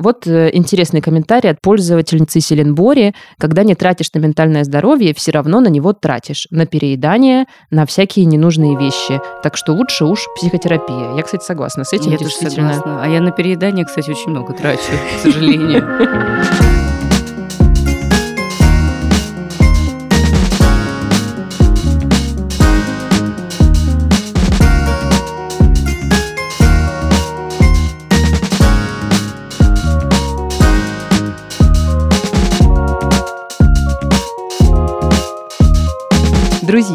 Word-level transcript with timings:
Вот 0.00 0.26
э, 0.26 0.50
интересный 0.54 1.02
комментарий 1.02 1.50
от 1.50 1.60
пользовательницы 1.60 2.40
Селенбори. 2.40 3.14
Когда 3.38 3.62
не 3.62 3.74
тратишь 3.74 4.12
на 4.14 4.18
ментальное 4.18 4.64
здоровье, 4.64 5.14
все 5.14 5.30
равно 5.30 5.60
на 5.60 5.68
него 5.68 5.92
тратишь. 5.92 6.46
На 6.50 6.64
переедание, 6.64 7.44
на 7.70 7.84
всякие 7.84 8.24
ненужные 8.24 8.78
вещи. 8.78 9.20
Так 9.42 9.58
что 9.58 9.72
лучше 9.72 10.06
уж 10.06 10.26
психотерапия. 10.36 11.14
Я, 11.14 11.22
кстати, 11.22 11.44
согласна 11.44 11.84
с 11.84 11.92
этим. 11.92 12.12
Я 12.12 12.18
тоже 12.18 12.34
согласна. 12.34 13.02
А 13.02 13.08
я 13.08 13.20
на 13.20 13.30
переедание, 13.30 13.84
кстати, 13.84 14.10
очень 14.10 14.30
много 14.30 14.54
трачу, 14.54 14.80
к 15.18 15.22
сожалению. 15.22 16.80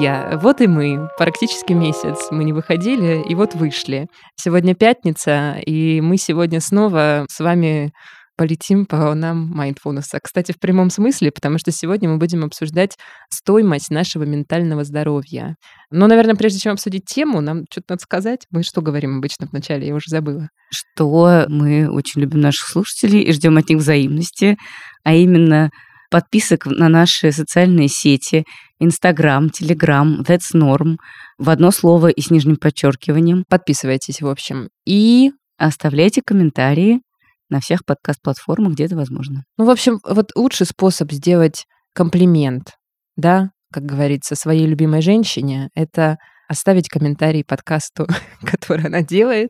Друзья, 0.06 0.38
вот 0.40 0.62
и 0.62 0.68
мы. 0.68 1.10
Практически 1.18 1.74
месяц 1.74 2.28
мы 2.30 2.44
не 2.44 2.54
выходили, 2.54 3.24
и 3.28 3.34
вот 3.34 3.56
вышли. 3.56 4.06
Сегодня 4.36 4.76
пятница, 4.76 5.58
и 5.66 6.00
мы 6.00 6.18
сегодня 6.18 6.62
снова 6.62 7.26
с 7.28 7.40
вами 7.40 7.92
полетим 8.38 8.86
по 8.86 8.98
волнам 8.98 9.52
mindfulness. 9.60 10.16
Кстати, 10.22 10.52
в 10.52 10.60
прямом 10.60 10.92
смысле, 10.92 11.32
потому 11.32 11.58
что 11.58 11.72
сегодня 11.72 12.08
мы 12.08 12.20
будем 12.20 12.44
обсуждать 12.44 12.98
стоимость 13.32 13.90
нашего 13.90 14.26
ментального 14.26 14.84
здоровья. 14.84 15.56
Но, 15.90 16.06
наверное, 16.06 16.36
прежде 16.36 16.60
чем 16.60 16.74
обсудить 16.74 17.06
тему, 17.06 17.42
нам 17.42 17.64
что-то 17.72 17.94
надо 17.94 18.04
сказать. 18.04 18.46
Мы 18.52 18.62
что 18.62 18.82
говорим 18.84 19.18
обычно 19.18 19.48
в 19.48 19.54
начале? 19.54 19.88
Я 19.88 19.96
уже 19.96 20.12
забыла. 20.12 20.50
Что 20.72 21.48
мы 21.50 21.90
очень 21.90 22.22
любим 22.22 22.42
наших 22.42 22.68
слушателей 22.68 23.22
и 23.22 23.32
ждем 23.32 23.58
от 23.58 23.68
них 23.70 23.80
взаимности, 23.80 24.56
а 25.04 25.16
именно 25.16 25.72
подписок 26.10 26.66
на 26.66 26.90
наши 26.90 27.32
социальные 27.32 27.88
сети, 27.88 28.46
Инстаграм, 28.80 29.50
Телеграм, 29.50 30.22
That's 30.22 30.54
Norm, 30.54 30.98
в 31.38 31.50
одно 31.50 31.72
слово 31.72 32.08
и 32.08 32.22
с 32.22 32.30
нижним 32.30 32.58
подчеркиванием. 32.58 33.44
Подписывайтесь, 33.50 34.22
в 34.22 34.28
общем. 34.28 34.70
И 34.86 35.32
оставляйте 35.58 36.22
комментарии 36.26 37.02
на 37.50 37.60
всех 37.60 37.86
подкаст-платформах, 37.86 38.74
где 38.74 38.86
это 38.86 38.96
возможно. 38.96 39.44
Ну, 39.58 39.66
в 39.66 39.70
общем, 39.70 40.00
вот 40.08 40.32
лучший 40.36 40.66
способ 40.66 41.12
сделать 41.12 41.66
комплимент, 41.94 42.72
да, 43.16 43.50
как 43.72 43.84
говорится, 43.84 44.36
своей 44.36 44.68
любимой 44.68 45.02
женщине, 45.02 45.70
это 45.76 46.18
оставить 46.48 46.90
комментарий 46.90 47.44
подкасту, 47.44 48.08
который 48.44 48.86
она 48.86 49.02
делает. 49.02 49.50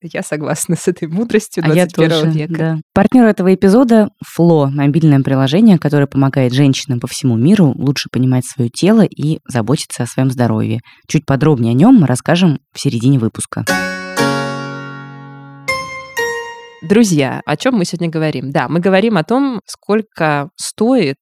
Я 0.00 0.22
согласна 0.22 0.76
с 0.76 0.88
этой 0.88 1.08
мудростью 1.08 1.62
21 1.62 2.02
а 2.02 2.08
я 2.08 2.20
тоже, 2.20 2.30
века. 2.30 2.58
Да. 2.58 2.76
Партнер 2.92 3.24
этого 3.24 3.54
эпизода— 3.54 4.10
Фло, 4.34 4.66
мобильное 4.66 5.20
приложение, 5.20 5.78
которое 5.78 6.06
помогает 6.06 6.52
женщинам 6.52 7.00
по 7.00 7.06
всему 7.06 7.36
миру 7.36 7.72
лучше 7.76 8.08
понимать 8.10 8.44
свое 8.44 8.70
тело 8.70 9.02
и 9.02 9.38
заботиться 9.46 10.02
о 10.02 10.06
своем 10.06 10.30
здоровье. 10.30 10.80
Чуть 11.06 11.26
подробнее 11.26 11.72
о 11.72 11.74
нем 11.74 11.96
мы 11.96 12.06
расскажем 12.06 12.58
в 12.72 12.80
середине 12.80 13.18
выпуска. 13.18 13.64
Друзья, 16.82 17.42
о 17.46 17.56
чем 17.56 17.76
мы 17.76 17.84
сегодня 17.84 18.10
говорим? 18.10 18.50
Да, 18.50 18.68
мы 18.68 18.80
говорим 18.80 19.16
о 19.16 19.22
том, 19.22 19.60
сколько 19.66 20.50
стоит 20.56 21.16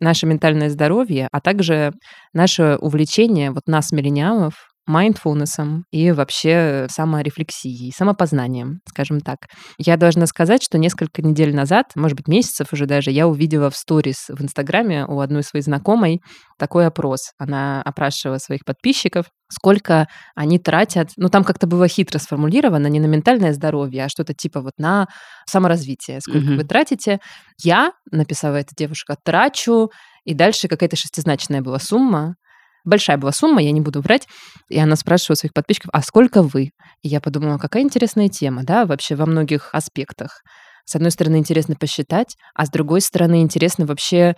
наше 0.00 0.26
ментальное 0.26 0.70
здоровье, 0.70 1.28
а 1.32 1.40
также 1.40 1.92
наше 2.32 2.76
увлечение, 2.80 3.50
вот 3.52 3.66
нас, 3.66 3.92
миллениалов, 3.92 4.69
майндфулнесом 4.90 5.84
и 5.90 6.10
вообще 6.12 6.86
саморефлексией, 6.90 7.92
самопознанием, 7.92 8.80
скажем 8.88 9.20
так. 9.20 9.38
Я 9.78 9.96
должна 9.96 10.26
сказать, 10.26 10.62
что 10.62 10.78
несколько 10.78 11.22
недель 11.22 11.54
назад, 11.54 11.92
может 11.94 12.16
быть, 12.16 12.28
месяцев 12.28 12.72
уже 12.72 12.86
даже, 12.86 13.10
я 13.10 13.26
увидела 13.26 13.70
в 13.70 13.76
сторис 13.76 14.26
в 14.28 14.42
Инстаграме 14.42 15.06
у 15.06 15.20
одной 15.20 15.42
своей 15.42 15.62
знакомой 15.62 16.20
такой 16.58 16.86
опрос. 16.86 17.30
Она 17.38 17.80
опрашивала 17.82 18.38
своих 18.38 18.64
подписчиков, 18.66 19.26
сколько 19.50 20.06
они 20.34 20.58
тратят, 20.58 21.10
ну 21.16 21.28
там 21.28 21.44
как-то 21.44 21.66
было 21.66 21.88
хитро 21.88 22.18
сформулировано, 22.18 22.86
не 22.88 23.00
на 23.00 23.06
ментальное 23.06 23.52
здоровье, 23.52 24.04
а 24.04 24.08
что-то 24.08 24.34
типа 24.34 24.60
вот 24.60 24.74
на 24.78 25.06
саморазвитие, 25.46 26.20
сколько 26.20 26.46
mm-hmm. 26.46 26.56
вы 26.56 26.64
тратите. 26.64 27.18
Я, 27.62 27.92
написала 28.10 28.56
эта 28.56 28.74
девушка, 28.76 29.16
трачу, 29.24 29.90
и 30.24 30.34
дальше 30.34 30.68
какая-то 30.68 30.96
шестизначная 30.96 31.62
была 31.62 31.78
сумма, 31.78 32.34
большая 32.84 33.18
была 33.18 33.32
сумма, 33.32 33.62
я 33.62 33.72
не 33.72 33.80
буду 33.80 34.00
врать. 34.00 34.26
И 34.68 34.78
она 34.78 34.96
спрашивала 34.96 35.36
своих 35.36 35.52
подписчиков, 35.52 35.90
а 35.92 36.02
сколько 36.02 36.42
вы? 36.42 36.70
И 37.02 37.08
я 37.08 37.20
подумала, 37.20 37.58
какая 37.58 37.82
интересная 37.82 38.28
тема, 38.28 38.62
да, 38.64 38.86
вообще 38.86 39.14
во 39.14 39.26
многих 39.26 39.70
аспектах. 39.72 40.42
С 40.84 40.96
одной 40.96 41.10
стороны, 41.10 41.36
интересно 41.36 41.76
посчитать, 41.76 42.36
а 42.54 42.66
с 42.66 42.70
другой 42.70 43.00
стороны, 43.00 43.42
интересно 43.42 43.86
вообще, 43.86 44.34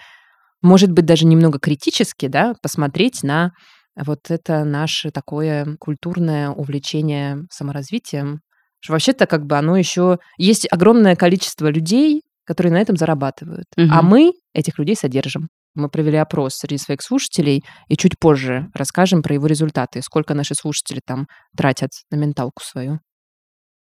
может 0.61 0.93
быть, 0.93 1.07
даже 1.07 1.25
немного 1.25 1.59
критически, 1.59 2.27
да, 2.27 2.55
посмотреть 2.63 3.23
на 3.23 3.53
вот 3.97 4.31
это 4.31 4.65
наше 4.65 5.11
такое 5.11 5.77
культурное 5.79 6.51
увлечение 6.51 7.47
саморазвитием. 7.51 8.41
Что 8.81 8.95
вообще-то 8.95 9.27
как 9.27 9.47
бы 9.47 9.57
оно 9.57 9.77
еще... 9.77 10.19
Есть 10.39 10.67
огромное 10.71 11.15
количество 11.15 11.69
людей, 11.69 12.23
которые 12.45 12.73
на 12.73 12.81
этом 12.81 12.97
зарабатывают. 12.97 13.67
Угу. 13.77 13.87
А 13.91 14.03
мы 14.03 14.33
этих 14.55 14.79
людей 14.79 14.97
содержим. 14.97 15.49
Мы 15.75 15.88
провели 15.88 16.16
опрос 16.16 16.56
среди 16.56 16.78
своих 16.78 17.03
слушателей, 17.03 17.65
и 17.88 17.97
чуть 17.97 18.19
позже 18.19 18.69
расскажем 18.75 19.22
про 19.22 19.34
его 19.34 19.47
результаты, 19.47 20.03
сколько 20.03 20.34
наши 20.34 20.55
слушатели 20.55 21.00
там 21.05 21.27
тратят 21.56 21.91
на 22.10 22.16
менталку 22.16 22.62
свою. 22.62 23.00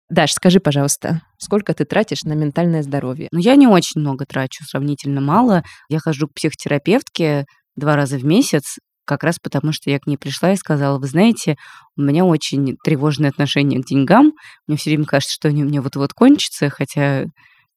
Даш, 0.08 0.32
скажи, 0.32 0.60
пожалуйста, 0.60 1.22
сколько 1.38 1.72
ты 1.72 1.84
тратишь 1.84 2.24
на 2.24 2.34
ментальное 2.34 2.82
здоровье? 2.82 3.28
Ну, 3.32 3.38
я 3.38 3.56
не 3.56 3.66
очень 3.66 4.00
много 4.00 4.26
трачу, 4.26 4.62
сравнительно 4.64 5.20
мало. 5.22 5.62
Я 5.88 6.00
хожу 6.00 6.28
к 6.28 6.34
психотерапевтке 6.34 7.46
два 7.76 7.96
раза 7.96 8.18
в 8.18 8.24
месяц, 8.24 8.76
как 9.06 9.24
раз 9.24 9.38
потому, 9.42 9.72
что 9.72 9.90
я 9.90 9.98
к 9.98 10.06
ней 10.06 10.16
пришла 10.16 10.52
и 10.52 10.56
сказала, 10.56 10.98
вы 10.98 11.06
знаете, 11.06 11.56
у 11.96 12.02
меня 12.02 12.24
очень 12.24 12.76
тревожное 12.84 13.30
отношение 13.30 13.80
к 13.82 13.86
деньгам. 13.86 14.32
Мне 14.66 14.76
все 14.76 14.90
время 14.90 15.06
кажется, 15.06 15.34
что 15.34 15.48
они 15.48 15.64
у 15.64 15.66
меня 15.66 15.82
вот-вот 15.82 16.12
кончатся, 16.12 16.70
хотя 16.70 17.24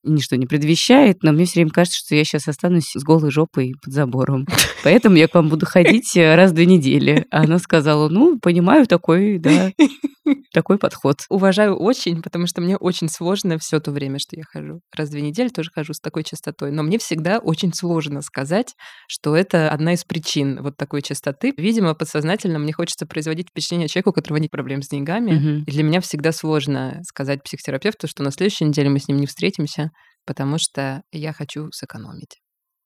ничто 0.05 0.35
не 0.35 0.45
предвещает, 0.45 1.23
но 1.23 1.31
мне 1.31 1.45
все 1.45 1.59
время 1.59 1.71
кажется, 1.71 1.99
что 1.99 2.15
я 2.15 2.23
сейчас 2.23 2.47
останусь 2.47 2.91
с 2.95 3.03
голой 3.03 3.31
жопой 3.31 3.73
под 3.83 3.93
забором. 3.93 4.45
Поэтому 4.83 5.15
я 5.15 5.27
к 5.27 5.33
вам 5.33 5.49
буду 5.49 5.65
ходить 5.65 6.15
э, 6.15 6.35
раз 6.35 6.51
в 6.51 6.53
две 6.53 6.65
недели. 6.65 7.25
А 7.31 7.41
она 7.41 7.59
сказала, 7.59 8.09
ну, 8.09 8.39
понимаю 8.39 8.87
такой, 8.87 9.39
да, 9.39 9.71
такой 10.53 10.77
подход. 10.77 11.17
Уважаю 11.29 11.75
очень, 11.75 12.21
потому 12.21 12.47
что 12.47 12.61
мне 12.61 12.77
очень 12.77 13.09
сложно 13.09 13.57
все 13.57 13.79
то 13.79 13.91
время, 13.91 14.19
что 14.19 14.35
я 14.35 14.43
хожу. 14.43 14.81
Раз 14.95 15.09
в 15.09 15.11
две 15.11 15.21
недели 15.21 15.49
тоже 15.49 15.69
хожу 15.73 15.93
с 15.93 15.99
такой 15.99 16.23
частотой. 16.23 16.71
Но 16.71 16.83
мне 16.83 16.97
всегда 16.97 17.39
очень 17.39 17.73
сложно 17.73 18.21
сказать, 18.21 18.73
что 19.07 19.35
это 19.35 19.69
одна 19.69 19.93
из 19.93 20.03
причин 20.03 20.61
вот 20.61 20.77
такой 20.77 21.01
частоты. 21.01 21.53
Видимо, 21.57 21.93
подсознательно 21.93 22.59
мне 22.59 22.73
хочется 22.73 23.05
производить 23.05 23.49
впечатление 23.49 23.87
человека, 23.87 24.09
у 24.09 24.13
которого 24.13 24.37
нет 24.37 24.51
проблем 24.51 24.81
с 24.81 24.87
деньгами. 24.87 25.35
Угу. 25.35 25.63
И 25.67 25.71
для 25.71 25.83
меня 25.83 26.01
всегда 26.01 26.31
сложно 26.31 27.01
сказать 27.03 27.43
психотерапевту, 27.43 28.07
что 28.07 28.23
на 28.23 28.31
следующей 28.31 28.65
неделе 28.65 28.89
мы 28.89 28.99
с 28.99 29.07
ним 29.07 29.17
не 29.17 29.27
встретимся, 29.27 29.91
потому 30.25 30.57
что 30.57 31.03
я 31.11 31.33
хочу 31.33 31.71
сэкономить. 31.71 32.39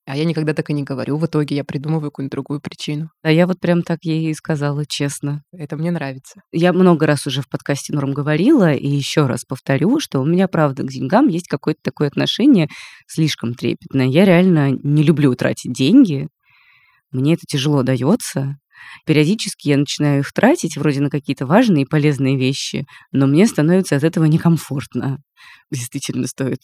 А 0.09 0.17
я 0.17 0.25
никогда 0.25 0.55
так 0.55 0.67
и 0.71 0.73
не 0.73 0.81
говорю. 0.81 1.17
В 1.17 1.27
итоге 1.27 1.55
я 1.55 1.63
придумываю 1.63 2.09
какую-нибудь 2.09 2.31
другую 2.31 2.61
причину. 2.61 3.11
А 3.21 3.31
я 3.31 3.45
вот 3.45 3.59
прям 3.59 3.83
так 3.83 3.99
ей 4.01 4.31
и 4.31 4.33
сказала, 4.33 4.83
честно. 4.83 5.43
Это 5.51 5.77
мне 5.77 5.91
нравится. 5.91 6.41
Я 6.51 6.73
много 6.73 7.05
раз 7.05 7.27
уже 7.27 7.43
в 7.43 7.47
подкасте 7.47 7.93
Норм 7.93 8.13
говорила, 8.13 8.73
и 8.73 8.87
еще 8.87 9.27
раз 9.27 9.45
повторю, 9.45 9.99
что 9.99 10.19
у 10.19 10.25
меня, 10.25 10.47
правда, 10.47 10.81
к 10.81 10.89
деньгам 10.89 11.27
есть 11.27 11.47
какое-то 11.47 11.81
такое 11.83 12.07
отношение 12.07 12.69
слишком 13.05 13.53
трепетное. 13.53 14.07
Я 14.07 14.25
реально 14.25 14.71
не 14.71 15.03
люблю 15.03 15.35
тратить 15.35 15.73
деньги. 15.73 16.27
Мне 17.11 17.33
это 17.35 17.43
тяжело 17.47 17.83
дается. 17.83 18.57
Периодически 19.05 19.69
я 19.69 19.77
начинаю 19.77 20.19
их 20.19 20.31
тратить 20.33 20.77
вроде 20.77 21.01
на 21.01 21.09
какие-то 21.09 21.45
важные 21.45 21.83
и 21.83 21.87
полезные 21.87 22.37
вещи, 22.37 22.85
но 23.11 23.27
мне 23.27 23.45
становится 23.47 23.95
от 23.95 24.03
этого 24.03 24.25
некомфортно. 24.25 25.19
Действительно 25.71 26.27
стоит 26.27 26.59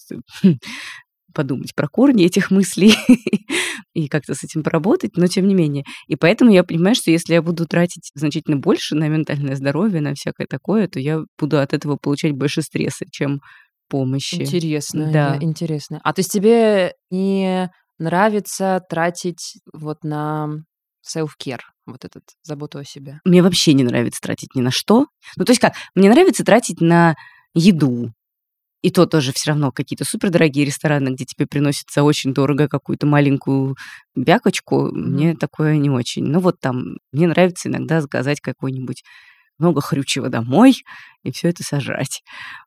подумать 1.35 1.75
про 1.75 1.87
корни 1.87 2.25
этих 2.25 2.49
мыслей 2.49 2.95
и 3.93 4.07
как-то 4.07 4.33
с 4.33 4.43
этим 4.43 4.63
поработать, 4.63 5.17
но 5.17 5.27
тем 5.27 5.47
не 5.47 5.53
менее. 5.53 5.83
И 6.07 6.15
поэтому 6.15 6.51
я 6.51 6.63
понимаю, 6.63 6.95
что 6.95 7.11
если 7.11 7.33
я 7.33 7.41
буду 7.41 7.67
тратить 7.67 8.09
значительно 8.15 8.57
больше 8.57 8.95
на 8.95 9.07
ментальное 9.07 9.55
здоровье, 9.55 10.01
на 10.01 10.15
всякое 10.15 10.47
такое, 10.47 10.87
то 10.87 10.99
я 10.99 11.19
буду 11.37 11.59
от 11.59 11.73
этого 11.73 11.97
получать 11.97 12.31
больше 12.31 12.61
стресса, 12.61 13.05
чем 13.11 13.41
помощи. 13.89 14.41
Интересно, 14.41 15.11
да. 15.11 15.37
интересно. 15.39 15.99
А 16.03 16.13
то 16.13 16.21
есть 16.21 16.31
тебе 16.31 16.93
не 17.11 17.69
нравится 17.99 18.81
тратить 18.89 19.57
вот 19.73 20.03
на 20.03 20.49
self-care, 21.05 21.61
вот 21.85 22.05
этот 22.05 22.23
заботу 22.43 22.79
о 22.79 22.83
себе? 22.83 23.19
Мне 23.25 23.41
вообще 23.43 23.73
не 23.73 23.83
нравится 23.83 24.21
тратить 24.21 24.55
ни 24.55 24.61
на 24.61 24.71
что. 24.71 25.07
Ну, 25.37 25.45
то 25.45 25.51
есть 25.51 25.61
как, 25.61 25.75
мне 25.95 26.09
нравится 26.09 26.43
тратить 26.43 26.81
на 26.81 27.15
еду, 27.53 28.11
и 28.85 28.91
то 28.91 29.07
тоже 29.07 29.33
все 29.33 29.49
равно 29.49 29.71
какие-то 29.71 30.05
супердорогие 30.05 30.63
рестораны, 30.63 31.09
где 31.09 31.25
тебе 31.25 31.47
приносят 31.47 31.89
за 31.91 32.03
очень 32.03 32.35
дорого 32.35 32.67
какую-то 32.67 33.07
маленькую 33.07 33.75
бякочку, 34.15 34.89
mm-hmm. 34.89 34.91
мне 34.91 35.35
такое 35.35 35.77
не 35.77 35.89
очень. 35.89 36.23
Ну 36.23 36.39
вот 36.39 36.59
там 36.59 36.97
мне 37.11 37.25
нравится 37.25 37.67
иногда 37.67 37.99
заказать 37.99 38.41
какой-нибудь 38.41 39.03
много 39.57 39.81
хрючего 39.81 40.29
домой 40.29 40.83
и 41.23 41.31
все 41.31 41.49
это 41.49 41.63
сожрать. 41.63 42.21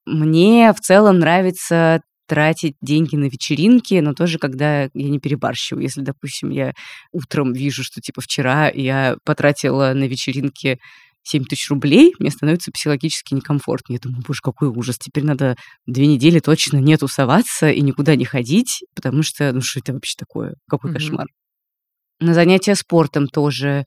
Мне 0.06 0.72
в 0.72 0.80
целом 0.80 1.20
нравится 1.20 2.00
тратить 2.28 2.74
деньги 2.80 3.16
на 3.16 3.24
вечеринки, 3.24 3.94
но 3.94 4.12
тоже 4.12 4.38
когда 4.38 4.82
я 4.82 4.90
не 4.94 5.18
перебарщиваю. 5.18 5.82
Если, 5.82 6.02
допустим, 6.02 6.50
я 6.50 6.74
утром 7.10 7.52
вижу, 7.52 7.82
что 7.82 8.00
типа 8.00 8.20
вчера 8.20 8.68
я 8.68 9.16
потратила 9.24 9.92
на 9.94 10.04
вечеринке 10.04 10.78
7 11.24 11.44
тысяч 11.44 11.68
рублей, 11.68 12.14
мне 12.18 12.30
становится 12.30 12.70
психологически 12.70 13.34
некомфортно. 13.34 13.94
Я 13.94 13.98
думаю, 13.98 14.22
боже, 14.26 14.40
какой 14.42 14.68
ужас. 14.68 14.96
Теперь 14.98 15.24
надо 15.24 15.56
две 15.86 16.06
недели 16.06 16.38
точно 16.38 16.78
не 16.78 16.96
тусоваться 16.96 17.70
и 17.70 17.80
никуда 17.80 18.16
не 18.16 18.24
ходить, 18.24 18.84
потому 18.94 19.22
что, 19.22 19.52
ну 19.52 19.60
что 19.60 19.80
это 19.80 19.92
вообще 19.92 20.14
такое? 20.16 20.54
Какой 20.68 20.90
mm-hmm. 20.90 20.94
кошмар. 20.94 21.26
На 22.20 22.34
занятия 22.34 22.74
спортом 22.74 23.28
тоже 23.28 23.84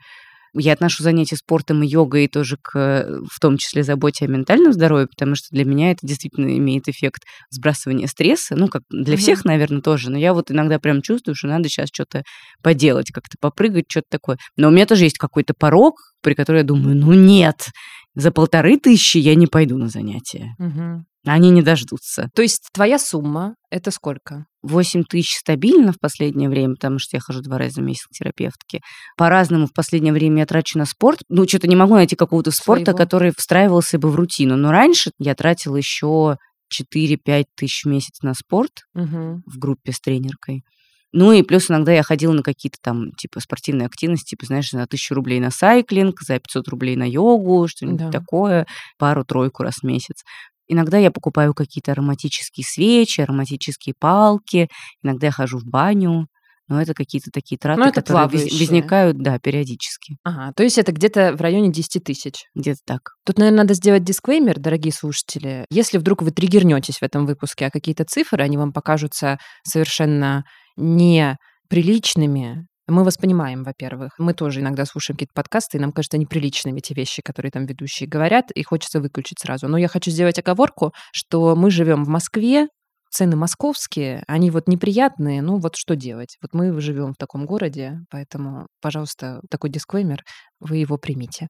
я 0.53 0.73
отношу 0.73 1.03
занятия 1.03 1.35
спортом 1.35 1.83
и 1.83 1.87
йогой 1.87 2.27
тоже 2.27 2.57
к, 2.61 3.07
в 3.31 3.39
том 3.39 3.57
числе, 3.57 3.83
заботе 3.83 4.25
о 4.25 4.27
ментальном 4.27 4.73
здоровье, 4.73 5.07
потому 5.07 5.35
что 5.35 5.47
для 5.51 5.65
меня 5.65 5.91
это 5.91 6.05
действительно 6.05 6.57
имеет 6.57 6.87
эффект 6.87 7.23
сбрасывания 7.49 8.07
стресса. 8.07 8.55
Ну, 8.55 8.67
как 8.67 8.83
для 8.89 9.13
mm-hmm. 9.13 9.17
всех, 9.17 9.45
наверное, 9.45 9.81
тоже. 9.81 10.11
Но 10.11 10.17
я 10.17 10.33
вот 10.33 10.51
иногда 10.51 10.79
прям 10.79 11.01
чувствую, 11.01 11.35
что 11.35 11.47
надо 11.47 11.69
сейчас 11.69 11.89
что-то 11.91 12.23
поделать, 12.61 13.11
как-то 13.11 13.37
попрыгать, 13.39 13.85
что-то 13.87 14.07
такое. 14.09 14.37
Но 14.57 14.67
у 14.67 14.71
меня 14.71 14.85
тоже 14.85 15.05
есть 15.05 15.17
какой-то 15.17 15.53
порог, 15.57 15.95
при 16.21 16.33
котором 16.33 16.57
я 16.57 16.63
думаю, 16.63 16.95
ну 16.95 17.13
нет, 17.13 17.67
за 18.15 18.31
полторы 18.31 18.77
тысячи 18.77 19.17
я 19.17 19.35
не 19.35 19.47
пойду 19.47 19.77
на 19.77 19.87
занятия. 19.87 20.55
Угу. 20.59 21.05
Они 21.25 21.51
не 21.51 21.61
дождутся. 21.61 22.29
То 22.33 22.41
есть 22.41 22.69
твоя 22.73 22.97
сумма– 22.97 23.55
это 23.69 23.91
сколько? 23.91 24.45
8 24.63 25.03
тысяч 25.03 25.37
стабильно 25.37 25.91
в 25.91 25.99
последнее 25.99 26.49
время, 26.49 26.73
потому 26.75 26.97
что 26.99 27.15
я 27.15 27.21
хожу 27.21 27.41
два 27.41 27.57
раза 27.57 27.81
в 27.81 27.83
месяц 27.83 28.05
к 28.07 28.11
терапевтке. 28.11 28.81
По-разному 29.17 29.67
в 29.67 29.73
последнее 29.73 30.13
время 30.13 30.39
я 30.39 30.45
трачу 30.45 30.77
на 30.79 30.85
спорт. 30.85 31.19
Ну, 31.29 31.47
что-то 31.47 31.67
не 31.67 31.75
могу 31.75 31.93
найти 31.93 32.15
какого-то 32.15 32.51
спорта, 32.51 32.85
Своего. 32.85 32.97
который 32.97 33.33
встраивался 33.37 33.99
бы 33.99 34.09
в 34.09 34.15
рутину. 34.15 34.55
Но 34.57 34.71
раньше 34.71 35.11
я 35.19 35.35
тратила 35.35 35.75
еще 35.75 36.37
4-5 36.73 37.45
тысяч 37.55 37.83
в 37.83 37.87
месяц 37.87 38.21
на 38.23 38.33
спорт 38.33 38.71
угу. 38.95 39.41
в 39.45 39.57
группе 39.57 39.91
с 39.91 39.99
тренеркой. 39.99 40.63
Ну 41.13 41.31
и 41.33 41.41
плюс 41.41 41.69
иногда 41.69 41.91
я 41.91 42.03
ходила 42.03 42.31
на 42.31 42.41
какие-то 42.41 42.77
там, 42.81 43.11
типа, 43.11 43.39
спортивные 43.41 43.85
активности, 43.85 44.31
типа, 44.31 44.45
знаешь, 44.45 44.71
на 44.71 44.87
тысячу 44.87 45.13
рублей 45.13 45.39
на 45.39 45.51
сайклинг, 45.51 46.21
за 46.21 46.39
500 46.39 46.67
рублей 46.69 46.95
на 46.95 47.07
йогу, 47.09 47.67
что-нибудь 47.67 47.99
да. 47.99 48.11
такое, 48.11 48.65
пару-тройку 48.97 49.63
раз 49.63 49.79
в 49.81 49.83
месяц. 49.83 50.23
Иногда 50.67 50.97
я 50.97 51.11
покупаю 51.11 51.53
какие-то 51.53 51.91
ароматические 51.91 52.65
свечи, 52.65 53.19
ароматические 53.19 53.93
палки, 53.99 54.69
иногда 55.03 55.27
я 55.27 55.31
хожу 55.31 55.59
в 55.59 55.65
баню. 55.65 56.27
Но 56.69 56.81
это 56.81 56.93
какие-то 56.93 57.31
такие 57.33 57.57
траты, 57.57 57.81
это 57.81 57.91
которые 57.91 58.29
плавающие. 58.29 58.57
возникают, 58.57 59.17
да, 59.17 59.39
периодически. 59.39 60.15
Ага, 60.23 60.53
то 60.55 60.63
есть 60.63 60.77
это 60.77 60.93
где-то 60.93 61.35
в 61.35 61.41
районе 61.41 61.69
10 61.69 62.01
тысяч? 62.01 62.45
Где-то 62.55 62.79
так. 62.85 63.01
Тут, 63.25 63.39
наверное, 63.39 63.63
надо 63.63 63.73
сделать 63.73 64.05
дисклеймер, 64.05 64.57
дорогие 64.57 64.93
слушатели. 64.93 65.65
Если 65.69 65.97
вдруг 65.97 66.21
вы 66.21 66.31
триггернетесь 66.31 66.99
в 66.99 67.03
этом 67.03 67.25
выпуске, 67.25 67.65
а 67.65 67.71
какие-то 67.71 68.05
цифры, 68.05 68.41
они 68.41 68.55
вам 68.55 68.71
покажутся 68.71 69.37
совершенно 69.67 70.45
неприличными, 70.77 72.67
мы 72.87 73.03
вас 73.03 73.17
понимаем, 73.17 73.63
во-первых. 73.63 74.11
Мы 74.17 74.33
тоже 74.33 74.59
иногда 74.59 74.85
слушаем 74.85 75.15
какие-то 75.15 75.33
подкасты, 75.33 75.77
и 75.77 75.79
нам 75.79 75.91
кажется 75.91 76.17
неприличными 76.17 76.79
те 76.81 76.93
вещи, 76.93 77.21
которые 77.21 77.51
там 77.51 77.65
ведущие 77.65 78.07
говорят, 78.09 78.51
и 78.51 78.63
хочется 78.63 78.99
выключить 78.99 79.39
сразу. 79.39 79.67
Но 79.67 79.77
я 79.77 79.87
хочу 79.87 80.11
сделать 80.11 80.39
оговорку, 80.39 80.93
что 81.13 81.55
мы 81.55 81.71
живем 81.71 82.03
в 82.03 82.09
Москве, 82.09 82.67
цены 83.09 83.35
московские, 83.35 84.23
они 84.27 84.51
вот 84.51 84.67
неприятные, 84.67 85.41
ну 85.41 85.59
вот 85.59 85.75
что 85.75 85.95
делать? 85.95 86.37
Вот 86.41 86.53
мы 86.53 86.79
живем 86.81 87.13
в 87.13 87.17
таком 87.17 87.45
городе, 87.45 87.99
поэтому, 88.09 88.67
пожалуйста, 88.81 89.41
такой 89.49 89.69
дисклеймер, 89.69 90.23
вы 90.59 90.77
его 90.77 90.97
примите. 90.97 91.47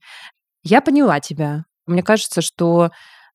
Я 0.63 0.81
поняла 0.81 1.19
тебя. 1.19 1.63
Мне 1.85 2.03
кажется, 2.03 2.41
что 2.41 2.89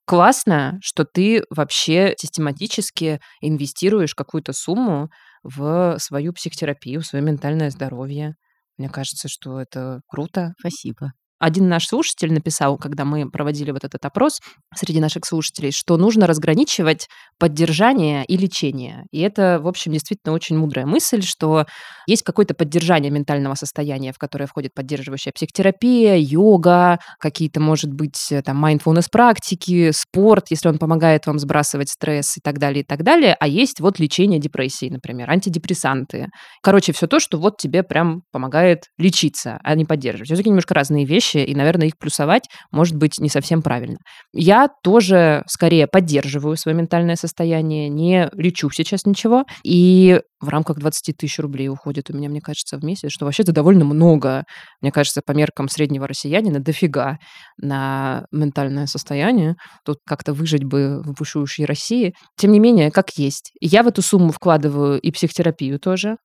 классно, 0.07 0.79
что 0.83 1.05
ты 1.05 1.43
вообще 1.51 2.15
систематически 2.19 3.21
инвестируешь 3.41 4.15
какую-то 4.15 4.53
сумму 4.53 5.09
в 5.49 5.99
свою 5.99 6.33
психотерапию, 6.33 7.01
в 7.01 7.07
свое 7.07 7.25
ментальное 7.25 7.71
здоровье. 7.71 8.35
Мне 8.79 8.89
кажется, 8.89 9.29
что 9.29 9.61
это 9.61 10.01
круто. 10.09 10.53
Спасибо. 10.59 11.13
Один 11.39 11.69
наш 11.69 11.87
слушатель 11.87 12.33
написал, 12.33 12.79
когда 12.79 13.05
мы 13.05 13.31
проводили 13.31 13.71
вот 13.71 13.85
этот 13.85 14.05
опрос 14.05 14.41
среди 14.75 15.01
наших 15.01 15.27
слушателей, 15.27 15.71
что 15.71 15.97
нужно 15.99 16.27
разграничивать 16.27 17.09
поддержание 17.39 18.25
и 18.25 18.37
лечение. 18.39 19.05
И 19.11 19.21
это, 19.21 19.59
в 19.61 19.69
общем, 19.69 19.93
действительно 19.93 20.35
очень 20.35 20.57
мудрая 20.57 20.87
мысль, 20.87 21.21
что 21.23 21.67
есть 22.07 22.23
какое-то 22.23 22.55
поддержание 22.55 23.11
ментального 23.11 23.55
состояния, 23.55 24.13
в 24.13 24.19
которое 24.19 24.47
входит 24.47 24.73
поддерживающая 24.75 25.33
психотерапия, 25.33 26.17
йога, 26.17 26.99
какие-то, 27.19 27.61
может 27.61 27.93
быть, 27.93 28.33
там, 28.45 28.65
mindfulness 28.65 29.09
практики, 29.13 29.91
спорт, 29.93 30.47
если 30.51 30.69
он 30.69 30.79
помогает 30.79 31.27
вам 31.27 31.39
сбрасывать 31.39 31.91
стресс 31.91 32.39
и 32.39 32.41
так 32.43 32.59
далее, 32.59 32.83
и 32.83 32.87
так 32.87 33.03
далее. 33.03 33.37
А 33.39 33.47
есть 33.47 33.81
вот 33.81 33.99
лечение 33.99 34.41
депрессии, 34.41 34.89
например, 34.89 35.31
антидепрессанты. 35.31 36.29
Короче, 36.63 36.93
все 36.93 37.07
то, 37.07 37.21
что 37.21 37.39
вот 37.39 37.59
тебе 37.59 37.83
прям 37.83 38.23
помогает 38.33 38.85
лечиться, 38.97 39.59
а 39.63 39.75
не 39.75 39.85
поддерживать. 39.85 40.31
Это 40.31 40.43
немножко 40.43 40.73
разные 40.73 41.05
вещи 41.05 41.26
вещи, 41.27 41.45
и, 41.45 41.55
наверное, 41.55 41.89
их 41.89 41.99
плюсовать 41.99 42.45
может 42.71 42.97
быть 42.97 43.19
не 43.19 43.29
совсем 43.29 43.63
правильно. 43.63 43.99
Я 44.33 44.69
тоже 44.83 45.43
скорее 45.47 45.87
поддерживаю 45.87 46.57
свое 46.57 46.77
ментальное 46.77 47.17
состояние, 47.17 47.89
не 47.89 48.29
лечу 48.33 48.71
сейчас 48.71 49.05
ничего, 49.05 49.45
и 49.65 50.21
в 50.41 50.49
рамках 50.49 50.79
20 50.79 51.17
тысяч 51.17 51.39
рублей 51.39 51.69
уходит 51.69 52.11
у 52.11 52.17
меня, 52.17 52.29
мне 52.29 52.41
кажется, 52.41 52.79
в 52.79 52.85
месяц, 52.85 53.11
что 53.11 53.25
вообще-то 53.25 53.53
довольно 53.53 53.85
много. 53.85 54.45
Мне 54.81 54.93
кажется, 54.93 55.23
по 55.25 55.33
меркам 55.33 55.69
среднего 55.69 56.07
россиянина 56.07 56.61
дофига 56.61 57.19
на 57.57 58.27
ментальное 58.33 58.87
состояние. 58.87 59.57
Тут 59.85 59.99
как-то 60.07 60.35
выжить 60.35 60.65
бы 60.65 61.03
в 61.03 61.15
бушующей 61.15 61.65
России. 61.65 62.15
Тем 62.37 62.53
не 62.53 62.61
менее, 62.61 62.91
как 62.91 63.11
есть. 63.17 63.53
Я 63.61 63.83
в 63.83 63.89
эту 63.89 64.03
сумму 64.03 64.31
вкладываю 64.31 65.01
и 65.01 65.11
психотерапию 65.11 65.79
тоже, 65.81 66.17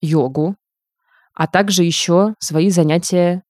йогу, 0.00 0.56
а 1.34 1.46
также 1.46 1.84
еще 1.84 2.34
свои 2.40 2.70
занятия 2.70 3.42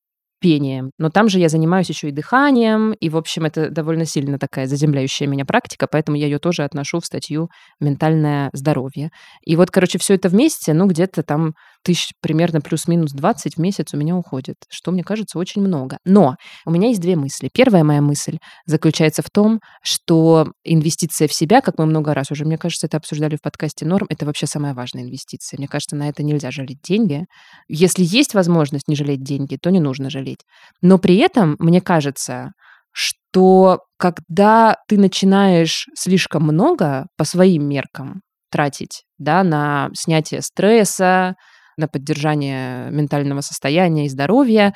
пением. 0.43 0.91
Но 0.99 1.09
там 1.09 1.29
же 1.29 1.39
я 1.39 1.49
занимаюсь 1.49 1.89
еще 1.89 2.09
и 2.09 2.13
дыханием, 2.13 2.93
и, 2.93 3.09
в 3.09 3.17
общем, 3.17 3.45
это 3.45 3.71
довольно 3.71 4.05
сильно 4.05 4.39
такая 4.39 4.67
заземляющая 4.67 5.27
меня 5.27 5.45
практика, 5.47 5.87
поэтому 5.91 6.19
я 6.19 6.27
ее 6.27 6.39
тоже 6.39 6.65
отношу 6.65 7.01
в 7.01 7.07
статью 7.07 7.49
«Ментальное 7.81 8.51
здоровье». 8.53 9.11
И 9.43 9.57
вот, 9.57 9.71
короче, 9.71 9.99
все 9.99 10.15
это 10.15 10.29
вместе, 10.29 10.75
ну, 10.75 10.87
где-то 10.87 11.23
там 11.23 11.55
тысяч 11.83 12.13
примерно 12.21 12.61
плюс-минус 12.61 13.13
20 13.13 13.57
в 13.57 13.61
месяц 13.61 13.93
у 13.93 13.97
меня 13.97 14.17
уходит, 14.17 14.57
что 14.71 14.91
мне 14.93 15.03
кажется 15.03 15.39
очень 15.39 15.63
много. 15.63 15.99
Но 16.05 16.37
у 16.65 16.71
меня 16.71 16.89
есть 16.89 17.01
две 17.01 17.17
мысли. 17.17 17.51
Первая 17.53 17.85
моя 17.85 18.01
мысль 18.01 18.39
заключается 18.67 19.23
в 19.23 19.31
том, 19.31 19.61
что 19.83 20.53
инвестиция 20.65 21.29
в 21.29 21.33
себя, 21.33 21.61
как 21.61 21.79
мы 21.79 21.87
много 21.87 22.15
раз 22.15 22.31
уже, 22.31 22.45
мне 22.45 22.59
кажется, 22.59 22.87
это 22.87 22.97
обсуждали 22.97 23.37
в 23.37 23.43
подкасте 23.43 23.87
«Норм», 23.87 24.07
это 24.09 24.27
вообще 24.27 24.47
самая 24.47 24.75
важная 24.75 25.03
инвестиция. 25.03 25.59
Мне 25.59 25.69
кажется, 25.69 25.97
на 25.97 26.09
это 26.09 26.23
нельзя 26.23 26.51
жалеть 26.51 26.81
деньги. 26.83 27.25
Если 27.69 28.05
есть 28.05 28.35
возможность 28.35 28.89
не 28.89 28.97
жалеть 28.97 29.23
деньги, 29.23 29.59
то 29.61 29.71
не 29.71 29.81
нужно 29.81 30.11
жалеть. 30.11 30.41
Но 30.81 30.99
при 30.99 31.17
этом, 31.17 31.57
мне 31.59 31.81
кажется, 31.81 32.53
что 32.93 33.81
когда 33.97 34.77
ты 34.89 34.99
начинаешь 34.99 35.87
слишком 35.95 36.43
много 36.43 37.07
по 37.17 37.25
своим 37.25 37.69
меркам 37.69 38.21
тратить 38.51 39.05
да, 39.19 39.43
на 39.43 39.89
снятие 39.95 40.43
стресса, 40.43 41.35
на 41.77 41.89
поддержание 41.89 42.91
ментального 42.91 43.41
состояния 43.41 44.07
и 44.07 44.11
здоровья, 44.11 44.75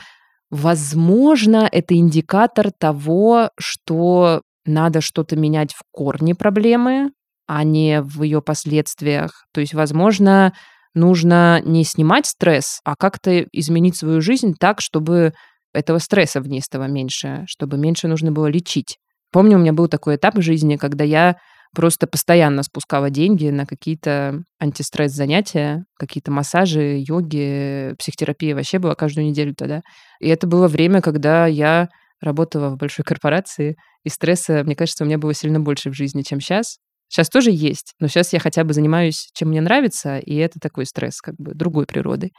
возможно, 0.50 1.68
это 1.70 1.94
индикатор 1.94 2.70
того, 2.70 3.50
что 3.58 4.42
надо 4.64 5.00
что-то 5.00 5.36
менять 5.36 5.72
в 5.72 5.82
корне 5.92 6.34
проблемы, 6.34 7.10
а 7.46 7.64
не 7.64 8.02
в 8.02 8.22
ее 8.22 8.42
последствиях. 8.42 9.46
То 9.52 9.60
есть, 9.60 9.74
возможно, 9.74 10.52
нужно 10.94 11.60
не 11.64 11.84
снимать 11.84 12.26
стресс, 12.26 12.80
а 12.84 12.96
как-то 12.96 13.42
изменить 13.52 13.96
свою 13.96 14.20
жизнь 14.20 14.54
так, 14.58 14.80
чтобы 14.80 15.32
этого 15.72 15.98
стресса 15.98 16.40
в 16.40 16.48
ней 16.48 16.60
стало 16.60 16.84
меньше, 16.84 17.44
чтобы 17.46 17.76
меньше 17.76 18.08
нужно 18.08 18.32
было 18.32 18.46
лечить. 18.46 18.98
Помню, 19.30 19.58
у 19.58 19.60
меня 19.60 19.72
был 19.72 19.88
такой 19.88 20.16
этап 20.16 20.36
в 20.36 20.42
жизни, 20.42 20.76
когда 20.76 21.04
я 21.04 21.36
просто 21.76 22.06
постоянно 22.06 22.62
спускала 22.62 23.10
деньги 23.10 23.50
на 23.50 23.66
какие-то 23.66 24.42
антистресс-занятия, 24.58 25.84
какие-то 25.98 26.32
массажи, 26.32 27.04
йоги, 27.06 27.94
психотерапия 27.98 28.54
вообще 28.54 28.78
была 28.78 28.94
каждую 28.94 29.26
неделю 29.26 29.54
тогда. 29.54 29.82
И 30.18 30.28
это 30.28 30.46
было 30.46 30.68
время, 30.68 31.02
когда 31.02 31.46
я 31.46 31.88
работала 32.22 32.70
в 32.70 32.78
большой 32.78 33.04
корпорации, 33.04 33.76
и 34.04 34.08
стресса, 34.08 34.62
мне 34.64 34.74
кажется, 34.74 35.04
у 35.04 35.06
меня 35.06 35.18
было 35.18 35.34
сильно 35.34 35.60
больше 35.60 35.90
в 35.90 35.94
жизни, 35.94 36.22
чем 36.22 36.40
сейчас. 36.40 36.78
Сейчас 37.08 37.28
тоже 37.28 37.50
есть, 37.52 37.92
но 38.00 38.08
сейчас 38.08 38.32
я 38.32 38.38
хотя 38.38 38.64
бы 38.64 38.72
занимаюсь, 38.72 39.28
чем 39.34 39.50
мне 39.50 39.60
нравится, 39.60 40.18
и 40.18 40.34
это 40.36 40.58
такой 40.58 40.86
стресс, 40.86 41.20
как 41.20 41.34
бы 41.36 41.52
другой 41.52 41.84
природы. 41.84 42.30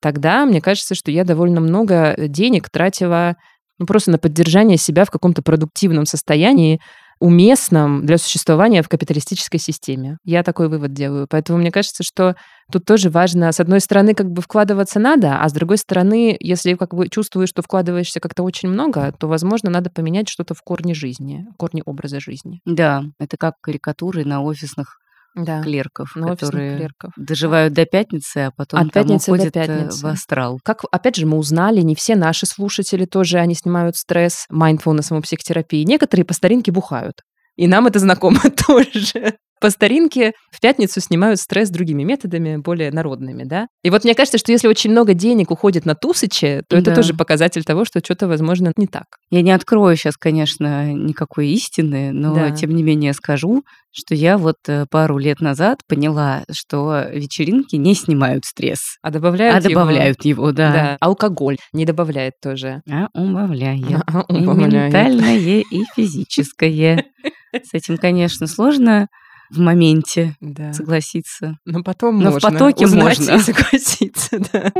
Тогда 0.00 0.46
мне 0.46 0.60
кажется, 0.60 0.94
что 0.94 1.10
я 1.10 1.24
довольно 1.24 1.60
много 1.60 2.14
денег 2.16 2.70
тратила 2.70 3.34
ну, 3.78 3.86
просто 3.86 4.12
на 4.12 4.18
поддержание 4.18 4.76
себя 4.76 5.04
в 5.04 5.10
каком-то 5.10 5.42
продуктивном 5.42 6.06
состоянии, 6.06 6.80
уместном 7.20 8.06
для 8.06 8.18
существования 8.18 8.82
в 8.82 8.88
капиталистической 8.88 9.58
системе. 9.58 10.18
Я 10.24 10.42
такой 10.42 10.68
вывод 10.68 10.92
делаю. 10.92 11.26
Поэтому 11.28 11.58
мне 11.58 11.70
кажется, 11.70 12.02
что 12.02 12.36
тут 12.70 12.84
тоже 12.84 13.10
важно, 13.10 13.50
с 13.50 13.60
одной 13.60 13.80
стороны, 13.80 14.14
как 14.14 14.30
бы 14.30 14.42
вкладываться 14.42 15.00
надо, 15.00 15.38
а 15.40 15.48
с 15.48 15.52
другой 15.52 15.78
стороны, 15.78 16.36
если 16.40 16.74
как 16.74 16.94
бы 16.94 17.08
чувствуешь, 17.08 17.48
что 17.48 17.62
вкладываешься 17.62 18.20
как-то 18.20 18.42
очень 18.42 18.68
много, 18.68 19.12
то, 19.18 19.26
возможно, 19.28 19.70
надо 19.70 19.90
поменять 19.90 20.28
что-то 20.28 20.54
в 20.54 20.62
корне 20.62 20.94
жизни, 20.94 21.46
в 21.54 21.56
корне 21.56 21.82
образа 21.84 22.20
жизни. 22.20 22.60
Да, 22.64 23.02
это 23.18 23.36
как 23.36 23.54
карикатуры 23.60 24.24
на 24.24 24.42
офисных 24.42 24.98
да. 25.34 25.62
клерков, 25.62 26.12
ну, 26.14 26.28
которые 26.28 26.76
клерков. 26.76 27.12
доживают 27.16 27.74
до 27.74 27.86
пятницы, 27.86 28.38
а 28.38 28.50
потом 28.50 28.80
От 28.80 28.92
пятницы 28.92 29.30
уходят 29.30 29.54
до 29.54 29.66
пятницы. 29.66 30.02
в 30.02 30.06
астрал. 30.06 30.60
Как, 30.64 30.82
опять 30.90 31.16
же, 31.16 31.26
мы 31.26 31.38
узнали, 31.38 31.80
не 31.80 31.94
все 31.94 32.16
наши 32.16 32.46
слушатели 32.46 33.04
тоже, 33.04 33.38
они 33.38 33.54
снимают 33.54 33.96
стресс, 33.96 34.46
mindfulness 34.52 35.20
психотерапии. 35.22 35.84
Некоторые 35.84 36.24
по 36.24 36.34
старинке 36.34 36.72
бухают. 36.72 37.22
И 37.56 37.66
нам 37.66 37.86
это 37.86 37.98
знакомо 37.98 38.40
тоже 38.66 39.38
по 39.60 39.70
старинке 39.70 40.32
в 40.50 40.60
пятницу 40.60 41.00
снимают 41.00 41.40
стресс 41.40 41.70
другими 41.70 42.02
методами, 42.02 42.56
более 42.56 42.90
народными, 42.90 43.44
да? 43.44 43.68
И 43.82 43.90
вот 43.90 44.04
мне 44.04 44.14
кажется, 44.14 44.38
что 44.38 44.52
если 44.52 44.68
очень 44.68 44.90
много 44.90 45.14
денег 45.14 45.50
уходит 45.50 45.84
на 45.84 45.94
тусычи, 45.94 46.62
то 46.68 46.76
это 46.76 46.90
да. 46.90 46.96
тоже 46.96 47.14
показатель 47.14 47.64
того, 47.64 47.84
что 47.84 48.00
что-то, 48.00 48.28
возможно, 48.28 48.72
не 48.76 48.86
так. 48.86 49.04
Я 49.30 49.42
не 49.42 49.50
открою 49.50 49.96
сейчас, 49.96 50.16
конечно, 50.16 50.92
никакой 50.92 51.48
истины, 51.48 52.12
но 52.12 52.34
да. 52.34 52.50
тем 52.50 52.70
не 52.70 52.82
менее 52.82 53.12
скажу, 53.12 53.62
что 53.90 54.14
я 54.14 54.38
вот 54.38 54.56
э, 54.68 54.86
пару 54.90 55.18
лет 55.18 55.40
назад 55.40 55.80
поняла, 55.88 56.44
что 56.52 57.04
вечеринки 57.12 57.76
не 57.76 57.94
снимают 57.94 58.44
стресс. 58.44 58.98
А 59.02 59.10
добавляют 59.10 59.56
а 59.64 59.68
его. 59.68 59.80
добавляют 59.80 60.24
его, 60.24 60.52
да. 60.52 60.72
да. 60.72 60.96
Алкоголь 61.00 61.56
не 61.72 61.84
добавляет 61.84 62.34
тоже. 62.42 62.82
А 62.90 63.08
убавляет. 63.14 64.02
А, 64.06 64.24
и 64.28 64.40
ментальное, 64.40 65.36
и 65.38 65.84
физическое. 65.96 67.04
С 67.52 67.72
этим, 67.72 67.96
конечно, 67.96 68.46
сложно 68.46 69.08
в 69.50 69.58
моменте 69.58 70.36
да. 70.40 70.72
согласиться. 70.72 71.58
Но 71.64 71.82
потом 71.82 72.18
Но 72.18 72.32
можно. 72.32 72.48
в 72.48 72.52
потоке 72.52 72.86
можно. 72.86 73.32
И 73.32 73.38
согласиться, 73.38 74.38
да. 74.52 74.72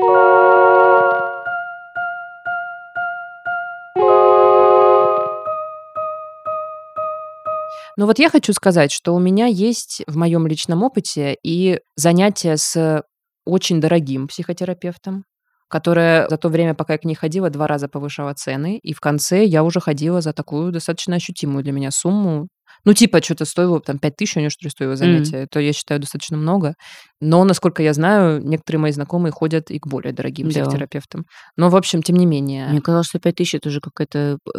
Но 7.97 8.07
вот 8.07 8.21
я 8.21 8.31
хочу 8.31 8.53
сказать, 8.53 8.93
что 8.93 9.13
у 9.13 9.19
меня 9.19 9.47
есть 9.47 10.03
в 10.07 10.17
моем 10.17 10.47
личном 10.47 10.85
опыте 10.85 11.37
и 11.43 11.81
занятия 11.97 12.57
с 12.57 13.03
очень 13.45 13.81
дорогим 13.81 14.29
психотерапевтом, 14.29 15.25
которая 15.69 16.29
за 16.29 16.37
то 16.37 16.49
время, 16.49 16.75
пока 16.75 16.93
я 16.93 16.99
к 17.01 17.05
ней 17.05 17.17
ходила, 17.17 17.51
два 17.51 17.67
раза 17.67 17.89
повышала 17.89 18.35
цены, 18.35 18.79
и 18.79 18.95
в 18.95 19.01
конце 19.01 19.45
я 19.45 19.65
уже 19.65 19.81
ходила 19.81 20.21
за 20.21 20.33
такую 20.33 20.71
достаточно 20.71 21.17
ощутимую 21.17 21.65
для 21.65 21.73
меня 21.73 21.91
сумму, 21.91 22.47
ну, 22.85 22.95
типа, 22.95 23.23
что-то 23.23 23.45
стоило, 23.45 23.81
там, 23.81 23.99
5 23.99 24.17
тысяч 24.17 24.37
у 24.37 24.41
нее, 24.41 24.51
что 24.51 24.65
ли, 24.65 24.71
стоило 24.71 24.97
занятие. 24.97 25.39
Mm. 25.39 25.43
Это, 25.45 25.61
я 25.61 25.73
считаю, 25.73 26.01
достаточно 26.01 26.37
много. 26.37 26.75
Но, 27.21 27.45
насколько 27.45 27.83
я 27.83 27.93
знаю, 27.93 28.41
некоторые 28.43 28.81
мои 28.81 28.93
знакомые 28.93 29.33
ходят 29.33 29.71
и 29.71 29.79
к 29.79 29.87
более 29.87 30.13
дорогим 30.13 30.49
психотерапевтам. 30.49 31.25
Но, 31.57 31.71
в 31.71 31.77
общем, 31.77 32.03
тем 32.03 32.17
не 32.17 32.27
менее... 32.27 32.69
Мне 32.69 32.81
казалось, 32.81 33.09
что 33.09 33.19
5 33.19 33.35
тысяч 33.35 33.55
это 33.55 33.69
уже 33.69 33.81
какая-то... 33.81 34.39
Э, 34.55 34.59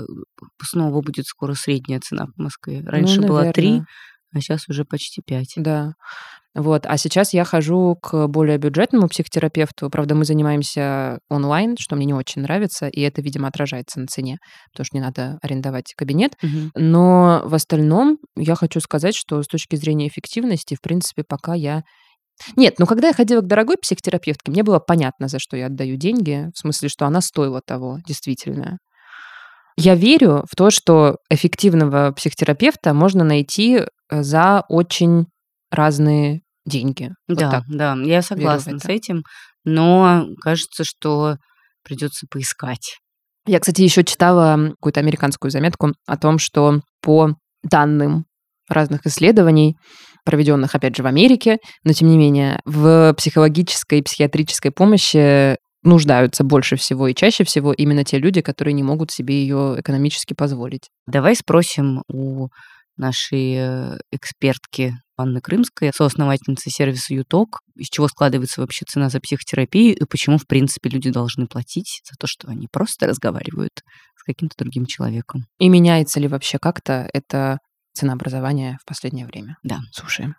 снова 0.64 1.02
будет 1.02 1.26
скоро 1.26 1.54
средняя 1.54 2.00
цена 2.00 2.28
в 2.36 2.42
Москве. 2.42 2.84
Раньше 2.86 3.22
ну, 3.22 3.28
была 3.28 3.52
3, 3.52 3.82
а 4.34 4.40
сейчас 4.40 4.70
уже 4.70 4.86
почти 4.86 5.22
5. 5.22 5.54
Да. 5.58 5.94
Вот. 6.56 6.86
А 6.86 6.98
сейчас 6.98 7.34
я 7.34 7.44
хожу 7.46 7.96
к 8.02 8.28
более 8.28 8.58
бюджетному 8.58 9.08
психотерапевту. 9.08 9.90
Правда, 9.90 10.16
мы 10.16 10.26
занимаемся 10.26 11.20
онлайн, 11.30 11.76
что 11.80 11.96
мне 11.96 12.06
не 12.06 12.14
очень 12.14 12.42
нравится, 12.42 12.88
и 12.88 13.02
это, 13.02 13.22
видимо, 13.22 13.48
отражается 13.48 14.00
на 14.00 14.08
цене, 14.08 14.38
потому 14.72 14.86
что 14.86 14.98
не 14.98 15.02
надо 15.02 15.38
арендовать 15.42 15.94
кабинет. 15.96 16.34
Угу. 16.44 16.72
Но 16.76 17.42
в 17.46 17.54
остальном 17.54 18.18
я 18.36 18.56
хочу 18.56 18.80
сказать, 18.80 19.16
что 19.16 19.42
с 19.42 19.48
точки 19.48 19.76
зрения 19.76 20.08
эффективности, 20.08 20.76
в 20.76 20.82
принципе, 20.82 21.24
пока 21.28 21.54
я 21.54 21.84
нет, 22.56 22.76
ну 22.80 22.86
когда 22.86 23.10
я 23.10 23.14
ходила 23.14 23.42
к 23.42 23.48
дорогой 23.48 23.76
психотерапевтке, 23.78 24.52
мне 24.52 24.64
было 24.64 24.80
понятно, 24.80 25.28
за 25.28 25.40
что 25.40 25.58
я 25.58 25.66
отдаю 25.66 25.98
деньги, 25.98 26.50
в 26.54 26.58
смысле, 26.58 26.88
что 26.88 27.06
она 27.06 27.20
стоила 27.20 27.62
того, 27.62 28.00
действительно. 28.08 28.78
Я 29.76 29.96
верю 29.96 30.46
в 30.50 30.56
то, 30.56 30.72
что 30.72 31.18
эффективного 31.30 32.12
психотерапевта 32.12 32.94
можно 32.94 33.24
найти 33.24 33.82
за 34.10 34.64
очень 34.68 35.26
разные 35.72 36.42
деньги. 36.66 37.12
Да, 37.28 37.64
вот 37.68 37.78
да, 37.78 37.96
я 38.04 38.22
согласна 38.22 38.80
с 38.80 38.86
этим, 38.86 39.24
но 39.66 40.28
кажется, 40.42 40.84
что 40.84 41.38
придется 41.84 42.28
поискать. 42.30 42.98
Я, 43.46 43.60
кстати, 43.60 43.82
еще 43.82 44.04
читала 44.04 44.74
какую-то 44.76 45.00
американскую 45.00 45.50
заметку 45.52 45.94
о 46.06 46.18
том, 46.18 46.38
что 46.40 46.82
по 47.02 47.36
данным 47.64 48.26
разных 48.68 49.06
исследований, 49.08 49.76
проведенных, 50.24 50.76
опять 50.76 50.96
же, 50.96 51.02
в 51.02 51.08
Америке, 51.08 51.58
но 51.84 51.94
тем 51.94 52.10
не 52.10 52.18
менее, 52.18 52.60
в 52.66 53.14
психологической 53.18 54.00
и 54.00 54.04
психиатрической 54.04 54.72
помощи 54.72 55.58
нуждаются 55.82 56.44
больше 56.44 56.76
всего 56.76 57.08
и 57.08 57.16
чаще 57.16 57.44
всего 57.44 57.74
именно 57.74 58.04
те 58.04 58.20
люди, 58.20 58.42
которые 58.42 58.74
не 58.74 58.84
могут 58.84 59.12
себе 59.12 59.42
ее 59.42 59.76
экономически 59.80 60.34
позволить. 60.34 60.90
Давай 61.08 61.36
спросим 61.36 62.04
у 62.08 62.50
нашей 63.00 63.56
э, 63.56 63.98
экспертки 64.12 64.94
Анны 65.18 65.42
Крымской, 65.42 65.92
соосновательницы 65.96 66.70
сервиса 66.70 67.14
ЮТОК, 67.14 67.60
из 67.76 67.88
чего 67.88 68.08
складывается 68.08 68.62
вообще 68.62 68.86
цена 68.86 69.10
за 69.10 69.20
психотерапию 69.20 69.96
и 69.96 70.06
почему, 70.06 70.38
в 70.38 70.46
принципе, 70.46 70.90
люди 70.90 71.10
должны 71.10 71.48
платить 71.48 72.02
за 72.10 72.16
то, 72.20 72.28
что 72.28 72.48
они 72.48 72.68
просто 72.72 73.08
разговаривают 73.08 73.82
с 74.16 74.24
каким-то 74.24 74.56
другим 74.58 74.86
человеком. 74.86 75.46
И 75.58 75.70
меняется 75.70 76.20
ли 76.20 76.28
вообще 76.28 76.60
как-то 76.60 77.10
это 77.14 77.58
ценообразование 77.94 78.78
в 78.82 78.86
последнее 78.86 79.26
время? 79.26 79.58
Да. 79.64 79.80
Слушаем. 79.92 80.36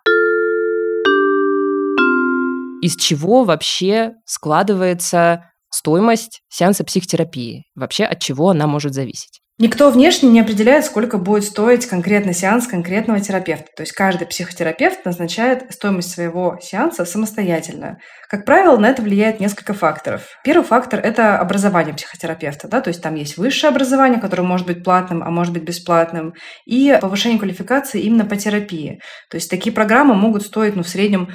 Из 2.81 2.95
чего 2.95 3.43
вообще 3.43 4.13
складывается 4.25 5.51
стоимость 5.69 6.41
сеанса 6.49 6.83
психотерапии? 6.83 7.65
Вообще 7.75 8.05
от 8.05 8.19
чего 8.19 8.49
она 8.49 8.65
может 8.65 8.93
зависеть? 8.93 9.41
Никто 9.61 9.91
внешне 9.91 10.27
не 10.27 10.39
определяет, 10.39 10.85
сколько 10.85 11.19
будет 11.19 11.43
стоить 11.43 11.85
конкретный 11.85 12.33
сеанс 12.33 12.65
конкретного 12.65 13.19
терапевта. 13.19 13.67
То 13.75 13.81
есть 13.81 13.91
каждый 13.91 14.25
психотерапевт 14.25 15.05
назначает 15.05 15.71
стоимость 15.71 16.09
своего 16.09 16.57
сеанса 16.59 17.05
самостоятельно. 17.05 17.99
Как 18.27 18.43
правило, 18.43 18.75
на 18.77 18.89
это 18.89 19.03
влияет 19.03 19.39
несколько 19.39 19.75
факторов. 19.75 20.23
Первый 20.43 20.63
фактор– 20.63 20.99
это 21.03 21.37
образование 21.37 21.93
психотерапевта. 21.93 22.67
Да? 22.69 22.81
То 22.81 22.87
есть 22.87 23.03
там 23.03 23.13
есть 23.13 23.37
высшее 23.37 23.69
образование, 23.69 24.19
которое 24.19 24.41
может 24.41 24.65
быть 24.65 24.83
платным, 24.83 25.21
а 25.21 25.29
может 25.29 25.53
быть 25.53 25.61
бесплатным, 25.61 26.33
и 26.65 26.97
повышение 26.99 27.37
квалификации 27.37 28.01
именно 28.01 28.25
по 28.25 28.37
терапии. 28.37 28.99
То 29.29 29.35
есть 29.35 29.47
такие 29.47 29.71
программы 29.71 30.15
могут 30.15 30.41
стоить 30.41 30.75
ну, 30.75 30.81
в 30.81 30.89
среднем 30.89 31.29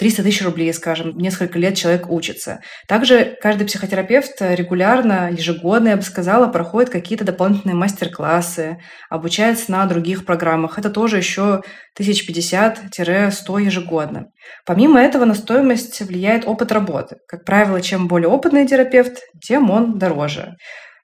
300 0.00 0.22
тысяч 0.22 0.42
рублей, 0.42 0.72
скажем, 0.72 1.14
несколько 1.18 1.58
лет 1.58 1.76
человек 1.76 2.10
учится. 2.10 2.60
Также 2.88 3.36
каждый 3.42 3.66
психотерапевт 3.66 4.34
регулярно, 4.40 5.30
ежегодно, 5.30 5.88
я 5.88 5.96
бы 5.98 6.02
сказала, 6.02 6.46
проходит 6.46 6.88
какие-то 6.88 7.26
дополнительные 7.26 7.74
мастер-классы, 7.74 8.78
обучается 9.10 9.70
на 9.70 9.84
других 9.84 10.24
программах. 10.24 10.78
Это 10.78 10.88
тоже 10.88 11.18
еще 11.18 11.60
1050-100 12.00 13.62
ежегодно. 13.62 14.28
Помимо 14.64 14.98
этого 14.98 15.26
на 15.26 15.34
стоимость 15.34 16.00
влияет 16.00 16.48
опыт 16.48 16.72
работы. 16.72 17.16
Как 17.28 17.44
правило, 17.44 17.82
чем 17.82 18.08
более 18.08 18.28
опытный 18.28 18.66
терапевт, 18.66 19.18
тем 19.42 19.70
он 19.70 19.98
дороже. 19.98 20.54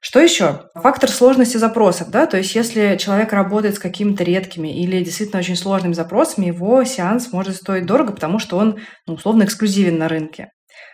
Что 0.07 0.21
еще? 0.21 0.61
Фактор 0.77 1.11
сложности 1.11 1.57
запросов, 1.57 2.11
да, 2.11 2.27
то 2.27 2.37
есть 2.37 2.55
если 2.55 2.97
человек 2.97 3.33
работает 3.33 3.75
с 3.75 3.81
какими-то 3.81 4.23
редкими 4.23 4.69
или 4.69 5.03
действительно 5.03 5.41
очень 5.41 5.57
сложными 5.57 5.95
запросами, 5.95 6.47
его 6.47 6.85
сеанс 6.85 7.33
может 7.33 7.57
стоить 7.57 7.87
дорого, 7.87 8.13
потому 8.13 8.39
что 8.39 8.57
он, 8.57 8.79
ну, 9.09 9.15
условно, 9.15 9.43
эксклюзивен 9.43 9.99
на 9.99 10.07
рынке. 10.07 10.53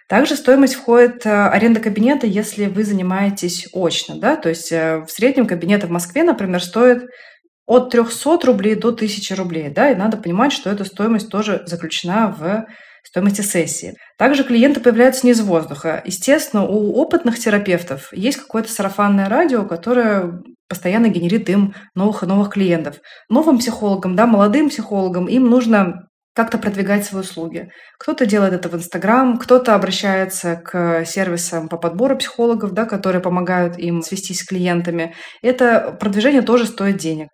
Также 0.08 0.34
стоимость 0.34 0.76
входит 0.76 1.26
э, 1.26 1.30
аренда 1.30 1.80
кабинета, 1.80 2.26
если 2.26 2.68
вы 2.68 2.84
занимаетесь 2.84 3.68
очно, 3.74 4.16
да, 4.16 4.36
то 4.36 4.48
есть 4.48 4.72
э, 4.72 5.04
в 5.06 5.10
среднем 5.10 5.46
кабинеты 5.46 5.88
в 5.88 5.90
Москве, 5.90 6.22
например, 6.22 6.62
стоят 6.62 7.04
от 7.66 7.90
300 7.90 8.46
рублей 8.46 8.76
до 8.76 8.88
1000 8.88 9.36
рублей, 9.36 9.68
да, 9.68 9.90
и 9.90 9.94
надо 9.94 10.16
понимать, 10.16 10.54
что 10.54 10.70
эта 10.70 10.86
стоимость 10.86 11.28
тоже 11.28 11.64
заключена 11.66 12.28
в 12.28 12.64
стоимости 13.02 13.40
сессии. 13.40 13.94
Также 14.18 14.44
клиенты 14.44 14.80
появляются 14.80 15.26
не 15.26 15.32
из 15.32 15.40
воздуха. 15.40 16.02
Естественно, 16.04 16.64
у 16.64 16.94
опытных 16.94 17.38
терапевтов 17.38 18.12
есть 18.12 18.38
какое-то 18.38 18.70
сарафанное 18.70 19.28
радио, 19.28 19.64
которое 19.64 20.40
постоянно 20.68 21.08
генерит 21.08 21.50
им 21.50 21.74
новых 21.94 22.22
и 22.22 22.26
новых 22.26 22.50
клиентов. 22.50 22.96
Новым 23.28 23.58
психологам, 23.58 24.16
да, 24.16 24.26
молодым 24.26 24.70
психологам 24.70 25.26
им 25.26 25.50
нужно 25.50 26.08
как-то 26.34 26.56
продвигать 26.56 27.04
свои 27.04 27.20
услуги. 27.20 27.68
Кто-то 27.98 28.24
делает 28.24 28.54
это 28.54 28.68
в 28.68 28.74
Инстаграм, 28.74 29.36
кто-то 29.36 29.74
обращается 29.74 30.56
к 30.56 31.04
сервисам 31.04 31.68
по 31.68 31.76
подбору 31.76 32.16
психологов, 32.16 32.72
да, 32.72 32.86
которые 32.86 33.20
помогают 33.20 33.78
им 33.78 34.00
свестись 34.02 34.40
с 34.40 34.46
клиентами. 34.46 35.14
Это 35.42 35.94
продвижение 36.00 36.42
тоже 36.42 36.66
стоит 36.66 36.96
денег. 36.96 37.28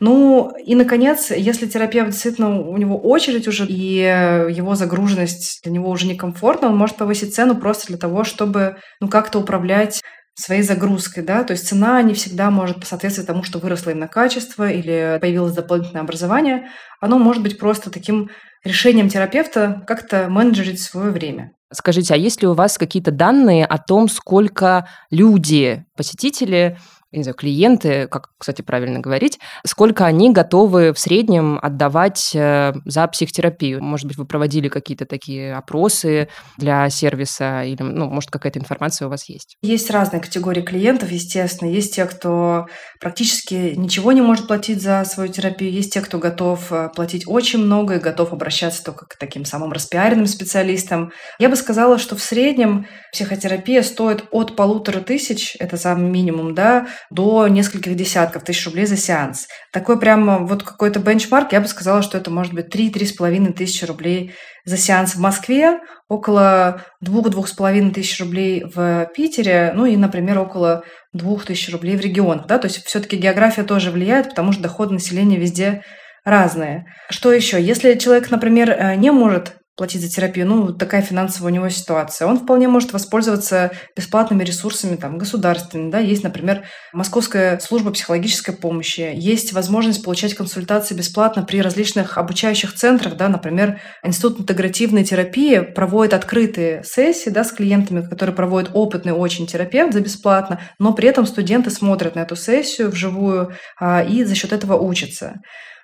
Ну 0.00 0.50
и, 0.64 0.74
наконец, 0.74 1.30
если 1.30 1.66
терапевт 1.66 2.10
действительно 2.10 2.58
у 2.58 2.76
него 2.78 2.98
очередь 2.98 3.46
уже, 3.46 3.66
и 3.66 3.96
его 3.98 4.74
загруженность 4.74 5.60
для 5.62 5.72
него 5.72 5.90
уже 5.90 6.06
некомфортна, 6.06 6.68
он 6.68 6.76
может 6.76 6.96
повысить 6.96 7.34
цену 7.34 7.54
просто 7.54 7.88
для 7.88 7.98
того, 7.98 8.24
чтобы 8.24 8.78
ну, 9.00 9.08
как-то 9.08 9.38
управлять 9.38 10.00
своей 10.34 10.62
загрузкой, 10.62 11.22
да, 11.22 11.44
то 11.44 11.52
есть 11.52 11.68
цена 11.68 12.00
не 12.02 12.14
всегда 12.14 12.50
может 12.50 12.86
соответствовать 12.86 13.26
тому, 13.26 13.42
что 13.42 13.58
выросло 13.58 13.90
именно 13.90 14.08
качество 14.08 14.70
или 14.70 15.18
появилось 15.20 15.52
дополнительное 15.52 16.02
образование, 16.02 16.68
оно 17.00 17.18
может 17.18 17.42
быть 17.42 17.58
просто 17.58 17.90
таким 17.90 18.30
решением 18.64 19.08
терапевта 19.08 19.82
как-то 19.86 20.28
менеджерить 20.28 20.80
свое 20.80 21.10
время. 21.10 21.52
Скажите, 21.72 22.14
а 22.14 22.16
есть 22.16 22.42
ли 22.42 22.48
у 22.48 22.54
вас 22.54 22.78
какие-то 22.78 23.10
данные 23.10 23.64
о 23.64 23.78
том, 23.78 24.08
сколько 24.08 24.88
люди, 25.10 25.84
посетители 25.96 26.78
не 27.12 27.22
знаю, 27.22 27.34
клиенты, 27.34 28.06
как, 28.08 28.30
кстати, 28.38 28.62
правильно 28.62 29.00
говорить, 29.00 29.38
сколько 29.66 30.06
они 30.06 30.32
готовы 30.32 30.92
в 30.92 30.98
среднем 30.98 31.58
отдавать 31.60 32.30
э, 32.34 32.72
за 32.84 33.06
психотерапию? 33.08 33.82
Может 33.82 34.06
быть, 34.06 34.16
вы 34.16 34.26
проводили 34.26 34.68
какие-то 34.68 35.06
такие 35.06 35.54
опросы 35.54 36.28
для 36.56 36.88
сервиса 36.88 37.62
или, 37.64 37.82
ну, 37.82 38.06
может, 38.06 38.30
какая-то 38.30 38.60
информация 38.60 39.06
у 39.06 39.10
вас 39.10 39.28
есть? 39.28 39.56
Есть 39.62 39.90
разные 39.90 40.20
категории 40.20 40.62
клиентов, 40.62 41.10
естественно. 41.10 41.68
Есть 41.68 41.96
те, 41.96 42.04
кто 42.04 42.66
практически 43.00 43.74
ничего 43.76 44.12
не 44.12 44.22
может 44.22 44.46
платить 44.46 44.80
за 44.80 45.04
свою 45.04 45.32
терапию, 45.32 45.72
есть 45.72 45.92
те, 45.92 46.00
кто 46.00 46.18
готов 46.18 46.72
э, 46.72 46.90
платить 46.94 47.24
очень 47.26 47.58
много 47.58 47.96
и 47.96 48.00
готов 48.00 48.32
обращаться 48.32 48.84
только 48.84 49.06
к 49.06 49.16
таким 49.16 49.44
самым 49.44 49.72
распиаренным 49.72 50.26
специалистам. 50.26 51.12
Я 51.38 51.48
бы 51.48 51.56
сказала, 51.56 51.98
что 51.98 52.14
в 52.14 52.22
среднем 52.22 52.86
психотерапия 53.12 53.82
стоит 53.82 54.24
от 54.30 54.54
полутора 54.54 55.00
тысяч, 55.00 55.56
это 55.58 55.76
самый 55.76 56.08
минимум, 56.08 56.54
да, 56.54 56.86
до 57.10 57.48
нескольких 57.48 57.96
десятков 57.96 58.44
тысяч 58.44 58.66
рублей 58.66 58.86
за 58.86 58.96
сеанс. 58.96 59.48
Такой 59.72 59.98
прямо 59.98 60.38
вот 60.38 60.62
какой-то 60.62 61.00
бенчмарк, 61.00 61.52
я 61.52 61.60
бы 61.60 61.66
сказала, 61.66 62.02
что 62.02 62.18
это 62.18 62.30
может 62.30 62.52
быть 62.52 62.74
3-3,5 62.74 63.52
тысячи 63.52 63.84
рублей 63.84 64.34
за 64.64 64.76
сеанс 64.76 65.14
в 65.14 65.20
Москве, 65.20 65.80
около 66.08 66.82
2-2,5 67.04 67.92
тысяч 67.92 68.20
рублей 68.20 68.64
в 68.64 69.10
Питере, 69.14 69.72
ну 69.74 69.86
и, 69.86 69.96
например, 69.96 70.38
около 70.38 70.84
2 71.12 71.38
тысяч 71.46 71.72
рублей 71.72 71.96
в 71.96 72.00
регионах. 72.00 72.46
Да? 72.46 72.58
То 72.58 72.66
есть 72.66 72.84
все-таки 72.84 73.16
география 73.16 73.62
тоже 73.62 73.90
влияет, 73.90 74.30
потому 74.30 74.52
что 74.52 74.62
доходы 74.62 74.94
населения 74.94 75.36
везде 75.36 75.82
разные. 76.24 76.86
Что 77.08 77.32
еще? 77.32 77.60
Если 77.60 77.94
человек, 77.94 78.30
например, 78.30 78.70
э, 78.70 78.94
не 78.96 79.10
может 79.10 79.56
платить 79.80 80.02
за 80.02 80.10
терапию, 80.10 80.46
ну, 80.46 80.74
такая 80.74 81.00
финансовая 81.00 81.50
у 81.50 81.54
него 81.54 81.70
ситуация. 81.70 82.28
Он 82.28 82.38
вполне 82.38 82.68
может 82.68 82.92
воспользоваться 82.92 83.70
бесплатными 83.96 84.44
ресурсами 84.44 84.96
там, 84.96 85.16
государственными. 85.16 85.90
Да? 85.90 85.98
Есть, 86.00 86.22
например, 86.22 86.64
Московская 86.92 87.58
служба 87.60 87.90
психологической 87.90 88.54
помощи. 88.54 89.10
Есть 89.14 89.54
возможность 89.54 90.04
получать 90.04 90.34
консультации 90.34 90.94
бесплатно 90.94 91.44
при 91.44 91.62
различных 91.62 92.18
обучающих 92.18 92.74
центрах. 92.74 93.16
Да? 93.16 93.30
Например, 93.30 93.80
Институт 94.04 94.40
интегративной 94.40 95.02
терапии 95.02 95.60
проводит 95.60 96.12
открытые 96.12 96.84
сессии 96.84 97.30
да, 97.30 97.42
с 97.42 97.50
клиентами, 97.50 98.06
которые 98.06 98.36
проводит 98.36 98.72
опытный 98.74 99.12
очень 99.12 99.46
терапевт 99.46 99.94
за 99.94 100.00
бесплатно, 100.02 100.60
но 100.78 100.92
при 100.92 101.08
этом 101.08 101.24
студенты 101.24 101.70
смотрят 101.70 102.16
на 102.16 102.20
эту 102.20 102.36
сессию 102.36 102.90
вживую 102.90 103.54
а, 103.80 104.02
и 104.02 104.24
за 104.24 104.34
счет 104.34 104.52
этого 104.52 104.76
учатся. 104.78 105.36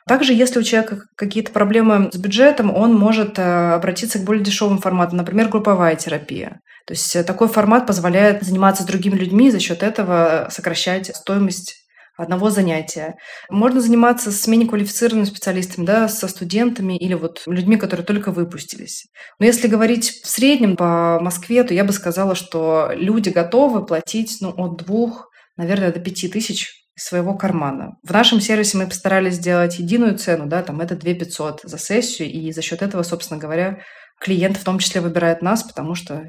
Также, 0.07 0.33
если 0.33 0.61
у 0.61 0.63
человека 0.63 1.01
какие-то 1.17 1.51
проблемы 1.51 2.11
с 2.13 2.17
бюджетом, 2.17 2.73
он 2.73 2.95
может 2.95 3.41
э, 3.41 3.73
обратиться 3.73 4.21
к 4.21 4.25
более 4.25 4.45
дешевым 4.45 4.79
форматам, 4.79 5.17
например, 5.17 5.49
групповая 5.49 5.97
терапия. 5.97 6.61
То 6.87 6.95
есть 6.95 7.17
э, 7.17 7.25
такой 7.25 7.49
формат 7.49 7.89
позволяет 7.89 8.43
заниматься 8.43 8.85
с 8.85 8.87
другими 8.87 9.17
людьми 9.17 9.49
и 9.49 9.51
за 9.51 9.59
счет 9.59 9.83
этого 9.83 10.47
сокращать 10.51 11.15
стоимость 11.15 11.75
одного 12.17 12.51
занятия. 12.51 13.17
Можно 13.51 13.81
заниматься 13.81 14.31
с 14.31 14.47
менее 14.47 14.69
квалифицированными 14.69 15.27
специалистами, 15.27 15.85
да, 15.85 16.09
со 16.09 16.29
студентами 16.29 16.97
или 16.97 17.15
вот 17.15 17.43
людьми, 17.47 17.77
которые 17.77 18.07
только 18.07 18.31
выпустились. 18.31 19.07
Но 19.41 19.47
если 19.47 19.67
говорить 19.67 20.11
в 20.23 20.29
среднем 20.29 20.77
по 20.77 21.19
Москве, 21.21 21.65
то 21.65 21.75
я 21.75 21.83
бы 21.83 21.93
сказала, 21.93 22.37
что 22.37 22.93
люди 22.95 23.31
готовы 23.31 23.85
платить 23.85 24.39
ну, 24.41 24.55
от 24.57 24.77
двух, 24.79 25.31
наверное, 25.57 25.93
до 25.93 25.99
пяти 25.99 26.29
тысяч 26.29 26.86
своего 26.97 27.35
кармана. 27.35 27.97
В 28.03 28.11
нашем 28.11 28.41
сервисе 28.41 28.79
мы 28.79 28.87
постарались 28.87 29.35
сделать 29.35 29.79
единую 29.79 30.17
цену, 30.17 30.47
да, 30.47 30.63
там 30.63 30.81
это 30.81 30.97
2 30.97 31.15
500 31.15 31.61
за 31.65 31.79
сессию, 31.79 32.31
и 32.31 32.51
за 32.53 32.63
счет 32.63 32.83
этого, 32.83 33.03
собственно 33.03 33.39
говоря, 33.39 33.81
клиент 34.21 34.57
в 34.57 34.65
том 34.65 34.79
числе 34.79 35.01
выбирает 35.01 35.43
нас, 35.43 35.63
потому 35.63 35.95
что 35.95 36.25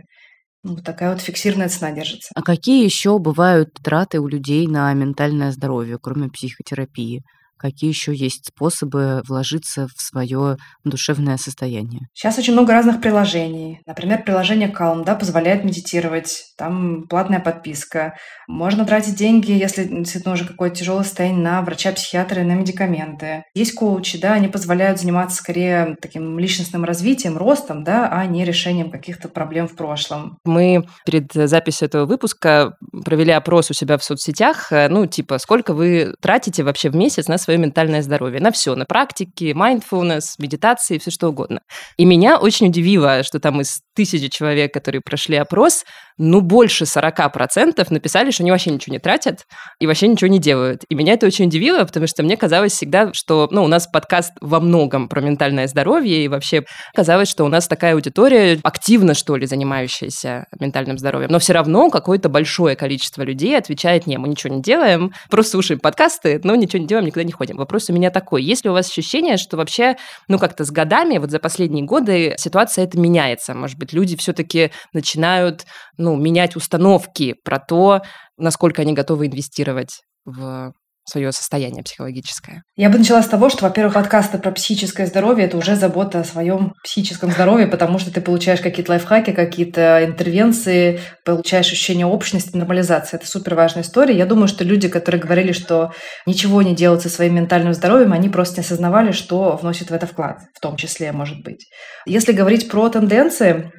ну, 0.64 0.76
такая 0.76 1.14
вот 1.14 1.22
фиксированная 1.22 1.70
цена 1.70 1.92
держится. 1.92 2.32
А 2.36 2.42
какие 2.42 2.84
еще 2.84 3.18
бывают 3.20 3.70
траты 3.82 4.20
у 4.20 4.28
людей 4.28 4.68
на 4.68 4.92
ментальное 4.94 5.52
здоровье, 5.52 5.98
кроме 6.02 6.30
психотерапии? 6.30 7.24
Какие 7.58 7.90
еще 7.90 8.14
есть 8.14 8.48
способы 8.48 9.22
вложиться 9.28 9.88
в 9.96 10.02
свое 10.02 10.58
душевное 10.84 11.38
состояние. 11.38 12.08
Сейчас 12.14 12.38
очень 12.38 12.54
много 12.54 12.74
разных 12.74 13.02
приложений. 13.02 13.82
Например, 13.86 14.24
приложение 14.24 14.70
Calm 14.70 15.04
да, 15.04 15.16
позволяет 15.16 15.64
медитировать. 15.64 16.54
Там 16.58 17.04
платная 17.08 17.40
подписка. 17.40 18.16
Можно 18.48 18.86
тратить 18.86 19.16
деньги, 19.16 19.52
если 19.52 19.84
действительно 19.84 20.34
уже 20.34 20.46
какое-то 20.46 20.78
тяжелое 20.78 21.04
состояние, 21.04 21.42
на 21.42 21.62
врача-психиатра 21.62 22.42
и 22.42 22.46
на 22.46 22.54
медикаменты. 22.54 23.44
Есть 23.54 23.74
коучи, 23.74 24.20
да, 24.20 24.34
они 24.34 24.48
позволяют 24.48 25.00
заниматься 25.00 25.38
скорее 25.38 25.96
таким 26.02 26.40
личностным 26.40 26.84
развитием, 26.84 27.38
ростом, 27.38 27.84
да, 27.84 28.10
а 28.12 28.26
не 28.26 28.46
решением 28.46 28.92
каких-то 28.92 29.30
проблем 29.30 29.68
в 29.68 29.76
прошлом. 29.76 30.38
Мы 30.46 30.88
перед 31.06 31.32
записью 31.34 31.88
этого 31.88 32.06
выпуска 32.06 32.76
провели 33.06 33.32
опрос 33.32 33.70
у 33.72 33.74
себя 33.74 33.98
в 33.98 34.04
соцсетях, 34.04 34.72
э, 34.72 34.88
ну, 34.90 35.06
типа, 35.06 35.38
сколько 35.38 35.74
вы 35.74 36.14
тратите 36.22 36.64
вообще 36.64 36.90
в 36.90 36.96
месяц 36.96 37.28
на 37.28 37.38
свое 37.48 37.60
ментальное 37.60 38.02
здоровье, 38.02 38.42
на 38.42 38.52
все, 38.52 38.76
на 38.76 38.86
практики, 38.86 39.56
mindfulness, 39.56 40.34
медитации, 40.38 40.98
все 40.98 41.12
что 41.12 41.30
угодно. 41.30 41.62
И 41.96 42.04
меня 42.04 42.40
очень 42.40 42.68
удивило, 42.68 43.24
что 43.24 43.40
там 43.40 43.62
из 43.62 43.80
тысячи 43.96 44.28
человек, 44.28 44.74
которые 44.74 45.02
прошли 45.02 45.38
опрос, 45.38 45.86
ну, 46.18 46.42
больше 46.42 46.86
40% 46.86 47.86
написали, 47.90 48.32
что 48.32 48.44
они 48.44 48.52
вообще 48.52 48.72
ничего 48.72 48.94
не 48.94 49.00
тратят 49.00 49.46
и 49.80 49.88
вообще 49.88 50.08
ничего 50.08 50.28
не 50.28 50.40
делают. 50.40 50.84
И 50.90 50.96
меня 50.96 51.14
это 51.14 51.28
очень 51.28 51.46
удивило, 51.46 51.84
потому 51.86 52.08
что 52.08 52.24
мне 52.24 52.36
казалось 52.36 52.74
всегда, 52.74 53.14
что, 53.14 53.48
ну, 53.52 53.64
у 53.64 53.68
нас 53.68 53.88
подкаст 53.88 54.34
во 54.42 54.60
многом 54.60 55.10
про 55.10 55.22
ментальное 55.22 55.68
здоровье, 55.68 56.26
и 56.26 56.28
вообще 56.28 56.64
казалось, 56.94 57.30
что 57.30 57.46
у 57.46 57.48
нас 57.48 57.68
такая 57.68 57.94
аудитория 57.94 58.60
активно, 58.64 59.14
что 59.14 59.36
ли, 59.36 59.46
занимающаяся 59.46 60.48
ментальным 60.60 60.98
здоровьем. 60.98 61.30
Но 61.32 61.40
все 61.40 61.54
равно 61.54 61.90
какое-то 61.90 62.30
большое 62.30 62.76
количество 62.76 63.22
людей 63.22 63.58
отвечает, 63.58 64.08
не, 64.08 64.18
мы 64.18 64.28
ничего 64.28 64.54
не 64.54 64.62
делаем, 64.62 65.14
просто 65.30 65.52
слушаем 65.52 65.80
подкасты, 65.80 66.42
но 66.44 66.56
ничего 66.56 66.82
не 66.82 66.88
делаем, 66.88 67.06
никуда 67.06 67.24
не 67.24 67.32
ходим. 67.38 67.58
Вопрос 67.58 67.90
у 67.90 67.94
меня 67.94 68.10
такой. 68.10 68.44
Есть 68.44 68.64
ли 68.66 68.70
у 68.70 68.74
вас 68.74 68.90
ощущение, 68.90 69.38
что 69.38 69.58
вообще, 69.58 69.96
ну, 70.28 70.40
как-то 70.40 70.66
с 70.66 70.72
годами, 70.72 71.18
вот 71.18 71.32
за 71.32 71.40
последние 71.40 71.86
годы 71.86 72.36
ситуация 72.38 72.86
это 72.86 73.00
меняется? 73.00 73.54
Может 73.54 73.78
быть, 73.78 73.94
люди 73.94 74.18
все-таки 74.18 74.72
начинают, 74.94 75.66
ну, 75.98 76.16
менять 76.16 76.56
установки 76.56 77.36
про 77.44 77.60
то, 77.60 78.02
насколько 78.38 78.82
они 78.82 78.94
готовы 78.94 79.28
инвестировать 79.28 80.02
в 80.26 80.74
свое 81.10 81.32
состояние 81.32 81.84
психологическое? 81.84 82.64
Я 82.76 82.90
бы 82.90 82.98
начала 82.98 83.22
с 83.22 83.28
того, 83.28 83.50
что, 83.50 83.64
во-первых, 83.64 83.94
подкасты 83.94 84.38
про 84.38 84.52
психическое 84.52 85.08
здоровье– 85.08 85.46
это 85.48 85.58
уже 85.58 85.76
забота 85.76 86.20
о 86.20 86.24
своем 86.24 86.74
психическом 86.84 87.32
здоровье, 87.32 87.68
потому 87.68 87.98
что 87.98 88.14
ты 88.14 88.22
получаешь 88.22 88.60
какие-то 88.60 88.92
лайфхаки, 88.92 89.32
какие-то 89.32 90.04
интервенции, 90.04 91.00
получаешь 91.24 91.68
ощущение 91.68 92.06
общности, 92.06 92.56
нормализации. 92.56 93.18
Это 93.18 93.28
супер 93.28 93.56
важная 93.56 93.84
история. 93.84 94.18
Я 94.18 94.26
думаю, 94.26 94.48
что 94.48 94.64
люди, 94.64 94.90
которые 94.90 95.22
говорили, 95.22 95.54
что 95.54 95.94
ничего 96.26 96.62
не 96.62 96.76
делают 96.76 97.02
со 97.02 97.10
своим 97.10 97.36
ментальным 97.36 97.74
здоровьем, 97.74 98.14
они 98.14 98.30
просто 98.30 98.58
не 98.58 98.66
осознавали, 98.66 99.12
что 99.12 99.56
вносят 99.56 99.90
в 99.90 99.94
это 99.94 100.08
вклад, 100.08 100.40
в 100.54 100.60
том 100.60 100.76
числе, 100.76 101.12
может 101.12 101.42
быть. 101.44 101.66
Если 102.06 102.34
говорить 102.34 102.70
про 102.70 102.90
тенденции, 102.90 103.72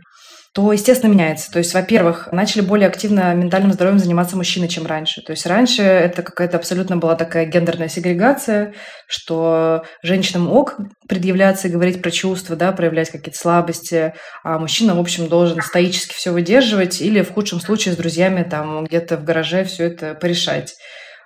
то, 0.58 0.72
естественно, 0.72 1.12
меняется. 1.12 1.52
То 1.52 1.60
есть, 1.60 1.72
во-первых, 1.72 2.30
начали 2.32 2.62
более 2.62 2.88
активно 2.88 3.32
ментальным 3.32 3.72
здоровьем 3.72 4.00
заниматься 4.00 4.36
мужчины, 4.36 4.66
чем 4.66 4.86
раньше. 4.86 5.22
То 5.22 5.30
есть 5.30 5.46
раньше 5.46 5.82
это 5.82 6.24
какая-то 6.24 6.56
абсолютно 6.56 6.96
была 6.96 7.14
такая 7.14 7.46
гендерная 7.46 7.86
сегрегация, 7.86 8.74
что 9.06 9.84
женщинам 10.02 10.50
ок 10.50 10.74
предъявляться 11.08 11.68
и 11.68 11.70
говорить 11.70 12.02
про 12.02 12.10
чувства, 12.10 12.56
да, 12.56 12.72
проявлять 12.72 13.10
какие-то 13.10 13.38
слабости, 13.38 14.14
а 14.42 14.58
мужчина, 14.58 14.96
в 14.96 14.98
общем, 14.98 15.28
должен 15.28 15.62
стоически 15.62 16.14
все 16.14 16.32
выдерживать 16.32 17.00
или 17.00 17.22
в 17.22 17.30
худшем 17.30 17.60
случае 17.60 17.94
с 17.94 17.96
друзьями 17.96 18.42
там 18.42 18.84
где-то 18.84 19.16
в 19.16 19.22
гараже 19.22 19.62
все 19.62 19.84
это 19.84 20.14
порешать. 20.14 20.74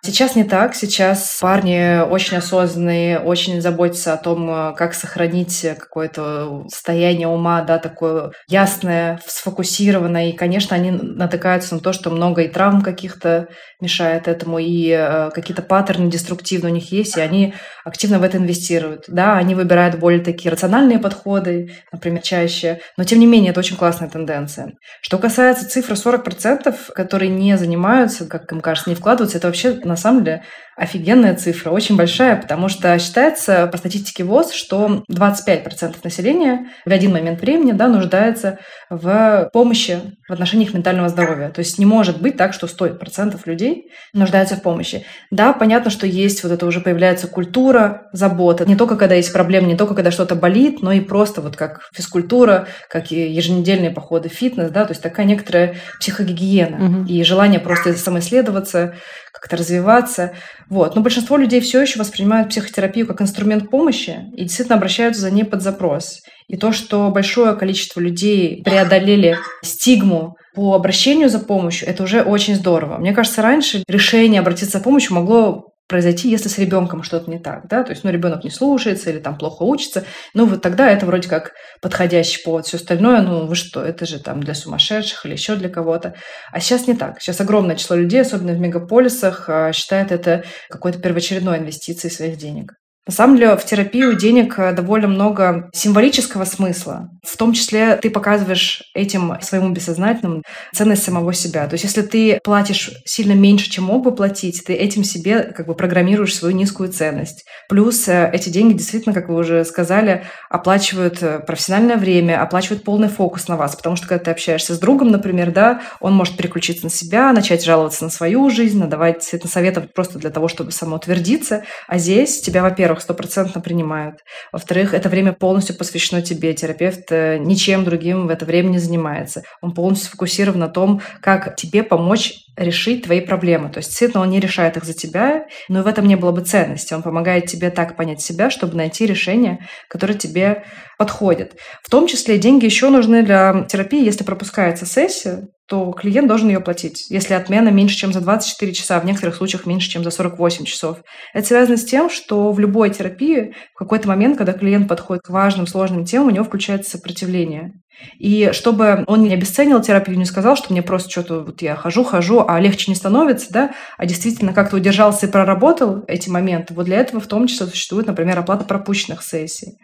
Сейчас 0.05 0.35
не 0.35 0.43
так. 0.43 0.75
Сейчас 0.75 1.39
парни 1.41 2.03
очень 2.03 2.37
осознанные, 2.37 3.21
очень 3.21 3.61
заботятся 3.61 4.13
о 4.13 4.17
том, 4.17 4.51
э, 4.51 4.75
как 4.75 4.95
сохранить 4.95 5.65
какое-то 5.79 6.65
состояние 6.69 7.29
ума, 7.29 7.63
да, 7.63 7.79
такое 7.79 8.33
ясное, 8.49 9.21
сфокусированное. 9.25 10.31
И, 10.31 10.33
конечно, 10.33 10.75
они 10.75 10.91
натыкаются 10.91 11.77
на 11.77 11.81
то, 11.81 11.93
что 11.93 12.11
много 12.11 12.43
и 12.43 12.49
травм 12.49 12.83
каких-то 12.83 13.47
мешает 13.81 14.27
этому, 14.27 14.59
и 14.59 14.89
э, 14.89 15.31
какие-то 15.31 15.63
паттерны 15.63 16.11
деструктивные 16.11 16.73
у 16.73 16.75
них 16.75 16.91
есть, 16.91 17.17
и 17.17 17.21
они 17.21 17.55
активно 17.85 18.19
в 18.19 18.25
это 18.25 18.39
инвестируют. 18.39 19.05
Да, 19.07 19.37
они 19.37 19.55
выбирают 19.55 20.01
более 20.01 20.21
такие 20.21 20.51
рациональные 20.51 20.99
подходы, 20.99 21.77
например, 21.93 22.23
чаще, 22.23 22.81
но 22.97 23.05
тем 23.05 23.21
не 23.21 23.27
менее 23.27 23.51
это 23.51 23.61
очень 23.61 23.77
классная 23.77 24.09
тенденция. 24.09 24.73
Что 25.01 25.19
касается 25.19 25.69
цифры 25.69 25.95
40%, 25.95 26.93
которые 26.93 27.29
не 27.29 27.57
занимаются, 27.57 28.27
как 28.27 28.51
им 28.53 28.61
кажется, 28.61 28.91
не 28.91 28.97
вкладываются, 28.97 29.39
это 29.39 29.47
вообще 29.47 29.75
на 29.93 29.97
самом 29.97 30.25
деле 30.25 30.43
офигенная 30.77 31.37
цифра, 31.37 31.71
очень 31.71 31.97
большая, 31.97 32.37
потому 32.37 32.69
что 32.69 32.99
считается 32.99 33.67
по 33.67 33.77
статистике 33.77 34.25
ВОЗ, 34.25 34.53
что 34.53 35.05
25% 35.11 35.97
населения 36.03 36.71
в 36.87 36.91
один 36.91 37.13
момент 37.13 37.41
времени 37.41 37.73
да, 37.73 37.89
нуждается 37.89 38.59
в 38.89 39.51
помощи 39.53 40.01
в 40.29 40.33
отношениях 40.33 40.73
ментального 40.73 41.11
здоровья. 41.11 41.51
То 41.51 41.59
есть 41.59 41.79
не 41.79 41.85
может 41.85 42.23
быть 42.23 42.39
так, 42.39 42.55
что 42.55 42.67
100% 42.67 43.39
людей 43.45 43.91
нуждаются 44.15 44.57
в 44.57 44.63
помощи. 44.63 45.05
Да, 45.31 45.53
понятно, 45.53 45.91
что 45.91 46.07
есть 46.07 46.43
вот 46.43 46.53
это 46.53 46.65
уже 46.65 46.81
появляется 46.81 47.29
культура 47.29 48.09
заботы. 48.13 48.65
Не 48.65 48.77
только 48.77 48.97
когда 48.97 49.15
есть 49.15 49.33
проблемы, 49.33 49.67
не 49.67 49.77
только 49.77 49.95
когда 49.95 50.11
что-то 50.11 50.35
болит, 50.35 50.81
но 50.81 50.93
и 50.93 51.01
просто 51.01 51.43
вот 51.43 51.55
как 51.55 51.91
физкультура, 51.95 52.67
как 52.89 53.13
и 53.13 53.31
еженедельные 53.31 53.91
походы 53.91 54.31
в 54.31 54.33
фитнес, 54.33 54.71
да, 54.71 54.85
то 54.85 54.93
есть 54.93 55.03
такая 55.03 55.27
некоторая 55.27 55.77
психогигиена 56.01 56.85
угу. 56.85 57.05
и 57.07 57.23
желание 57.25 57.61
просто 57.61 57.93
самоисследоваться, 57.93 58.95
как-то 59.43 59.57
развиваться. 59.57 60.35
Вот. 60.71 60.95
Но 60.95 61.01
большинство 61.01 61.37
людей 61.37 61.61
все 61.61 61.83
еще 61.83 61.99
воспринимают 61.99 62.51
психотерапию 62.51 63.09
как 63.09 63.21
инструмент 63.21 63.71
помощи 63.71 64.21
и 64.37 64.43
действительно 64.43 64.77
обращаются 64.77 65.21
за 65.21 65.33
ней 65.33 65.45
под 65.45 65.63
запрос. 65.63 66.23
И 66.47 66.57
то, 66.57 66.71
что 66.71 67.11
большое 67.11 67.57
количество 67.57 67.99
людей 67.99 68.63
преодолели 68.63 69.37
стигму 69.65 70.37
по 70.55 70.75
обращению 70.75 71.29
за 71.29 71.41
помощью, 71.41 71.89
это 71.89 72.05
уже 72.05 72.23
очень 72.23 72.55
здорово. 72.55 72.99
Мне 72.99 73.13
кажется, 73.13 73.43
раньше 73.43 73.83
решение 73.89 74.41
обратиться 74.41 74.79
за 74.79 74.85
помощью 74.85 75.17
могло 75.17 75.72
произойти, 75.93 76.31
если 76.31 76.49
с 76.49 76.57
ребенком 76.57 77.03
что-то 77.03 77.31
не 77.31 77.39
так, 77.39 77.69
да, 77.69 77.83
то 77.83 77.91
есть, 77.91 78.03
ну, 78.03 78.11
ребенок 78.11 78.45
не 78.45 78.51
слушается 78.51 79.11
или 79.11 79.19
там 79.19 79.37
плохо 79.37 79.63
учится, 79.63 80.05
ну, 80.33 80.47
вот 80.47 80.63
тогда 80.63 80.91
это 80.91 81.05
вроде 81.05 81.29
как 81.29 81.53
подходящий 81.83 82.43
повод, 82.43 82.65
все 82.65 82.79
остальное, 82.79 83.21
ну, 83.21 83.45
вы 83.45 83.55
что, 83.55 83.85
это 83.85 84.07
же 84.07 84.19
там 84.19 84.43
для 84.43 84.55
сумасшедших 84.55 85.27
или 85.27 85.33
еще 85.33 85.55
для 85.57 85.69
кого-то. 85.69 86.15
А 86.51 86.61
сейчас 86.61 86.87
не 86.87 86.95
так. 86.95 87.21
Сейчас 87.21 87.43
огромное 87.43 87.77
число 87.77 87.95
людей, 87.95 88.23
особенно 88.23 88.55
в 88.55 88.59
мегаполисах, 88.59 89.51
а, 89.51 89.75
считает 89.75 90.13
это 90.13 90.45
какой-то 90.71 90.99
первоочередной 90.99 91.59
инвестицией 91.59 92.11
своих 92.11 92.39
денег. 92.39 92.73
На 93.05 93.13
самом 93.13 93.37
деле 93.37 93.57
в 93.57 93.65
терапию 93.65 94.17
денег 94.17 94.57
э, 94.61 94.73
довольно 94.73 95.09
много 95.09 95.69
символического 95.73 96.45
смысла. 96.45 97.11
В 97.25 97.37
том 97.37 97.53
числе 97.53 97.97
ты 97.97 98.11
показываешь 98.11 98.85
этим 98.95 99.37
своему 99.41 99.71
бессознательному 99.71 100.43
ценность 100.73 101.03
самого 101.03 101.33
себя. 101.33 101.67
То 101.67 101.75
есть 101.75 101.83
если 101.83 102.03
ты 102.03 102.39
платишь 102.45 102.91
сильно 103.05 103.33
меньше, 103.33 103.69
чем 103.71 103.85
мог 103.85 104.05
бы 104.05 104.15
платить, 104.15 104.63
ты 104.65 104.75
этим 104.75 105.03
себе 105.03 105.43
как 105.43 105.67
бы 105.67 105.75
программируешь 105.75 106.37
свою 106.37 106.55
низкую 106.55 106.93
ценность. 106.93 107.45
Плюс 107.69 108.07
э, 108.07 108.31
эти 108.33 108.51
деньги 108.51 108.75
действительно, 108.75 109.13
как 109.13 109.29
вы 109.29 109.35
уже 109.35 109.65
сказали, 109.65 110.25
оплачивают 110.49 111.21
э, 111.25 111.41
профессиональное 111.41 111.97
время, 111.97 112.41
оплачивают 112.41 112.85
полный 112.85 113.09
фокус 113.09 113.49
на 113.49 113.57
вас. 113.57 113.75
Потому 113.75 113.97
что 113.97 114.07
когда 114.07 114.27
ты 114.27 114.31
общаешься 114.31 114.75
с 114.75 114.79
другом, 114.79 115.11
например, 115.11 115.51
да, 115.51 115.83
он 115.99 116.15
может 116.15 116.37
переключиться 116.37 116.85
на 116.85 116.91
себя, 116.91 117.33
начать 117.33 117.65
жаловаться 117.65 118.05
на 118.05 118.11
свою 118.11 118.49
жизнь, 118.49 118.79
надавать 118.79 119.25
советов 119.25 119.87
просто 119.93 120.21
для 120.21 120.31
того, 120.31 120.47
чтобы 120.47 120.71
самоутвердиться. 120.71 121.65
А 121.89 121.99
здесь 121.99 122.41
тебя, 122.41 122.63
во-первых, 122.63 122.92
во-первых, 122.93 123.03
стопроцентно 123.03 123.61
принимают. 123.61 124.21
Во-вторых, 124.53 124.95
это 124.95 125.09
время 125.09 125.33
полностью 125.33 125.77
посвящено 125.77 126.23
тебе. 126.23 126.53
Терапевт 126.53 127.11
э, 127.11 127.39
ничем 127.39 127.85
другим 127.85 128.27
в 128.27 128.31
это 128.31 128.45
время 128.45 128.69
не 128.69 128.79
занимается. 128.79 129.43
Он 129.63 129.73
полностью 129.73 130.09
сфокусирован 130.09 130.61
на 130.61 130.69
том, 130.69 131.01
как 131.21 131.57
тебе 131.57 131.83
помочь 131.83 132.35
решить 132.57 133.05
твои 133.05 133.21
проблемы. 133.21 133.71
То 133.71 133.79
есть, 133.79 133.89
действительно, 133.91 134.23
он 134.23 134.31
не 134.31 134.41
решает 134.41 134.77
их 134.77 134.85
за 134.85 134.93
тебя, 134.93 135.47
но 135.69 135.81
и 135.81 135.83
в 135.83 135.87
этом 135.87 136.07
не 136.07 136.17
было 136.17 136.33
бы 136.33 136.43
ценности. 136.43 136.93
Он 136.93 137.03
помогает 137.03 137.47
тебе 137.47 137.71
так 137.71 137.97
понять 137.97 138.21
себя, 138.21 138.51
чтобы 138.51 138.77
найти 138.77 139.07
решение, 139.07 139.67
которое 139.89 140.15
тебе 140.15 140.65
подходит. 140.99 141.57
В 141.83 141.91
том 141.91 142.07
числе 142.07 142.39
деньги 142.39 142.67
еще 142.67 142.91
нужны 142.91 143.23
для 143.23 143.65
терапии, 143.69 144.05
если 144.05 144.25
пропускается 144.25 144.85
сессия, 144.85 145.49
то 145.73 145.91
клиент 145.93 146.29
должен 146.29 146.49
ее 146.49 146.61
платить, 146.61 147.07
если 147.09 147.33
отмена 147.33 147.71
меньше, 147.71 147.97
чем 147.97 148.13
за 148.13 148.21
24 148.21 148.75
часа, 148.75 149.01
в 149.01 149.07
некоторых 149.07 149.37
случаях 149.37 149.65
меньше, 149.65 149.89
чем 149.89 150.05
за 150.05 150.11
48 150.11 150.67
часов. 150.67 150.99
Это 151.33 151.47
связано 151.47 151.79
с 151.79 151.85
тем, 151.87 152.11
что 152.11 152.53
в 152.53 152.61
любой 152.61 152.91
терапии 152.91 153.55
в 153.75 153.79
какой-то 153.79 154.07
момент, 154.07 154.37
когда 154.37 154.53
клиент 154.53 154.87
подходит 154.87 155.23
к 155.23 155.31
важным, 155.31 155.67
сложным 155.67 156.05
темам, 156.05 156.29
у 156.29 156.31
него 156.31 156.45
включается 156.45 156.91
сопротивление. 156.91 157.73
И 158.19 158.51
чтобы 158.53 159.03
он 159.07 159.23
не 159.23 159.33
обесценил 159.33 159.81
терапию, 159.81 160.19
не 160.19 160.27
сказал, 160.27 160.57
что 160.57 160.71
мне 160.75 160.83
просто 160.83 161.09
что-то 161.09 161.41
вот 161.41 161.63
я 161.63 161.75
хожу, 161.75 162.05
хожу, 162.05 162.45
а 162.47 162.61
легче 162.61 162.91
не 162.91 162.95
становится, 162.95 163.51
да, 163.51 163.71
а 163.97 164.05
действительно 164.05 164.53
как-то 164.53 164.77
удержался 164.77 165.25
и 165.25 165.31
проработал 165.31 166.05
эти 166.07 166.29
моменты, 166.29 166.75
вот 166.75 166.85
для 166.85 166.99
этого 166.99 167.19
в 167.19 167.27
том 167.27 167.47
числе 167.47 167.65
существует, 167.65 168.07
например, 168.09 168.39
оплата 168.39 168.67
пропущенных 168.67 169.23
сессий 169.23 169.79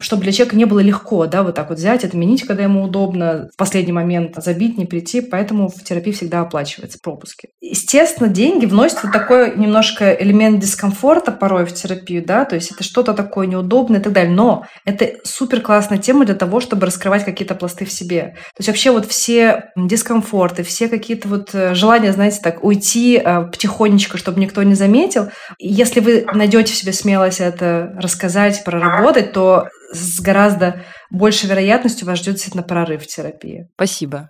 чтобы 0.00 0.22
для 0.22 0.32
человека 0.32 0.56
не 0.56 0.64
было 0.64 0.80
легко, 0.80 1.26
да, 1.26 1.42
вот 1.42 1.54
так 1.54 1.68
вот 1.68 1.78
взять, 1.78 2.04
отменить, 2.04 2.44
когда 2.46 2.62
ему 2.62 2.82
удобно, 2.82 3.48
в 3.52 3.56
последний 3.56 3.92
момент 3.92 4.34
забить, 4.36 4.78
не 4.78 4.86
прийти, 4.86 5.20
поэтому 5.20 5.68
в 5.68 5.84
терапии 5.84 6.12
всегда 6.12 6.40
оплачиваются 6.40 6.98
пропуски. 7.02 7.50
Естественно, 7.60 8.28
деньги 8.28 8.66
вносят 8.66 9.02
вот 9.04 9.12
такой 9.12 9.56
немножко 9.56 10.12
элемент 10.12 10.60
дискомфорта 10.60 11.32
порой 11.32 11.66
в 11.66 11.74
терапию, 11.74 12.24
да, 12.24 12.44
то 12.44 12.54
есть 12.54 12.72
это 12.72 12.82
что-то 12.82 13.12
такое 13.12 13.46
неудобное 13.46 14.00
и 14.00 14.02
так 14.02 14.12
далее, 14.12 14.32
но 14.32 14.64
это 14.86 15.10
супер 15.24 15.60
классная 15.60 15.98
тема 15.98 16.24
для 16.24 16.34
того, 16.34 16.60
чтобы 16.60 16.86
раскрывать 16.86 17.24
какие-то 17.24 17.54
пласты 17.54 17.84
в 17.84 17.92
себе. 17.92 18.34
То 18.54 18.60
есть 18.60 18.68
вообще 18.68 18.90
вот 18.90 19.06
все 19.06 19.70
дискомфорты, 19.76 20.62
все 20.62 20.88
какие-то 20.88 21.28
вот 21.28 21.54
э, 21.54 21.74
желания, 21.74 22.12
знаете, 22.12 22.40
так 22.42 22.64
уйти 22.64 23.20
э, 23.22 23.42
потихонечку, 23.42 24.16
чтобы 24.16 24.40
никто 24.40 24.62
не 24.62 24.74
заметил, 24.74 25.28
если 25.58 26.00
вы 26.00 26.24
найдете 26.32 26.72
в 26.72 26.76
себе 26.76 26.92
смелость 26.92 27.40
это 27.40 27.94
рассказать, 27.98 28.64
проработать, 28.64 29.32
то 29.32 29.68
с 29.92 30.20
гораздо 30.20 30.82
большей 31.10 31.48
вероятностью 31.48 32.06
вас 32.06 32.18
ждет 32.18 32.34
действительно 32.34 32.62
прорыв 32.62 33.02
в 33.02 33.06
терапии. 33.06 33.68
Спасибо. 33.74 34.28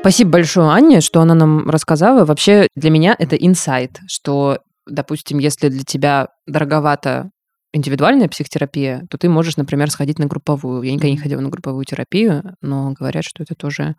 Спасибо 0.00 0.32
большое 0.32 0.70
Анне, 0.70 1.00
что 1.00 1.22
она 1.22 1.34
нам 1.34 1.70
рассказала. 1.70 2.26
Вообще 2.26 2.68
для 2.76 2.90
меня 2.90 3.16
это 3.18 3.36
инсайт, 3.36 4.00
что, 4.06 4.58
допустим, 4.86 5.38
если 5.38 5.70
для 5.70 5.82
тебя 5.82 6.28
дороговато 6.46 7.30
индивидуальная 7.74 8.28
психотерапия, 8.28 9.06
то 9.10 9.18
ты 9.18 9.28
можешь, 9.28 9.56
например, 9.56 9.90
сходить 9.90 10.18
на 10.18 10.26
групповую. 10.26 10.82
Я 10.82 10.92
никогда 10.92 11.10
не 11.10 11.18
ходила 11.18 11.40
на 11.40 11.50
групповую 11.50 11.84
терапию, 11.84 12.56
но 12.62 12.92
говорят, 12.92 13.24
что 13.24 13.42
это 13.42 13.54
тоже 13.54 13.96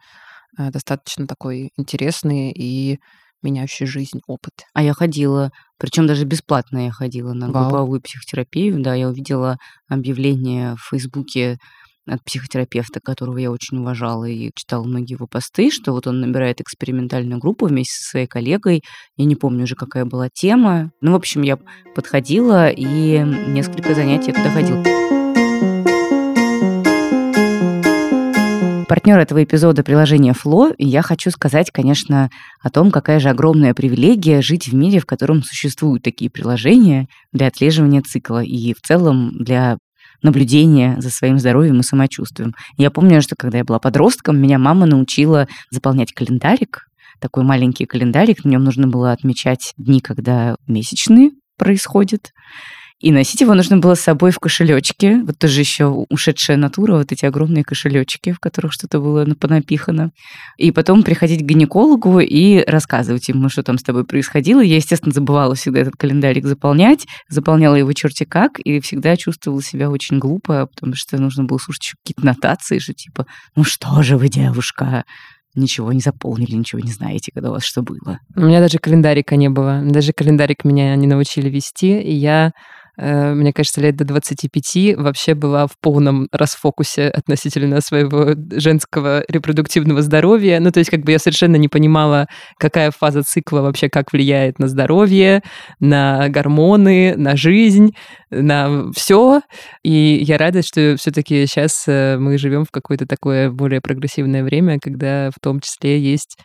э, 0.58 0.72
достаточно 0.72 1.28
такой 1.28 1.72
интересный 1.78 2.52
и 2.52 3.00
меняющий 3.44 3.86
жизнь 3.86 4.22
опыт. 4.28 4.54
А 4.74 4.82
я 4.82 4.94
ходила, 4.94 5.52
причем 5.78 6.08
даже 6.08 6.26
бесплатно 6.26 6.86
я 6.86 6.92
ходила 6.92 7.34
на 7.34 7.52
Вау. 7.52 7.66
групповую 7.66 8.02
психотерапию. 8.02 8.82
Да, 8.82 8.96
я 8.96 9.10
увидела 9.10 9.58
объявление 9.90 10.76
в 10.76 10.90
Фейсбуке 10.90 11.60
от 12.08 12.24
психотерапевта, 12.24 13.00
которого 13.04 13.38
я 13.38 13.52
очень 13.52 13.78
уважала 13.80 14.26
и 14.26 14.52
читала 14.56 14.84
многие 14.84 15.14
его 15.14 15.28
посты, 15.28 15.72
что 15.72 15.92
вот 15.92 16.08
он 16.08 16.22
набирает 16.22 16.62
экспериментальную 16.62 17.40
группу 17.40 17.66
вместе 17.66 17.94
со 17.94 18.12
своей 18.12 18.28
коллегой. 18.28 18.84
Я 19.18 19.26
не 19.26 19.36
помню 19.36 19.64
уже, 19.64 19.76
какая 19.76 20.06
была 20.06 20.30
тема. 20.30 20.92
Ну, 21.02 21.14
в 21.14 21.16
общем, 21.16 21.42
я 21.42 21.58
подходила 21.96 22.70
и 22.70 23.20
несколько 23.48 23.94
занятий 23.94 24.32
туда 24.32 24.50
ходила. 24.52 24.84
Партнер 28.88 29.20
этого 29.20 29.44
эпизода 29.44 29.84
приложение 29.84 30.34
Фло, 30.34 30.72
и 30.78 30.88
я 30.88 31.02
хочу 31.02 31.32
сказать, 31.32 31.72
конечно, 31.72 32.30
о 32.62 32.70
том, 32.70 32.92
какая 32.92 33.20
же 33.20 33.30
огромная 33.30 33.74
привилегия 33.74 34.42
жить 34.42 34.68
в 34.68 34.76
мире, 34.76 35.00
в 35.00 35.08
котором 35.08 35.42
существуют 35.42 36.04
такие 36.04 36.30
приложения 36.30 37.08
для 37.32 37.48
отслеживания 37.48 38.02
цикла 38.02 38.44
и 38.44 38.74
в 38.74 38.82
целом 38.82 39.32
для 39.40 39.78
наблюдение 40.26 41.00
за 41.00 41.10
своим 41.10 41.40
здоровьем 41.40 41.80
и 41.80 41.84
самочувствием. 41.84 42.54
Я 42.78 42.92
помню, 42.92 43.22
что 43.22 43.36
когда 43.38 43.60
я 43.60 43.64
была 43.64 43.80
подростком, 43.80 44.42
меня 44.42 44.60
мама 44.60 44.86
научила 44.86 45.48
заполнять 45.70 46.12
календарик, 46.12 46.88
такой 47.20 47.44
маленький 47.44 47.86
календарик, 47.86 48.42
в 48.42 48.46
нем 48.46 48.64
нужно 48.64 48.88
было 48.88 49.12
отмечать 49.12 49.74
дни, 49.78 50.02
когда 50.02 50.58
месячные 50.68 51.32
происходят. 51.58 52.32
И 53.06 53.12
носить 53.12 53.40
его 53.40 53.54
нужно 53.54 53.78
было 53.78 53.94
с 53.94 54.00
собой 54.02 54.32
в 54.32 54.40
кошелечке. 54.40 55.22
Вот 55.28 55.38
тоже 55.38 55.60
еще 55.60 55.86
ушедшая 55.86 56.58
натура, 56.58 56.98
вот 56.98 57.12
эти 57.12 57.24
огромные 57.24 57.64
кошелечки, 57.64 58.32
в 58.32 58.40
которых 58.40 58.74
что-то 58.74 59.00
было 59.00 59.24
понапихано. 59.36 60.10
И 60.58 60.72
потом 60.72 61.04
приходить 61.04 61.42
к 61.42 61.46
гинекологу 61.46 62.20
и 62.20 62.64
рассказывать 62.66 63.28
ему, 63.28 63.48
что 63.50 63.62
там 63.62 63.78
с 63.78 63.84
тобой 63.84 64.06
происходило. 64.06 64.60
Я, 64.60 64.78
естественно, 64.78 65.14
забывала 65.14 65.54
всегда 65.54 65.82
этот 65.82 65.94
календарик 65.98 66.48
заполнять, 66.48 67.06
заполняла 67.30 67.76
его 67.76 67.94
черти 67.94 68.24
как, 68.24 68.58
и 68.58 68.80
всегда 68.80 69.16
чувствовала 69.18 69.62
себя 69.62 69.92
очень 69.92 70.18
глупо, 70.18 70.66
потому 70.74 70.96
что 70.96 71.22
нужно 71.22 71.44
было 71.44 71.60
слушать 71.60 71.84
еще 71.84 71.98
какие-то 72.04 72.26
нотации, 72.26 72.80
что 72.80 72.96
типа, 72.96 73.28
ну 73.56 73.64
что 73.64 74.02
же 74.02 74.18
вы, 74.18 74.30
девушка, 74.30 75.04
ничего 75.54 75.94
не 75.94 76.00
заполнили, 76.00 76.56
ничего 76.56 76.82
не 76.82 76.92
знаете, 76.92 77.32
когда 77.32 77.52
у 77.52 77.54
вас 77.54 77.66
что 77.66 77.84
было. 77.84 78.18
У 78.36 78.42
меня 78.42 78.62
даже 78.62 78.80
календарика 78.80 79.36
не 79.36 79.50
было. 79.50 79.84
Даже 79.84 80.12
календарик 80.12 80.66
меня 80.66 80.96
не 80.96 81.06
научили 81.06 81.50
вести, 81.50 82.02
и 82.02 82.12
я 82.12 82.52
мне 82.98 83.54
кажется, 83.54 83.82
лет 83.82 83.96
до 83.96 84.06
25 84.06 84.98
вообще 84.98 85.34
была 85.34 85.68
в 85.68 85.78
полном 85.80 86.28
расфокусе 86.32 87.10
относительно 87.10 87.82
своего 87.82 88.36
женского 88.52 89.24
репродуктивного 89.28 90.02
здоровья. 90.02 90.60
Ну, 90.60 90.72
то 90.72 90.80
есть 90.80 90.90
как 90.90 91.02
бы 91.02 91.12
я 91.12 91.20
совершенно 91.20 91.58
не 91.58 91.68
понимала, 91.68 92.28
какая 92.58 92.92
фаза 92.92 93.24
цикла 93.24 93.62
вообще 93.62 93.90
как 93.90 94.14
влияет 94.14 94.60
на 94.60 94.68
здоровье, 94.68 95.42
на 95.80 96.30
гормоны, 96.30 97.16
на 97.18 97.36
жизнь, 97.36 97.92
на 98.30 98.92
все. 98.94 99.42
И 99.84 100.20
я 100.22 100.38
рада, 100.38 100.62
что 100.62 100.96
все-таки 100.98 101.46
сейчас 101.46 101.86
э, 101.88 102.18
мы 102.18 102.38
живем 102.38 102.66
в 102.66 102.72
какое-то 102.72 103.06
такое 103.06 103.50
более 103.52 103.82
прогрессивное 103.82 104.44
время, 104.44 104.80
когда 104.80 105.30
в 105.32 105.40
том 105.42 105.60
числе 105.60 106.00
есть 106.00 106.38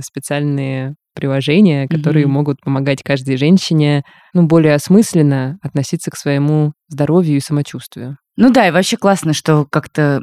специальные 0.00 0.94
приложения, 1.14 1.88
которые 1.88 2.24
mm-hmm. 2.24 2.28
могут 2.28 2.60
помогать 2.60 3.02
каждой 3.02 3.36
женщине 3.36 4.02
ну, 4.32 4.46
более 4.46 4.74
осмысленно 4.74 5.58
относиться 5.62 6.10
к 6.10 6.16
своему 6.16 6.72
здоровью 6.88 7.36
и 7.36 7.40
самочувствию. 7.40 8.16
Ну 8.36 8.50
да, 8.50 8.68
и 8.68 8.70
вообще 8.70 8.96
классно, 8.96 9.34
что 9.34 9.66
как-то 9.70 10.20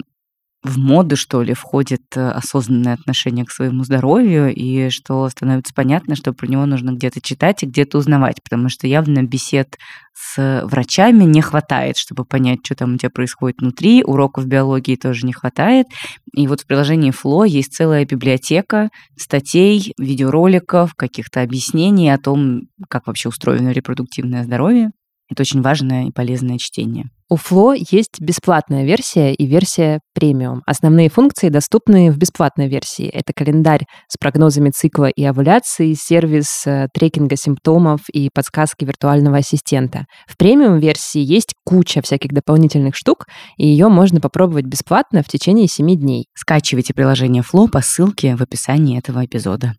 в 0.64 0.78
моду, 0.78 1.16
что 1.16 1.42
ли, 1.42 1.54
входит 1.54 2.02
э, 2.16 2.30
осознанное 2.32 2.94
отношение 2.94 3.46
к 3.46 3.52
своему 3.52 3.84
здоровью, 3.84 4.54
и 4.54 4.90
что 4.90 5.30
становится 5.30 5.74
понятно, 5.74 6.16
что 6.16 6.34
про 6.34 6.48
него 6.48 6.66
нужно 6.66 6.92
где-то 6.92 7.22
читать 7.22 7.64
и 7.64 7.66
где-то 7.66 7.98
узнавать, 7.98 8.44
потому 8.44 8.68
что 8.68 8.86
явно 8.86 9.24
бесед 9.24 9.78
с 10.14 10.62
врачами 10.66 11.24
не 11.24 11.42
хватает, 11.42 11.96
чтобы 11.96 12.26
понять, 12.26 12.60
что 12.66 12.76
там 12.76 12.96
у 12.96 12.98
тебя 12.98 13.10
происходит 13.10 13.62
внутри, 13.62 14.04
уроков 14.04 14.48
биологии 14.48 14.98
тоже 14.98 15.26
не 15.26 15.32
хватает. 15.32 15.88
И 16.34 16.46
вот 16.48 16.62
в 16.62 16.68
приложении 16.68 17.14
Flow 17.14 17.48
есть 17.48 17.74
целая 17.74 18.06
библиотека 18.06 18.90
статей, 19.18 19.94
видеороликов, 19.98 20.94
каких-то 20.94 21.42
объяснений 21.42 22.10
о 22.10 22.18
том, 22.18 22.64
как 22.90 23.08
вообще 23.08 23.30
устроено 23.30 23.70
репродуктивное 23.72 24.44
здоровье. 24.44 24.92
Это 25.30 25.42
очень 25.42 25.62
важное 25.62 26.06
и 26.08 26.12
полезное 26.12 26.58
чтение. 26.58 27.10
У 27.32 27.36
Фло 27.36 27.74
есть 27.74 28.20
бесплатная 28.20 28.84
версия 28.84 29.36
и 29.36 29.46
версия 29.46 30.00
премиум. 30.16 30.64
Основные 30.66 31.10
функции 31.10 31.50
доступны 31.50 32.12
в 32.12 32.18
бесплатной 32.18 32.68
версии. 32.68 33.06
Это 33.06 33.34
календарь 33.34 33.86
с 34.08 34.18
прогнозами 34.18 34.72
цикла 34.72 35.06
и 35.06 35.24
овуляции, 35.24 35.94
сервис 35.94 36.64
э, 36.66 36.88
трекинга 36.92 37.36
симптомов 37.36 38.10
и 38.12 38.32
подсказки 38.34 38.84
виртуального 38.84 39.38
ассистента. 39.38 40.06
В 40.28 40.38
премиум 40.38 40.80
версии 40.80 41.22
есть 41.22 41.54
куча 41.64 42.02
всяких 42.02 42.32
дополнительных 42.32 42.96
штук, 42.96 43.28
и 43.58 43.68
ее 43.68 43.90
можно 43.90 44.20
попробовать 44.20 44.66
бесплатно 44.66 45.22
в 45.22 45.28
течение 45.28 45.68
7 45.68 45.96
дней. 45.96 46.26
Скачивайте 46.34 46.96
приложение 46.96 47.44
Фло 47.44 47.68
по 47.68 47.82
ссылке 47.82 48.36
в 48.36 48.42
описании 48.42 48.98
этого 48.98 49.24
эпизода. 49.24 49.76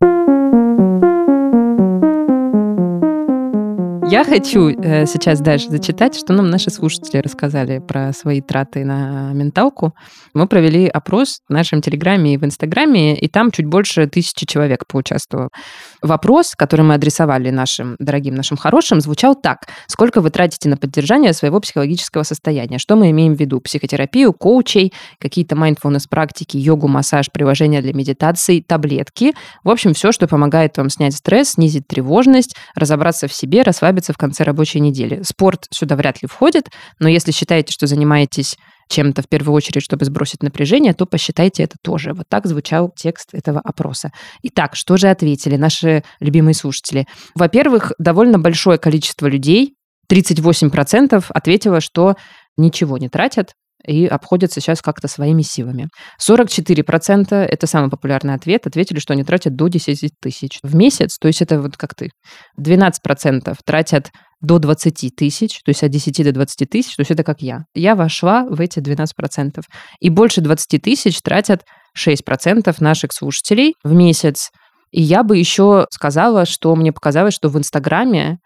Я 4.11 4.25
хочу 4.25 4.70
э, 4.70 5.07
сейчас 5.07 5.40
дальше 5.40 5.70
зачитать, 5.70 6.18
что 6.18 6.33
нам 6.33 6.51
наши 6.51 6.68
слушатели 6.70 7.20
рассказали 7.20 7.79
про 7.79 8.12
свои 8.12 8.40
траты 8.40 8.85
на 8.85 9.31
менталку. 9.35 9.94
Мы 10.35 10.49
провели 10.49 10.88
опрос 10.88 11.42
в 11.49 11.53
нашем 11.53 11.81
Телеграме 11.81 12.35
и 12.35 12.37
в 12.37 12.44
Инстаграме, 12.44 13.16
и 13.16 13.29
там 13.29 13.53
чуть 13.53 13.66
больше 13.66 14.09
тысячи 14.09 14.46
человек 14.46 14.85
поучаствовало. 14.88 15.51
Вопрос, 16.03 16.57
который 16.57 16.81
мы 16.81 16.94
адресовали 16.94 17.51
нашим 17.51 17.94
дорогим, 18.01 18.35
нашим 18.35 18.57
хорошим, 18.57 19.01
звучал 19.01 19.37
так. 19.37 19.68
Сколько 19.87 20.20
вы 20.20 20.31
тратите 20.31 20.68
на 20.68 20.77
поддержание 20.77 21.33
своего 21.33 21.61
психологического 21.61 22.25
состояния? 22.25 22.79
Что 22.79 22.96
мы 22.96 23.12
имеем 23.12 23.37
в 23.37 23.38
виду? 23.38 23.61
Психотерапию, 23.61 24.33
коучей, 24.33 24.92
какие-то 25.20 25.55
mindfulness 25.55 26.07
практики, 26.11 26.57
йогу, 26.57 26.88
массаж, 26.88 27.31
приложения 27.31 27.81
для 27.81 27.92
медитации, 27.92 28.61
таблетки. 28.61 29.35
В 29.62 29.70
общем, 29.70 29.94
все, 29.94 30.11
что 30.11 30.27
помогает 30.27 30.77
вам 30.79 30.90
снять 30.90 31.14
стресс, 31.14 31.51
снизить 31.51 31.87
тревожность, 31.87 32.57
разобраться 32.75 33.29
в 33.29 33.33
себе, 33.33 33.62
расслабиться 33.62 34.00
в 34.09 34.17
конце 34.17 34.45
рабочей 34.45 34.81
недели. 34.81 35.23
Спорт 35.23 35.67
сюда 35.71 35.97
вряд 35.97 36.23
ли 36.23 36.29
входит, 36.29 36.71
но 36.99 37.09
если 37.09 37.33
считаете, 37.33 37.73
что 37.73 37.87
занимаетесь 37.87 38.57
чем-то 38.89 39.23
в 39.23 39.29
первую 39.29 39.55
очередь, 39.55 39.83
чтобы 39.83 40.05
сбросить 40.05 40.43
напряжение, 40.43 40.95
то 40.95 41.07
посчитайте 41.07 41.63
это 41.63 41.77
тоже. 41.83 42.13
Вот 42.13 42.27
так 42.29 42.47
звучал 42.47 42.91
текст 42.95 43.31
этого 43.33 43.61
опроса. 43.61 44.11
Итак, 44.43 44.75
что 44.75 44.97
же 44.97 45.09
ответили 45.09 45.57
наши 45.57 46.03
любимые 46.19 46.55
слушатели? 46.55 47.07
Во-первых, 47.35 47.93
довольно 47.99 48.39
большое 48.39 48.79
количество 48.79 49.27
людей, 49.27 49.75
38% 50.11 51.25
ответило, 51.29 51.81
что 51.81 52.17
ничего 52.57 52.99
не 52.99 53.09
тратят 53.09 53.53
и 53.90 54.07
обходятся 54.07 54.61
сейчас 54.61 54.83
как-то 54.83 55.09
своими 55.09 55.42
силами. 55.42 55.88
44% 56.24 57.35
это 57.35 57.66
самый 57.66 57.90
популярный 57.90 58.35
ответ, 58.35 58.66
ответили, 58.66 59.00
что 59.00 59.14
они 59.14 59.24
тратят 59.24 59.57
до 59.57 59.66
10 59.66 60.12
тысяч 60.20 60.59
в 60.62 60.76
месяц, 60.76 61.18
то 61.18 61.26
есть 61.26 61.42
это 61.42 61.61
вот 61.61 61.76
как 61.76 61.96
ты. 61.96 62.11
12% 62.61 63.57
тратят 63.64 64.11
до 64.40 64.59
20 64.59 65.16
тысяч, 65.16 65.61
то 65.64 65.70
есть 65.70 65.83
от 65.83 65.90
10 65.90 66.24
до 66.24 66.33
20 66.33 66.70
тысяч, 66.70 66.94
то 66.94 67.00
есть 67.00 67.11
это 67.11 67.24
как 67.24 67.42
я. 67.42 67.64
Я 67.74 67.96
вошла 67.96 68.46
в 68.48 68.61
эти 68.61 68.79
12%. 68.79 69.61
И 69.98 70.09
больше 70.09 70.40
20 70.40 70.81
тысяч 70.81 71.20
тратят 71.20 71.64
6% 71.98 72.74
наших 72.79 73.12
слушателей 73.12 73.74
в 73.83 73.92
месяц. 73.92 74.50
И 74.92 75.03
я 75.03 75.24
бы 75.24 75.37
еще 75.37 75.87
сказала, 75.90 76.46
что 76.46 76.74
мне 76.76 76.92
показалось, 76.92 77.35
что 77.35 77.48
в 77.48 77.59
Инстаграме 77.59 78.38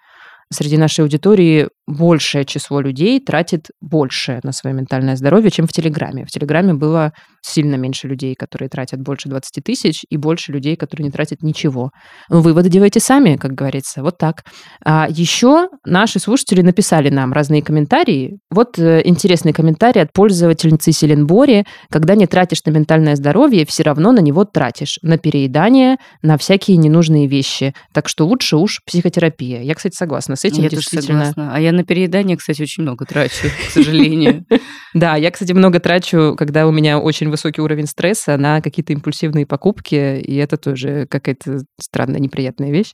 среди 0.53 0.77
нашей 0.77 1.01
аудитории 1.01 1.69
большее 1.87 2.45
число 2.45 2.81
людей 2.81 3.21
тратит 3.21 3.69
больше 3.81 4.41
на 4.43 4.53
свое 4.53 4.75
ментальное 4.75 5.17
здоровье, 5.17 5.51
чем 5.51 5.67
в 5.67 5.73
Телеграме. 5.73 6.25
В 6.25 6.31
Телеграме 6.31 6.75
было 6.75 7.13
сильно 7.43 7.75
меньше 7.75 8.09
людей, 8.09 8.35
которые 8.35 8.69
тратят 8.69 9.01
больше 9.01 9.29
20 9.29 9.63
тысяч, 9.63 10.05
и 10.09 10.17
больше 10.17 10.53
людей, 10.53 10.77
которые 10.77 11.05
не 11.05 11.11
тратят 11.11 11.43
ничего. 11.43 11.91
Выводы 12.29 12.71
делайте 12.71 13.01
сами, 13.01 13.37
как 13.37 13.53
говорится. 13.53 14.03
Вот 14.03 14.17
так. 14.19 14.45
А 14.85 15.07
еще 15.11 15.69
наши 15.85 16.19
слушатели 16.19 16.63
написали 16.63 17.11
нам 17.11 17.33
разные 17.33 17.63
комментарии. 17.63 18.39
Вот 18.51 18.79
э, 18.79 19.03
интересный 19.05 19.53
комментарий 19.53 20.03
от 20.03 20.13
пользовательницы 20.13 20.93
Селенбори. 20.93 21.67
Когда 21.91 22.15
не 22.15 22.27
тратишь 22.27 22.65
на 22.65 22.71
ментальное 22.71 23.17
здоровье, 23.17 23.67
все 23.67 23.83
равно 23.83 24.13
на 24.13 24.21
него 24.21 24.45
тратишь. 24.45 24.99
На 25.03 25.19
переедание, 25.19 25.99
на 26.23 26.39
всякие 26.39 26.79
ненужные 26.79 27.27
вещи. 27.27 27.75
Так 27.93 28.09
что 28.09 28.27
лучше 28.27 28.57
уж 28.57 28.81
психотерапия. 28.87 29.61
Я, 29.61 29.75
кстати, 29.75 29.95
согласна 29.95 30.37
с 30.37 30.45
этим. 30.45 30.63
Я 30.63 30.71
действительно. 30.71 31.27
согласна. 31.27 31.55
А 31.55 31.61
я 31.61 31.74
на 31.75 31.85
переедание, 31.85 32.37
кстати, 32.37 32.63
очень 32.63 32.83
много 32.83 33.05
трачу, 33.05 33.49
к 33.69 33.71
сожалению. 33.71 34.45
Да, 34.95 35.17
я, 35.17 35.33
кстати, 35.33 35.53
много 35.53 35.81
трачу, 35.81 36.37
когда 36.39 36.69
у 36.69 36.71
меня 36.71 37.01
очень 37.01 37.29
высокий 37.29 37.61
уровень 37.61 37.89
стресса 37.89 38.37
на 38.37 38.61
какие-то 38.61 38.93
импульсивные 38.93 39.45
покупки, 39.45 40.21
и 40.21 40.37
это 40.37 40.57
тоже 40.57 41.09
какая-то 41.11 41.63
странная, 41.81 42.21
неприятная 42.21 42.71
вещь. 42.71 42.93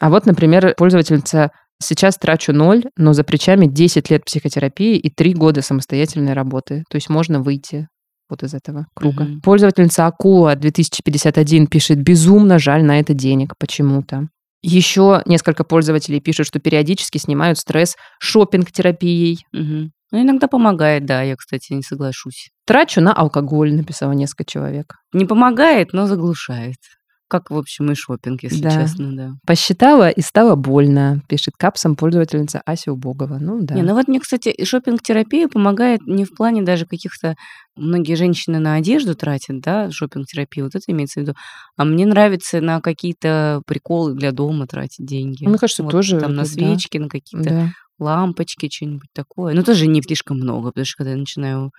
А 0.00 0.10
вот, 0.10 0.26
например, 0.26 0.74
пользовательница 0.76 1.52
Сейчас 1.80 2.16
трачу 2.16 2.52
ноль, 2.52 2.84
но 2.96 3.12
за 3.12 3.22
плечами 3.22 3.66
10 3.66 4.10
лет 4.10 4.24
психотерапии 4.24 4.96
и 4.96 5.10
3 5.10 5.34
года 5.34 5.62
самостоятельной 5.62 6.32
работы. 6.32 6.82
То 6.90 6.96
есть 6.96 7.08
можно 7.08 7.40
выйти 7.40 7.86
вот 8.28 8.42
из 8.42 8.52
этого 8.52 8.86
круга. 8.94 9.24
Mm-hmm. 9.24 9.40
Пользовательница 9.42 10.06
Акула 10.06 10.56
2051 10.56 11.68
пишет, 11.68 12.02
безумно 12.02 12.58
жаль 12.58 12.84
на 12.84 12.98
это 12.98 13.14
денег 13.14 13.54
почему-то. 13.58 14.28
Еще 14.62 15.22
несколько 15.26 15.64
пользователей 15.64 16.20
пишут, 16.20 16.46
что 16.46 16.58
периодически 16.58 17.18
снимают 17.18 17.58
стресс 17.58 17.96
шопинг-терапией. 18.20 19.44
Угу. 19.52 19.90
Ну, 20.10 20.22
иногда 20.22 20.48
помогает, 20.48 21.04
да, 21.04 21.22
я, 21.22 21.36
кстати, 21.36 21.72
не 21.72 21.82
соглашусь. 21.82 22.50
Трачу 22.66 23.00
на 23.00 23.12
алкоголь, 23.12 23.74
написала 23.74 24.12
несколько 24.12 24.44
человек. 24.44 24.94
Не 25.12 25.26
помогает, 25.26 25.92
но 25.92 26.06
заглушает. 26.06 26.76
Как, 27.28 27.50
в 27.50 27.58
общем, 27.58 27.92
и 27.92 27.94
шопинг, 27.94 28.42
если 28.42 28.62
да. 28.62 28.70
честно, 28.70 29.14
да. 29.14 29.32
Посчитала 29.46 30.08
и 30.08 30.22
стало 30.22 30.54
больно, 30.54 31.22
пишет 31.28 31.54
капсом 31.58 31.94
пользовательница 31.94 32.62
Ася 32.64 32.90
Убогова. 32.90 33.38
Ну 33.38 33.60
да. 33.60 33.74
Не, 33.74 33.82
ну 33.82 33.94
вот 33.94 34.08
мне, 34.08 34.18
кстати, 34.18 34.64
шопинг-терапия 34.64 35.48
помогает 35.48 36.00
не 36.06 36.24
в 36.24 36.34
плане 36.34 36.62
даже 36.62 36.86
каких-то... 36.86 37.34
Многие 37.76 38.14
женщины 38.14 38.58
на 38.58 38.74
одежду 38.74 39.14
тратят, 39.14 39.60
да, 39.60 39.90
шопинг-терапию, 39.90 40.64
вот 40.64 40.74
это 40.74 40.84
имеется 40.88 41.20
в 41.20 41.22
виду. 41.22 41.34
А 41.76 41.84
мне 41.84 42.06
нравится 42.06 42.60
на 42.60 42.80
какие-то 42.80 43.60
приколы 43.66 44.14
для 44.14 44.32
дома 44.32 44.66
тратить 44.66 45.06
деньги. 45.06 45.46
Мне 45.46 45.58
кажется, 45.58 45.82
вот, 45.82 45.92
тоже... 45.92 46.18
Там 46.18 46.34
на 46.34 46.46
свечки, 46.46 46.96
да. 46.96 47.04
на 47.04 47.10
какие-то 47.10 47.50
да. 47.50 47.72
лампочки, 47.98 48.70
что-нибудь 48.72 49.10
такое. 49.14 49.54
Но 49.54 49.62
тоже 49.62 49.86
не 49.86 50.02
слишком 50.02 50.38
много, 50.38 50.68
потому 50.68 50.86
что 50.86 50.96
когда 50.96 51.10
я 51.10 51.18
начинаю 51.18 51.72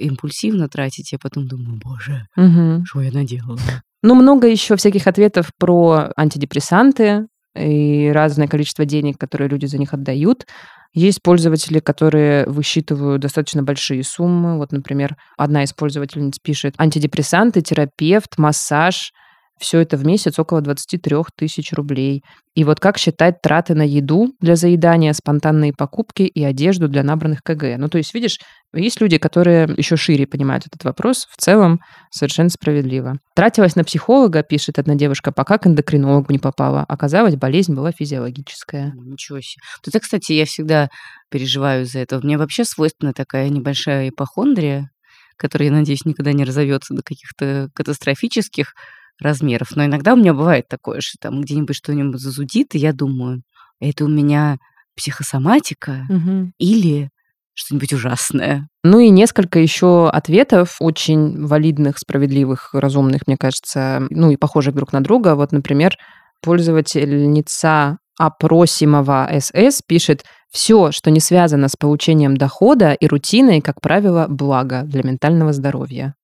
импульсивно 0.00 0.68
тратить, 0.68 1.12
я 1.12 1.18
потом 1.18 1.46
думаю, 1.46 1.80
боже, 1.82 2.26
угу. 2.36 2.84
что 2.84 3.00
я 3.00 3.12
наделала. 3.12 3.58
Ну, 4.02 4.14
много 4.14 4.48
еще 4.48 4.76
всяких 4.76 5.06
ответов 5.06 5.50
про 5.58 6.10
антидепрессанты 6.16 7.26
и 7.54 8.10
разное 8.12 8.48
количество 8.48 8.84
денег, 8.84 9.18
которые 9.18 9.48
люди 9.48 9.66
за 9.66 9.78
них 9.78 9.92
отдают. 9.92 10.46
Есть 10.92 11.22
пользователи, 11.22 11.78
которые 11.78 12.46
высчитывают 12.46 13.22
достаточно 13.22 13.62
большие 13.62 14.02
суммы. 14.02 14.56
Вот, 14.56 14.72
например, 14.72 15.16
одна 15.36 15.62
из 15.62 15.72
пользовательниц 15.72 16.38
пишет 16.42 16.74
антидепрессанты, 16.78 17.60
терапевт, 17.60 18.38
массаж– 18.38 19.12
все 19.60 19.80
это 19.80 19.96
в 19.96 20.04
месяц 20.04 20.38
около 20.38 20.60
23 20.60 21.16
тысяч 21.36 21.72
рублей. 21.72 22.22
И 22.54 22.64
вот 22.64 22.80
как 22.80 22.98
считать 22.98 23.40
траты 23.42 23.74
на 23.74 23.82
еду 23.86 24.34
для 24.40 24.56
заедания, 24.56 25.12
спонтанные 25.12 25.72
покупки 25.72 26.22
и 26.22 26.42
одежду 26.42 26.88
для 26.88 27.02
набранных 27.02 27.42
КГ? 27.42 27.76
Ну, 27.78 27.88
то 27.88 27.98
есть, 27.98 28.12
видишь, 28.14 28.38
есть 28.74 29.00
люди, 29.00 29.18
которые 29.18 29.72
еще 29.76 29.96
шире 29.96 30.26
понимают 30.26 30.66
этот 30.66 30.82
вопрос. 30.82 31.28
В 31.30 31.36
целом, 31.36 31.80
совершенно 32.10 32.48
справедливо. 32.48 33.18
Тратилась 33.36 33.76
на 33.76 33.84
психолога, 33.84 34.42
пишет 34.42 34.78
одна 34.78 34.94
девушка, 34.94 35.30
пока 35.30 35.58
к 35.58 35.66
эндокринологу 35.66 36.32
не 36.32 36.38
попала. 36.38 36.84
Оказалось, 36.88 37.36
болезнь 37.36 37.74
была 37.74 37.92
физиологическая. 37.92 38.92
Ничего 38.96 39.40
себе. 39.40 39.62
Это, 39.86 40.00
кстати, 40.00 40.32
я 40.32 40.46
всегда 40.46 40.88
переживаю 41.30 41.84
за 41.84 42.00
это. 42.00 42.20
Меня 42.22 42.38
вообще 42.38 42.64
свойственна 42.64 43.12
такая 43.12 43.48
небольшая 43.48 44.08
ипохондрия, 44.08 44.90
которая, 45.36 45.68
я 45.68 45.74
надеюсь, 45.74 46.04
никогда 46.04 46.32
не 46.32 46.44
разовьется 46.44 46.94
до 46.94 47.02
каких-то 47.02 47.68
катастрофических 47.74 48.74
размеров. 49.20 49.76
Но 49.76 49.84
иногда 49.84 50.14
у 50.14 50.16
меня 50.16 50.34
бывает 50.34 50.68
такое, 50.68 51.00
что 51.00 51.16
там 51.20 51.40
где-нибудь 51.40 51.76
что-нибудь 51.76 52.20
зазудит, 52.20 52.74
и 52.74 52.78
я 52.78 52.92
думаю, 52.92 53.42
это 53.80 54.04
у 54.04 54.08
меня 54.08 54.58
психосоматика 54.96 56.06
угу. 56.08 56.52
или 56.58 57.10
что-нибудь 57.54 57.92
ужасное. 57.92 58.68
Ну 58.82 59.00
и 59.00 59.10
несколько 59.10 59.58
еще 59.58 60.08
ответов, 60.08 60.76
очень 60.80 61.46
валидных, 61.46 61.98
справедливых, 61.98 62.70
разумных, 62.72 63.26
мне 63.26 63.36
кажется, 63.36 64.06
ну 64.10 64.30
и 64.30 64.36
похожих 64.36 64.74
друг 64.74 64.92
на 64.92 65.02
друга. 65.02 65.34
Вот, 65.34 65.52
например, 65.52 65.96
пользовательница 66.42 67.98
опросимого 68.18 69.28
СС 69.38 69.82
пишет, 69.86 70.24
Все, 70.50 70.90
что 70.90 71.10
не 71.10 71.20
связано 71.20 71.68
с 71.68 71.76
получением 71.76 72.36
дохода 72.36 72.92
и 72.92 73.06
рутиной, 73.06 73.60
как 73.60 73.80
правило, 73.80 74.26
благо 74.28 74.82
для 74.82 75.02
ментального 75.04 75.52
здоровья. 75.52 76.14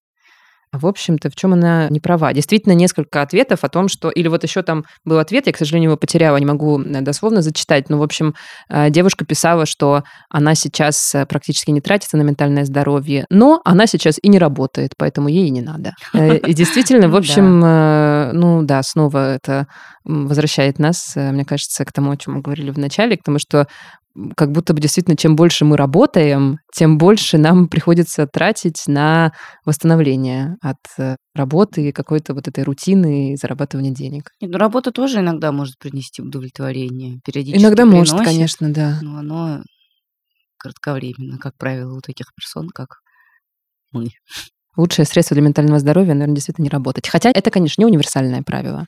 В 0.73 0.87
общем-то, 0.87 1.31
в 1.31 1.37
чем 1.37 1.53
она 1.53 1.89
не 1.89 2.01
права? 2.01 2.33
Действительно, 2.33 2.73
несколько 2.73 3.23
ответов 3.23 3.65
о 3.65 3.69
том, 3.69 3.89
что... 3.89 4.11
Или 4.11 4.29
вот 4.29 4.43
еще 4.43 4.63
там 4.63 4.85
был 5.05 5.19
ответ, 5.19 5.47
я, 5.47 5.53
к 5.53 5.57
сожалению, 5.57 5.91
его 5.91 5.97
потеряла, 5.97 6.37
не 6.37 6.47
могу 6.47 6.81
э, 6.81 7.01
дословно 7.01 7.41
зачитать, 7.41 7.89
но, 7.89 7.99
в 7.99 8.03
общем, 8.03 8.35
э, 8.69 8.91
девушка 8.91 9.25
писала, 9.25 9.65
что 9.65 10.03
она 10.29 10.55
сейчас 10.55 11.15
э, 11.15 11.25
практически 11.27 11.71
не 11.71 11.81
тратится 11.81 12.17
на 12.17 12.23
ментальное 12.23 12.65
здоровье, 12.65 13.27
но 13.31 13.61
она 13.65 13.87
сейчас 13.87 14.19
и 14.21 14.29
не 14.29 14.39
работает, 14.39 14.93
поэтому 14.97 15.29
ей 15.29 15.47
и 15.47 15.51
не 15.51 15.63
надо. 15.63 15.95
И 16.13 16.53
действительно, 16.53 17.09
в 17.09 17.17
общем, 17.17 17.61
ну 17.61 18.63
да, 18.63 18.83
снова 18.83 19.35
это 19.35 19.67
возвращает 20.05 20.79
нас, 20.79 21.15
мне 21.17 21.45
кажется, 21.45 21.85
к 21.85 21.93
тому, 21.93 22.11
о 22.11 22.17
чем 22.17 22.35
мы 22.35 22.41
говорили 22.41 22.71
в 22.71 22.79
начале, 22.79 23.17
к 23.17 23.23
тому, 23.23 23.39
что 23.39 23.67
как 24.37 24.53
будто 24.53 24.75
бы 24.75 24.81
действительно, 24.81 25.17
чем 25.17 25.37
больше 25.37 25.65
мы 25.65 25.77
работаем, 25.77 26.59
тем 26.75 26.99
больше 26.99 27.39
нам 27.39 27.69
приходится 27.69 28.27
тратить 28.27 28.85
на 28.87 29.33
восстановление 29.65 30.56
от 30.61 30.79
э, 30.99 31.17
работы, 31.35 31.93
какой-то 31.93 32.35
вот 32.35 32.49
этой 32.49 32.65
рутины 32.65 33.33
и 33.33 33.37
зарабатывания 33.37 33.93
денег. 33.93 34.31
Нет, 34.41 34.51
ну 34.51 34.59
работа 34.59 34.93
тоже 34.93 35.21
иногда 35.21 35.53
может 35.53 35.79
принести 35.79 36.23
удовлетворение. 36.23 37.21
Периодически 37.25 37.63
Иногда 37.63 37.85
приносит, 37.85 38.13
может, 38.15 38.27
конечно, 38.27 38.73
да. 38.73 38.99
Но 39.03 39.19
оно 39.19 39.63
кратковременно, 40.59 41.39
как 41.39 41.57
правило, 41.57 41.97
у 41.97 42.01
таких 42.01 42.35
персон, 42.35 42.69
как 42.71 43.01
мы. 43.93 44.09
Лучшее 44.77 45.07
средство 45.07 45.35
для 45.35 45.45
ментального 45.45 45.79
здоровья, 45.79 46.13
наверное, 46.13 46.35
действительно 46.35 46.65
не 46.65 46.71
работать. 46.71 47.09
Хотя 47.09 47.31
это, 47.31 47.51
конечно, 47.51 47.81
не 47.81 47.87
универсальное 47.87 48.43
правило. 48.43 48.87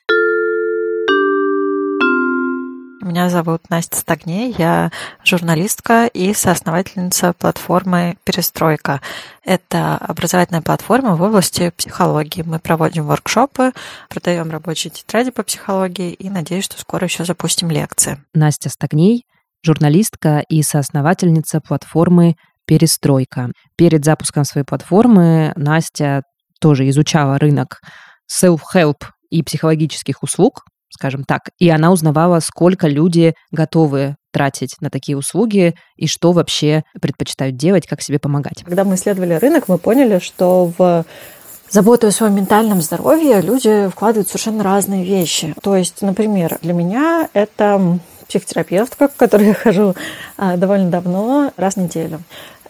Меня 3.01 3.29
зовут 3.29 3.69
Настя 3.69 3.95
Стагней, 3.95 4.53
я 4.57 4.91
журналистка 5.23 6.05
и 6.07 6.33
соосновательница 6.33 7.31
платформы 7.31 8.17
«Перестройка». 8.25 8.99
Это 9.45 9.95
образовательная 9.95 10.61
платформа 10.61 11.15
в 11.15 11.21
области 11.21 11.71
психологии. 11.77 12.43
Мы 12.45 12.59
проводим 12.59 13.05
воркшопы, 13.05 13.71
продаем 14.09 14.51
рабочие 14.51 14.91
тетради 14.91 15.31
по 15.31 15.43
психологии 15.43 16.11
и 16.11 16.29
надеюсь, 16.29 16.65
что 16.65 16.77
скоро 16.77 17.05
еще 17.05 17.23
запустим 17.23 17.71
лекции. 17.71 18.21
Настя 18.33 18.69
Стагней, 18.69 19.23
журналистка 19.63 20.39
и 20.39 20.61
соосновательница 20.61 21.61
платформы 21.61 22.35
«Перестройка». 22.65 23.51
Перед 23.77 24.03
запуском 24.03 24.43
своей 24.43 24.65
платформы 24.65 25.53
Настя 25.55 26.23
тоже 26.59 26.89
изучала 26.89 27.39
рынок 27.39 27.79
self-help 28.29 29.05
и 29.29 29.41
психологических 29.41 30.21
услуг, 30.21 30.65
скажем 30.89 31.23
так. 31.23 31.49
И 31.59 31.69
она 31.69 31.91
узнавала, 31.91 32.39
сколько 32.39 32.87
люди 32.87 33.33
готовы 33.51 34.15
тратить 34.31 34.75
на 34.81 34.89
такие 34.89 35.17
услуги 35.17 35.75
и 35.95 36.07
что 36.07 36.31
вообще 36.31 36.83
предпочитают 37.01 37.55
делать, 37.55 37.87
как 37.87 38.01
себе 38.01 38.19
помогать. 38.19 38.63
Когда 38.63 38.83
мы 38.83 38.95
исследовали 38.95 39.33
рынок, 39.33 39.67
мы 39.67 39.77
поняли, 39.77 40.19
что 40.19 40.71
в 40.77 41.05
заботу 41.69 42.07
о 42.07 42.11
своем 42.11 42.35
ментальном 42.35 42.81
здоровье 42.81 43.41
люди 43.41 43.89
вкладывают 43.89 44.27
совершенно 44.27 44.63
разные 44.63 45.03
вещи. 45.03 45.53
То 45.61 45.75
есть, 45.75 46.01
например, 46.01 46.57
для 46.61 46.73
меня 46.73 47.29
это 47.33 47.99
психотерапевтка, 48.27 49.07
к 49.07 49.15
которой 49.15 49.47
я 49.47 49.53
хожу 49.55 49.95
а, 50.37 50.55
довольно 50.55 50.89
давно, 50.89 51.51
раз 51.57 51.75
в 51.75 51.77
неделю. 51.77 52.21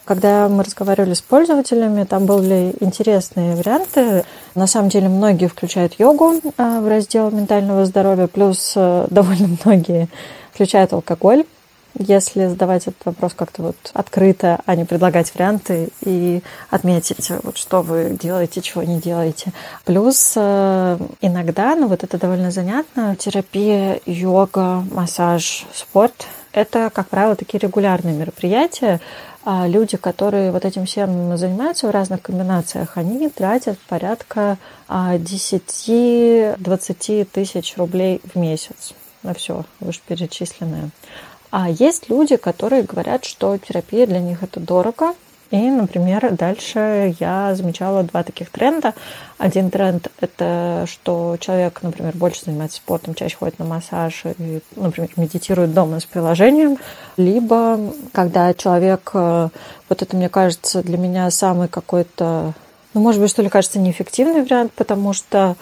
Когда 0.10 0.50
мы 0.50 0.64
разговаривали 0.64 1.14
с 1.14 1.22
пользователями, 1.22 2.04
там 2.04 2.26
были 2.26 2.74
интересные 2.80 3.56
варианты. 3.56 4.24
На 4.56 4.66
самом 4.66 4.90
деле 4.90 5.08
многие 5.08 5.46
включают 5.46 6.00
йогу 6.00 6.42
а, 6.58 6.82
в 6.82 6.88
раздел 6.88 7.30
ментального 7.30 7.86
здоровья, 7.86 8.26
плюс 8.26 8.74
э, 8.76 9.06
довольно 9.12 9.56
многие 9.64 10.10
включают 10.52 10.94
алкоголь 10.94 11.46
если 11.98 12.46
задавать 12.46 12.84
этот 12.84 13.04
вопрос 13.04 13.34
как-то 13.34 13.64
вот 13.64 13.76
открыто, 13.94 14.60
а 14.66 14.76
не 14.76 14.86
предлагать 14.86 15.34
варианты 15.34 15.90
и 16.02 16.42
отметить, 16.70 17.30
вот 17.44 17.58
что 17.58 17.82
вы 17.82 18.16
делаете, 18.18 18.62
чего 18.62 18.84
не 18.84 19.00
делаете. 19.00 19.52
Плюс 19.86 20.34
э, 20.36 20.98
иногда, 21.20 21.76
ну 21.76 21.88
вот 21.88 22.04
это 22.04 22.18
довольно 22.18 22.52
занятно, 22.52 23.16
терапия, 23.18 24.00
йога, 24.06 24.84
массаж, 24.92 25.66
спорт– 25.74 26.28
это, 26.52 26.90
как 26.94 27.10
правило, 27.10 27.36
такие 27.36 27.60
регулярные 27.60 28.16
мероприятия, 28.16 29.00
люди, 29.46 29.98
которые 29.98 30.52
вот 30.52 30.66
этим 30.66 30.86
всем 30.86 31.38
занимаются 31.38 31.88
в 31.88 31.92
разных 31.92 32.22
комбинациях, 32.22 32.98
они 32.98 33.30
тратят 33.30 33.80
порядка 33.80 34.58
10-20 34.88 36.58
а, 36.60 37.26
тысяч 37.26 37.78
рублей 37.78 38.22
в 38.24 38.38
месяц 38.38 38.94
на 39.24 39.34
все 39.34 39.66
вышеперечисленное. 39.80 40.90
А 41.52 41.70
есть 41.70 42.10
люди, 42.10 42.36
которые 42.36 42.84
говорят, 42.84 43.26
что 43.26 43.58
терапия 43.58 44.06
для 44.06 44.20
них 44.20 44.44
это 44.44 44.60
дорого, 44.60 45.16
и, 45.52 45.58
например, 45.58 46.32
дальше 46.32 47.16
я 47.20 47.56
замечала 47.56 48.04
два 48.04 48.24
таких 48.24 48.52
тренда. 48.52 48.94
Один 49.40 49.72
тренд– 49.72 50.10
это 50.20 50.86
что 50.88 51.38
человек, 51.40 51.80
например, 51.82 52.16
больше 52.16 52.46
занимается 52.46 52.78
спортом, 52.78 53.16
чаще 53.16 53.36
ходит 53.36 53.58
на 53.58 53.66
массаж 53.66 54.26
и, 54.38 54.62
например, 54.76 55.10
медитирует 55.16 55.74
дома 55.74 56.00
с 56.00 56.06
приложением. 56.06 56.78
Либо, 57.18 57.80
когда 58.12 58.54
человек, 58.54 59.10
э, 59.14 59.50
вот 59.90 60.02
это, 60.02 60.16
мне 60.16 60.30
кажется, 60.30 60.84
для 60.84 60.98
меня 60.98 61.32
самый 61.32 61.68
какой-то 61.68 62.54
ну, 62.96 63.02
может 63.02 63.22
быть, 63.22 63.30
что 63.30 63.44
ли, 63.44 63.50
кажется, 63.50 63.78
неэффективный 63.78 64.42
вариант, 64.42 64.72
потому 64.76 65.14
что 65.14 65.56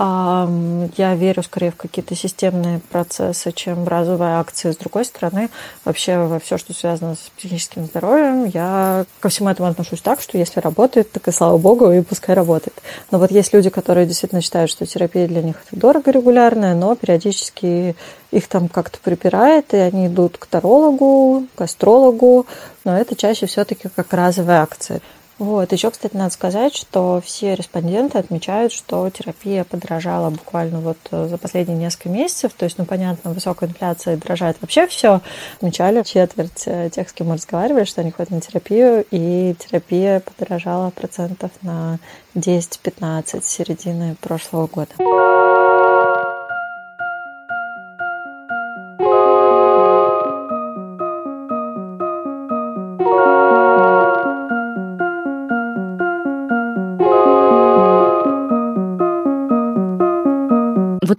я 0.00 1.14
верю 1.14 1.42
скорее 1.42 1.72
в 1.72 1.76
какие-то 1.76 2.14
системные 2.14 2.80
процессы, 2.90 3.52
чем 3.52 3.84
в 3.84 3.88
разовые 3.88 4.36
акции. 4.36 4.70
С 4.70 4.76
другой 4.78 5.04
стороны, 5.04 5.50
вообще 5.84 6.16
во 6.16 6.38
все, 6.40 6.56
что 6.56 6.72
связано 6.72 7.16
с 7.16 7.30
психическим 7.36 7.84
здоровьем, 7.84 8.46
я 8.46 9.04
ко 9.20 9.28
всему 9.28 9.50
этому 9.50 9.68
отношусь 9.68 10.00
так, 10.00 10.22
что 10.22 10.38
если 10.38 10.60
работает, 10.60 11.12
так 11.12 11.28
и 11.28 11.32
слава 11.32 11.58
богу, 11.58 11.90
и 11.92 12.00
пускай 12.00 12.34
работает. 12.34 12.80
Но 13.10 13.18
вот 13.18 13.30
есть 13.30 13.52
люди, 13.52 13.68
которые 13.68 14.06
действительно 14.06 14.40
считают, 14.40 14.70
что 14.70 14.86
терапия 14.86 15.28
для 15.28 15.42
них 15.42 15.56
это 15.66 15.78
дорого 15.78 16.10
регулярная, 16.10 16.74
но 16.74 16.94
периодически 16.94 17.94
их 18.30 18.48
там 18.48 18.68
как-то 18.68 18.98
припирает, 19.00 19.74
и 19.74 19.76
они 19.76 20.06
идут 20.06 20.38
к 20.38 20.46
тарологу, 20.46 21.44
к 21.54 21.60
астрологу, 21.60 22.46
но 22.84 22.96
это 22.96 23.14
чаще 23.16 23.44
все-таки 23.44 23.88
как 23.94 24.14
разовые 24.14 24.60
акции. 24.60 25.02
Вот. 25.40 25.72
Еще, 25.72 25.90
кстати, 25.90 26.14
надо 26.14 26.34
сказать, 26.34 26.76
что 26.76 27.22
все 27.24 27.54
респонденты 27.54 28.18
отмечают, 28.18 28.74
что 28.74 29.08
терапия 29.08 29.64
подорожала 29.64 30.28
буквально 30.28 30.80
вот 30.80 30.98
э, 31.12 31.28
за 31.28 31.38
последние 31.38 31.78
несколько 31.78 32.10
месяцев. 32.10 32.52
То 32.52 32.66
есть, 32.66 32.76
ну, 32.76 32.84
понятно, 32.84 33.32
высокая 33.32 33.70
инфляция 33.70 34.18
дорожает 34.18 34.58
вообще 34.60 34.86
все. 34.86 35.22
Отмечали 35.56 36.02
четверть 36.02 36.64
э, 36.66 36.90
тех, 36.90 37.08
с 37.08 37.14
кем 37.14 37.28
мы 37.28 37.36
разговаривали, 37.36 37.84
что 37.84 38.02
они 38.02 38.10
ходят 38.10 38.30
на 38.30 38.42
терапию, 38.42 39.02
и 39.10 39.54
терапия 39.58 40.20
подорожала 40.20 40.90
процентов 40.90 41.50
на 41.62 41.98
10-15 42.34 43.42
с 43.42 43.46
середины 43.46 44.16
прошлого 44.20 44.66
года. 44.66 44.92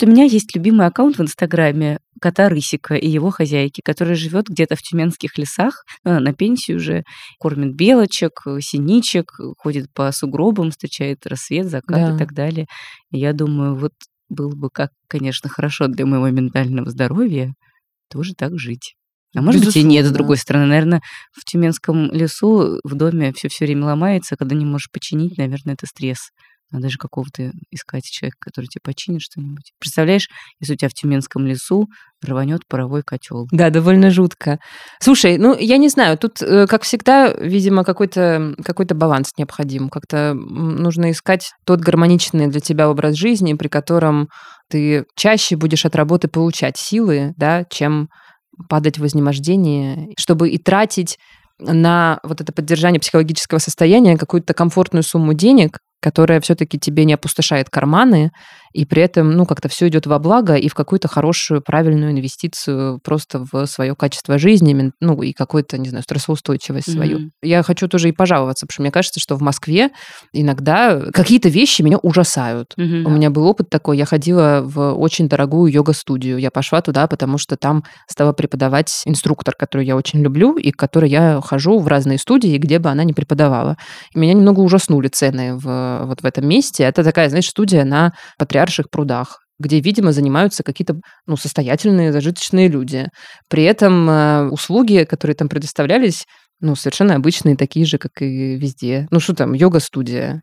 Вот 0.02 0.08
у 0.08 0.12
меня 0.12 0.24
есть 0.24 0.56
любимый 0.56 0.88
аккаунт 0.88 1.18
в 1.18 1.22
Инстаграме 1.22 2.00
кота 2.20 2.50
Рысика 2.50 2.96
и 2.96 3.08
его 3.08 3.30
хозяйки, 3.30 3.82
который 3.84 4.16
живет 4.16 4.48
где-то 4.48 4.76
в 4.76 4.82
тюменских 4.82 5.38
лесах, 5.38 5.84
на 6.04 6.34
пенсии 6.34 6.74
уже, 6.74 7.04
кормит 7.40 7.76
белочек, 7.76 8.42
синичек, 8.62 9.32
ходит 9.58 9.94
по 9.94 10.12
сугробам, 10.12 10.72
встречает 10.72 11.28
рассвет, 11.28 11.68
закат 11.68 12.10
да. 12.10 12.16
и 12.16 12.18
так 12.18 12.34
далее. 12.34 12.66
И 13.12 13.20
я 13.20 13.34
думаю, 13.34 13.76
вот 13.76 13.92
было 14.28 14.56
бы 14.56 14.70
как, 14.72 14.90
конечно, 15.08 15.50
хорошо 15.50 15.86
для 15.88 16.08
моего 16.08 16.30
ментального 16.30 16.90
здоровья 16.90 17.54
тоже 18.10 18.34
так 18.34 18.58
жить. 18.58 18.96
А 19.36 19.42
может 19.42 19.62
Безусловно, 19.62 19.88
быть 19.88 19.94
и 19.94 19.98
нет, 19.98 20.06
с 20.08 20.12
другой 20.12 20.38
стороны. 20.38 20.66
Наверное, 20.66 21.02
в 21.32 21.46
Тюменском 21.46 22.12
лесу 22.12 22.80
в 22.84 22.96
доме 22.96 23.34
все 23.34 23.50
все 23.50 23.66
время 23.66 23.86
ломается, 23.86 24.36
когда 24.36 24.56
не 24.56 24.66
можешь 24.66 24.90
починить, 24.92 25.38
наверное, 25.38 25.76
это 25.76 25.86
стресс. 25.86 26.32
Надо 26.72 26.90
же 26.90 26.98
какого-то 26.98 27.52
искать 27.70 28.06
человека, 28.06 28.38
который 28.40 28.68
тебе 28.68 28.82
починит 28.84 29.22
что-нибудь. 29.22 29.74
Представляешь, 29.80 30.28
если 30.60 30.74
у 30.74 30.78
тебя 30.78 30.90
в 30.90 30.94
Тюменском 30.94 31.46
лесу 31.46 31.88
рванет 32.24 32.62
паровой 32.68 33.04
котел. 33.04 33.48
Да, 33.52 33.70
довольно 33.70 34.12
жутко. 34.12 34.60
Слушай, 35.00 35.38
ну 35.38 35.58
я 35.58 35.78
не 35.78 35.90
знаю, 35.90 36.18
тут, 36.18 36.42
э, 36.42 36.68
как 36.68 36.84
всегда, 36.84 37.34
видимо, 37.34 37.84
какой-то 37.84 38.56
какой 38.64 38.86
баланс 38.86 39.32
необходим. 39.38 39.90
Как-то 39.90 40.34
нужно 40.34 41.12
искать 41.12 41.52
тот 41.66 41.80
гармоничный 41.80 42.48
для 42.48 42.60
тебя 42.60 42.90
образ 42.90 43.16
жизни, 43.16 43.54
при 43.54 43.68
котором 43.68 44.30
ты 44.70 45.06
чаще 45.16 45.56
будешь 45.56 45.86
от 45.86 45.96
работы 45.96 46.28
получать 46.28 46.78
силы, 46.78 47.34
да, 47.38 47.66
чем 47.70 48.10
падать 48.70 48.98
в 48.98 49.02
вознемождение, 49.02 50.10
чтобы 50.18 50.50
и 50.50 50.58
тратить 50.58 51.18
на 51.60 52.20
вот 52.24 52.42
это 52.42 52.52
поддержание 52.52 53.00
психологического 53.00 53.60
состояния 53.60 54.18
какую-то 54.18 54.54
комфортную 54.54 55.04
сумму 55.04 55.34
денег, 55.34 55.80
которая 56.02 56.42
все-таки 56.42 56.78
тебе 56.78 57.06
не 57.06 57.14
опустошает 57.14 57.70
карманы 57.70 58.32
и 58.74 58.86
при 58.86 59.02
этом, 59.02 59.32
ну, 59.32 59.46
как-то 59.46 59.70
все 59.70 59.88
идет 59.88 60.08
во 60.08 60.20
благо 60.20 60.56
и 60.56 60.68
в 60.70 60.74
какую-то 60.74 61.08
хорошую, 61.08 61.62
правильную 61.62 62.12
инвестицию 62.12 63.00
просто 63.04 63.46
в 63.52 63.66
свое 63.66 63.96
качество 63.96 64.38
жизни, 64.38 64.92
ну, 65.00 65.22
и 65.22 65.34
какую-то, 65.34 65.78
не 65.78 65.90
знаю, 65.90 66.04
стрессоустойчивость 66.04 66.88
mm-hmm. 66.88 66.94
свою. 66.94 67.32
Я 67.42 67.64
хочу 67.64 67.88
тоже 67.88 68.10
и 68.10 68.12
пожаловаться, 68.12 68.66
потому 68.66 68.76
что 68.76 68.82
мне 68.84 68.92
кажется, 68.92 69.20
что 69.20 69.36
в 69.36 69.42
Москве 69.42 69.90
иногда 70.34 71.02
какие-то 71.14 71.50
вещи 71.50 71.82
меня 71.82 71.98
ужасают. 71.98 72.74
Mm-hmm. 72.78 73.04
У 73.04 73.10
меня 73.10 73.30
был 73.30 73.46
опыт 73.48 73.70
такой, 73.70 73.98
я 73.98 74.06
ходила 74.06 74.62
в 74.64 74.94
очень 74.94 75.28
дорогую 75.28 75.72
йога-студию. 75.72 76.38
Я 76.38 76.52
пошла 76.52 76.82
туда, 76.82 77.08
потому 77.08 77.38
что 77.38 77.58
там 77.58 77.84
стала 78.08 78.34
преподавать 78.34 79.04
инструктор, 79.06 79.56
который 79.58 79.86
я 79.86 79.96
очень 79.96 80.22
люблю, 80.22 80.58
и 80.58 80.72
к 80.72 80.78
которой 80.78 81.10
я 81.10 81.42
хожу 81.44 81.80
в 81.80 81.88
разные 81.88 82.18
студии, 82.18 82.58
где 82.58 82.80
бы 82.80 82.90
она 82.90 83.04
ни 83.04 83.14
преподавала. 83.14 83.78
И 84.14 84.20
меня 84.20 84.34
немного 84.34 84.62
ужаснули 84.62 85.08
цены 85.08 85.56
в, 85.58 86.06
вот 86.06 86.22
в 86.22 86.26
этом 86.26 86.48
месте. 86.48 86.84
Это 86.84 87.04
такая, 87.04 87.30
знаешь, 87.30 87.50
студия 87.50 87.84
на 87.84 88.14
Патриарших 88.62 88.90
прудах 88.90 89.40
где, 89.60 89.80
видимо, 89.80 90.12
занимаются 90.12 90.64
какие-то 90.64 90.96
ну, 91.28 91.38
состоятельные, 91.38 92.12
зажиточные 92.12 92.68
люди. 92.68 93.10
При 93.48 93.62
этом 93.62 94.10
э, 94.10 94.50
услуги, 94.50 95.06
которые 95.08 95.36
там 95.36 95.50
предоставлялись, 95.50 96.26
ну, 96.62 96.76
совершенно 96.76 97.14
обычные, 97.14 97.56
такие 97.56 97.86
же, 97.86 98.00
как 98.00 98.24
и 98.24 98.56
везде. 98.56 99.08
Ну, 99.12 99.20
что 99.20 99.36
там, 99.36 99.54
йога-студия, 99.54 100.42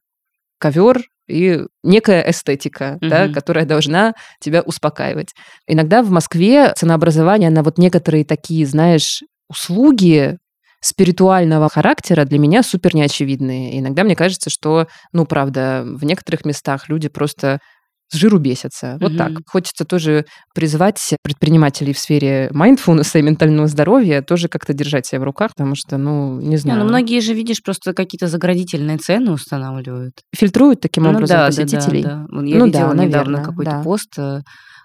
ковер 0.60 1.00
и 1.26 1.62
некая 1.82 2.30
эстетика, 2.30 2.96
mm-hmm. 3.02 3.08
да, 3.08 3.28
которая 3.28 3.64
должна 3.64 4.14
тебя 4.40 4.62
успокаивать. 4.62 5.34
Иногда 5.66 6.04
в 6.04 6.10
Москве 6.10 6.72
ценообразование 6.76 7.50
на 7.50 7.64
вот 7.64 7.76
некоторые 7.76 8.24
такие, 8.24 8.66
знаешь, 8.66 9.24
услуги 9.48 10.38
спиритуального 10.80 11.68
характера 11.68 12.24
для 12.24 12.38
меня 12.38 12.62
супер 12.62 12.94
неочевидные. 12.94 13.78
Иногда 13.80 14.04
мне 14.04 14.14
кажется, 14.14 14.48
что, 14.48 14.86
ну, 15.12 15.26
правда, 15.26 15.82
в 15.84 16.04
некоторых 16.04 16.44
местах 16.44 16.88
люди 16.88 17.08
просто 17.08 17.58
с 18.08 18.16
жиру 18.16 18.38
бесятся. 18.38 18.96
Вот 19.00 19.12
mm-hmm. 19.12 19.16
так. 19.16 19.32
Хочется 19.46 19.84
тоже 19.84 20.24
призвать 20.54 21.14
предпринимателей 21.22 21.92
в 21.92 21.98
сфере 21.98 22.48
майндфулнеса 22.52 23.18
и 23.18 23.22
ментального 23.22 23.68
здоровья 23.68 24.22
тоже 24.22 24.48
как-то 24.48 24.72
держать 24.72 25.06
себя 25.06 25.20
в 25.20 25.24
руках, 25.24 25.52
потому 25.54 25.74
что, 25.74 25.98
ну, 25.98 26.40
не 26.40 26.56
знаю. 26.56 26.78
Не, 26.78 26.84
ну, 26.84 26.88
многие 26.88 27.20
же, 27.20 27.34
видишь, 27.34 27.62
просто 27.62 27.92
какие-то 27.92 28.26
заградительные 28.26 28.98
цены 28.98 29.32
устанавливают. 29.32 30.14
Фильтруют 30.34 30.80
таким 30.80 31.04
ну, 31.04 31.10
образом 31.10 31.36
да, 31.36 31.46
посетителей. 31.46 32.02
Да, 32.02 32.26
да, 32.30 32.40
да. 32.40 32.46
Я 32.46 32.58
ну, 32.58 32.66
видела 32.66 32.94
да, 32.94 33.04
недавно 33.04 33.32
наверное, 33.32 33.44
какой-то 33.44 33.70
да. 33.70 33.82
пост 33.82 34.18
э, 34.18 34.42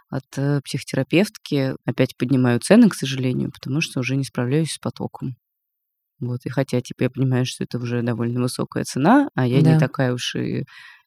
от 0.10 0.24
э, 0.38 0.62
психотерапевтки. 0.66 1.76
Опять 1.86 2.18
поднимаю 2.18 2.60
цены, 2.60 2.90
к 2.90 2.96
сожалению, 2.96 3.52
потому 3.52 3.82
что 3.82 4.02
уже 4.02 4.16
не 4.16 4.24
справляюсь 4.24 4.74
с 4.74 4.80
потоком. 4.80 5.36
Вот, 6.20 6.40
и 6.46 6.50
хотя, 6.50 6.80
типа, 6.82 7.04
я 7.04 7.10
понимаю, 7.10 7.46
что 7.46 7.64
это 7.64 7.78
уже 7.78 8.02
довольно 8.02 8.42
высокая 8.42 8.84
цена, 8.84 9.30
а 9.36 9.46
я 9.46 9.62
да. 9.62 9.74
не 9.74 9.80
такая 9.80 10.14
уж 10.14 10.36
и 10.36 10.66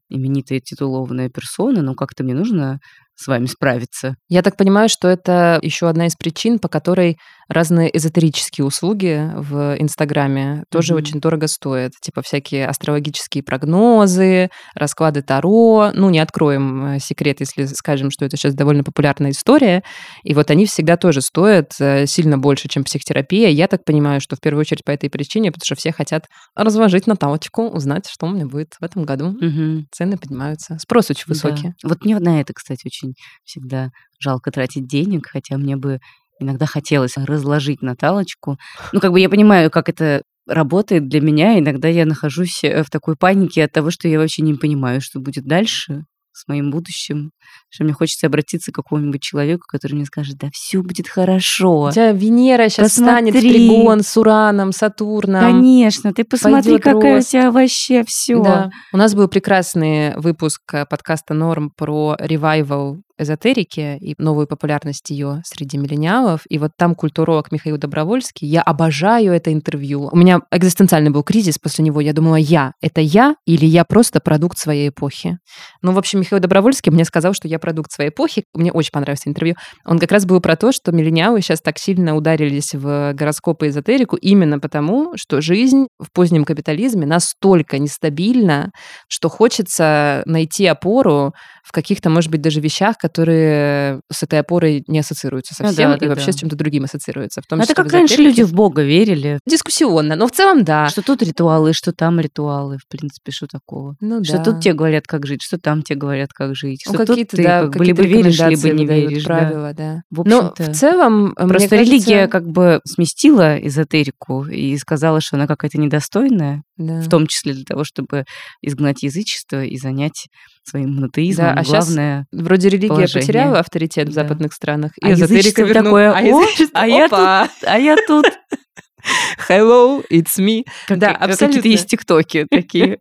именитая 0.09 0.61
титулованная 0.61 1.29
персона, 1.29 1.83
но 1.83 1.95
как-то 1.95 2.25
мне 2.25 2.35
нужно 2.35 2.81
с 3.15 3.27
вами 3.27 3.47
справиться. 3.47 4.17
Я 4.29 4.43
так 4.43 4.57
понимаю, 4.57 4.89
что 4.89 5.09
это 5.09 5.59
еще 5.63 5.89
одна 5.89 6.07
из 6.07 6.15
причин, 6.17 6.59
по 6.59 6.69
которой 6.69 7.19
разные 7.49 7.95
эзотерические 7.97 8.65
услуги 8.65 9.31
в 9.35 9.77
Инстаграме 9.79 10.65
тоже 10.71 10.93
mm-hmm. 10.93 10.97
очень 10.97 11.21
дорого 11.21 11.47
стоят. 11.47 11.93
Типа 12.01 12.23
всякие 12.23 12.67
астрологические 12.67 13.43
прогнозы, 13.43 14.51
расклады 14.75 15.23
Таро. 15.23 15.91
Ну, 15.95 16.11
не 16.11 16.19
откроем 16.19 16.87
э, 16.87 16.99
секрет, 16.99 17.41
если 17.41 17.65
скажем, 17.67 18.11
что 18.11 18.25
это 18.25 18.37
сейчас 18.37 18.55
довольно 18.55 18.83
популярная 18.83 19.31
история. 19.31 19.83
И 20.25 20.35
вот 20.35 20.51
они 20.51 20.67
всегда 20.67 20.97
тоже 20.97 21.21
стоят 21.21 21.73
э, 21.81 22.07
сильно 22.07 22.39
больше, 22.39 22.69
чем 22.69 22.85
психотерапия. 22.85 23.49
Я 23.49 23.69
так 23.69 23.85
понимаю, 23.85 24.21
что 24.21 24.37
в 24.37 24.41
первую 24.41 24.61
очередь 24.63 24.85
по 24.85 24.91
этой 24.91 25.11
причине, 25.11 25.53
потому 25.53 25.65
что 25.65 25.77
все 25.77 25.93
хотят 25.93 26.27
разложить 26.55 27.07
Наталочку, 27.07 27.69
узнать, 27.69 28.09
что 28.09 28.27
у 28.27 28.31
меня 28.31 28.47
будет 28.47 28.75
в 28.81 28.85
этом 28.85 29.05
году. 29.05 29.37
Mm-hmm. 29.41 29.85
Цены 29.93 30.19
поднимаются. 30.19 30.79
Спрос 30.79 31.11
очень 31.11 31.25
высокий. 31.29 31.69
Да. 31.83 31.91
Вот 31.91 32.05
мне 32.05 32.19
на 32.19 32.41
это, 32.41 32.53
кстати, 32.55 32.87
очень 32.87 33.15
всегда 33.45 33.91
жалко 34.19 34.51
тратить 34.51 34.87
денег, 34.87 35.29
хотя 35.31 35.57
мне 35.57 35.77
бы 35.77 35.99
иногда 36.41 36.67
хотелось 36.67 37.17
разложить 37.17 37.83
Наталочку. 37.83 38.59
Ну, 38.93 39.01
как 39.01 39.13
бы 39.13 39.21
я 39.21 39.29
понимаю, 39.29 39.71
как 39.71 39.89
это 39.89 40.23
работает 40.47 41.09
для 41.09 41.21
меня. 41.21 41.59
Иногда 41.59 41.89
я 41.89 42.07
нахожусь 42.07 42.63
э, 42.63 42.83
в 42.83 42.91
такой 42.91 43.17
панике 43.17 43.65
от 43.65 43.73
того, 43.73 43.91
что 43.91 44.09
я 44.09 44.19
вообще 44.19 44.43
не 44.43 44.55
понимаю, 44.55 45.01
что 45.01 45.21
будет 45.21 45.45
дальше 45.45 46.05
с 46.37 46.47
моим 46.49 46.71
будущим, 46.71 47.31
что 47.71 47.85
мне 47.85 47.95
хочется 47.95 48.27
обратиться 48.27 48.71
к 48.71 48.75
какому-нибудь 48.75 49.23
человеку, 49.23 49.63
который 49.67 49.95
мне 49.95 50.05
скажет, 50.05 50.37
да 50.37 50.49
все 50.53 50.83
будет 50.83 51.09
хорошо. 51.09 51.85
У 51.85 51.91
тебя 51.91 52.13
Венера 52.13 52.69
сейчас 52.69 52.91
посмотри. 52.91 53.31
станет 53.31 53.41
тригон 53.41 54.03
с 54.03 54.17
Ураном, 54.19 54.73
Сатурном. 54.73 55.41
Конечно, 55.41 56.13
ты 56.13 56.25
посмотри, 56.25 56.79
какая 56.79 57.17
рост. 57.17 57.29
у 57.29 57.31
тебя 57.33 57.51
вообще 57.51 58.05
все. 58.07 58.43
Да. 58.43 58.71
У 58.93 58.99
нас 58.99 59.15
был 59.15 59.29
прекрасный 59.29 60.15
выпуск 60.17 60.61
э, 60.75 60.85
подкаста 60.85 61.33
Норм 61.33 61.71
про 61.75 62.17
ревайвал 62.19 62.99
эзотерики 63.19 63.99
и 64.01 64.15
новую 64.19 64.47
популярность 64.47 65.11
ее 65.11 65.43
среди 65.45 65.79
миллениалов. 65.79 66.43
И 66.49 66.59
вот 66.59 66.73
там 66.77 66.95
культуролог 66.95 67.53
Михаил 67.53 67.79
Добровольский. 67.79 68.47
Я 68.47 68.63
обожаю 68.63 69.33
это 69.33 69.53
интервью. 69.53 70.09
У 70.13 70.17
меня 70.17 70.41
экзистенциальный 70.51 71.11
был 71.11 71.23
кризис 71.23 71.59
после 71.59 71.85
него. 71.85 72.01
Я 72.01 72.13
думала, 72.13 72.37
я— 72.37 72.73
это 72.81 73.01
я 73.01 73.37
или 73.47 73.65
я 73.65 73.85
просто 73.85 74.21
продукт 74.21 74.59
своей 74.59 74.91
эпохи? 74.91 75.39
Ну, 75.83 75.93
в 75.93 75.99
общем, 75.99 76.21
Михаил 76.21 76.41
Добровольский 76.41 76.93
мне 76.93 77.05
сказал, 77.05 77.33
что 77.33 77.49
я 77.49 77.59
продукт 77.59 77.93
своей 77.93 78.11
эпохи. 78.11 78.45
Мне 78.55 78.73
очень 78.73 78.93
понравилось 78.93 79.27
интервью. 79.27 79.55
Он 79.85 79.99
как 79.99 80.13
раз 80.13 80.27
был 80.27 80.41
про 80.41 80.57
то, 80.57 80.73
что 80.73 80.93
миллениалы 80.93 81.41
сейчас 81.41 81.61
так 81.61 81.79
сильно 81.79 82.17
ударились 82.17 82.75
в 82.75 83.13
гороскопы 83.15 83.67
и 83.67 83.69
эзотерику 83.71 84.17
именно 84.17 84.59
потому, 84.59 85.13
что 85.17 85.41
жизнь 85.41 85.87
в 85.99 86.13
позднем 86.13 86.45
капитализме 86.45 87.07
настолько 87.07 87.79
нестабильна, 87.79 88.71
что 89.09 89.29
хочется 89.29 90.23
найти 90.27 90.67
опору 90.67 91.33
в 91.65 91.73
каких-то, 91.73 92.11
может 92.11 92.31
быть, 92.31 92.41
даже 92.41 92.61
вещах, 92.61 92.97
которые 93.07 94.01
с 94.11 94.23
этой 94.23 94.41
опорой 94.41 94.83
не 94.89 94.99
ассоциируются 94.99 95.55
ну 95.59 95.69
совсем, 95.69 95.91
ну, 95.91 95.97
да, 95.97 96.05
и 96.05 96.09
да, 96.09 96.15
вообще 96.15 96.27
да. 96.27 96.33
с 96.33 96.37
чем-то 96.37 96.57
другим 96.57 96.85
ассоциируются. 96.85 97.41
В 97.41 97.47
том 97.47 97.61
Это 97.61 97.75
как 97.75 97.93
раньше 97.93 98.21
люди 98.21 98.43
в 98.43 98.53
Бога 98.53 98.83
верили. 98.83 99.39
Дискуссионно, 99.47 100.17
но 100.17 100.27
в 100.27 100.33
целом 100.33 100.65
да. 100.65 100.89
Что 100.89 101.03
тут 101.03 101.23
ритуалы, 101.23 101.73
что 101.73 101.93
там 101.93 102.19
ритуалы, 102.19 102.79
в 102.79 102.89
принципе, 102.89 103.31
что 103.31 103.47
такого. 103.47 103.95
Ну, 104.01 104.25
что 104.25 104.39
да. 104.39 104.45
тут 104.45 104.61
тебе 104.61 104.75
говорят, 104.75 105.07
как 105.07 105.27
жить, 105.27 105.43
что 105.43 105.59
там 105.59 105.83
тебе 105.83 105.99
говорят, 105.99 106.33
как 106.33 106.57
жить. 106.57 106.85
Ну, 106.87 106.95
что 106.95 107.07
тут 107.07 107.29
ты 107.29 107.43
да, 107.43 107.63
как 107.63 107.77
бы 107.77 107.85
либо 107.85 108.03
веришь, 108.03 108.39
либо 108.41 108.71
не 108.71 108.87
веришь. 108.87 109.25
Правила, 109.25 109.73
да. 109.73 109.95
да. 109.95 110.03
В 110.11 110.27
но 110.27 110.55
в 110.57 110.73
целом, 110.73 111.35
Просто 111.35 111.77
религия 111.77 112.27
как 112.27 112.47
бы 112.47 112.81
сместила 112.85 113.57
эзотерику 113.57 114.45
и 114.47 114.77
сказала, 114.79 115.21
что 115.21 115.37
она 115.37 115.47
какая-то 115.47 115.79
недостойная, 115.79 116.63
да. 116.77 117.01
в 117.01 117.09
том 117.09 117.27
числе 117.27 117.55
для 117.55 117.65
того, 117.65 117.85
чтобы 117.85 118.25
изгнать 118.63 119.03
язычество 119.03 119.65
и 119.65 119.77
занять 119.79 120.27
своим 120.69 120.95
монотеизмом. 120.97 121.55
Да, 121.55 121.61
а 121.61 121.65
главное 121.65 122.27
вроде 122.33 122.69
религия 122.69 122.89
положение. 122.89 123.21
потеряла 123.21 123.59
авторитет 123.61 124.09
в 124.09 124.15
да. 124.15 124.23
западных 124.23 124.53
странах. 124.53 124.93
И 125.01 125.07
а 125.07 125.13
эзотерика 125.13 125.67
такое, 125.73 126.11
а, 126.11 126.19
О, 126.19 126.45
а, 126.75 126.87
я 126.87 127.09
тут, 127.09 127.65
а 127.67 127.79
я 127.79 127.97
тут. 128.07 128.27
Hello, 129.49 130.05
it's 130.11 130.39
me. 130.39 130.65
Как, 130.87 130.99
да, 130.99 131.13
как 131.13 131.23
абсолютно. 131.23 131.47
Какие-то 131.47 131.69
есть 131.69 131.89
тиктоки 131.89 132.47
такие. 132.51 132.99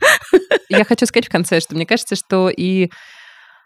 Я 0.70 0.84
хочу 0.84 1.06
сказать 1.06 1.26
в 1.26 1.30
конце, 1.30 1.60
что 1.60 1.74
мне 1.74 1.84
кажется, 1.84 2.16
что 2.16 2.48
и 2.48 2.90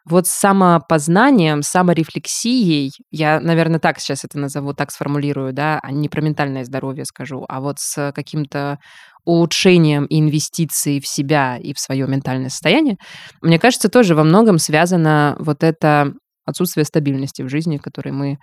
вот 0.05 0.27
самопознанием, 0.27 1.63
саморефлексией, 1.63 2.93
я, 3.11 3.41
наверное, 3.41 3.81
так 3.81 3.99
сейчас 3.99 4.25
это 4.25 4.39
назову, 4.39 4.75
так 4.75 4.91
сформулирую, 4.91 5.53
да, 5.53 5.81
а 5.83 5.93
не 5.93 6.09
про 6.09 6.21
ментальное 6.21 6.65
здоровье 6.65 7.05
скажу, 7.07 7.45
а 7.49 7.61
вот 7.61 7.79
с 7.79 8.13
каким-то 8.13 8.79
улучшением 9.25 10.05
и 10.07 10.21
инвестицией 10.21 11.01
в 11.01 11.07
себя 11.07 11.57
и 11.57 11.73
в 11.73 11.79
свое 11.79 12.07
ментальное 12.07 12.51
состояние, 12.51 12.97
мне 13.41 13.59
кажется, 13.59 13.89
тоже 13.89 14.15
во 14.15 14.25
многом 14.25 14.59
связано 14.59 15.37
вот 15.39 15.63
это 15.63 16.13
отсутствие 16.45 16.85
стабильности 16.85 17.43
в 17.43 17.49
жизни, 17.49 17.79
в 17.79 17.83
которой 17.83 18.13
мы 18.13 18.39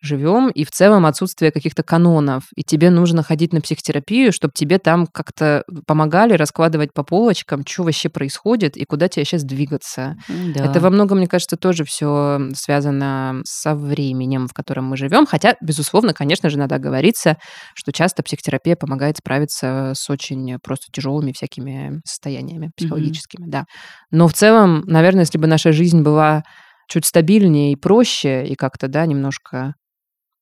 живем, 0.00 0.48
и 0.48 0.64
в 0.64 0.70
целом 0.70 1.06
отсутствие 1.06 1.50
каких-то 1.50 1.82
канонов. 1.82 2.44
И 2.54 2.62
тебе 2.62 2.90
нужно 2.90 3.22
ходить 3.22 3.52
на 3.52 3.60
психотерапию, 3.60 4.32
чтобы 4.32 4.52
тебе 4.54 4.78
там 4.78 5.06
как-то 5.06 5.64
помогали 5.86 6.34
раскладывать 6.34 6.92
по 6.92 7.02
полочкам, 7.02 7.64
что 7.66 7.84
вообще 7.84 8.08
происходит 8.08 8.76
и 8.76 8.84
куда 8.84 9.08
тебе 9.08 9.24
сейчас 9.24 9.42
двигаться. 9.42 10.16
Да. 10.28 10.64
Это 10.64 10.80
во 10.80 10.90
многом, 10.90 11.18
мне 11.18 11.26
кажется, 11.26 11.56
тоже 11.56 11.84
все 11.84 12.40
связано 12.54 13.40
со 13.44 13.74
временем, 13.74 14.48
в 14.48 14.52
котором 14.52 14.84
мы 14.84 14.96
живем. 14.96 15.26
Хотя, 15.26 15.56
безусловно, 15.60 16.14
конечно 16.14 16.50
же, 16.50 16.58
надо 16.58 16.78
говориться, 16.78 17.36
что 17.74 17.92
часто 17.92 18.22
психотерапия 18.22 18.76
помогает 18.76 19.16
справиться 19.18 19.92
с 19.94 20.08
очень 20.10 20.58
просто 20.62 20.86
тяжелыми 20.92 21.32
всякими 21.32 22.00
состояниями 22.04 22.70
психологическими, 22.76 23.46
mm-hmm. 23.46 23.50
да. 23.50 23.64
Но 24.10 24.28
в 24.28 24.34
целом, 24.34 24.82
наверное, 24.86 25.22
если 25.22 25.38
бы 25.38 25.46
наша 25.46 25.72
жизнь 25.72 26.02
была 26.02 26.42
чуть 26.88 27.04
стабильнее 27.04 27.72
и 27.72 27.76
проще, 27.76 28.46
и 28.46 28.54
как-то, 28.54 28.88
да, 28.88 29.06
немножко 29.06 29.74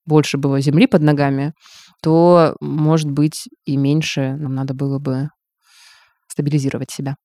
больше 0.06 0.38
было 0.38 0.60
земли 0.60 0.86
под 0.86 1.02
ногами, 1.02 1.54
то, 2.02 2.56
может 2.60 3.10
быть, 3.10 3.48
и 3.64 3.76
меньше 3.76 4.36
нам 4.36 4.54
надо 4.54 4.74
было 4.74 4.98
бы 4.98 5.30
стабилизировать 6.28 6.90
себя. 6.90 7.16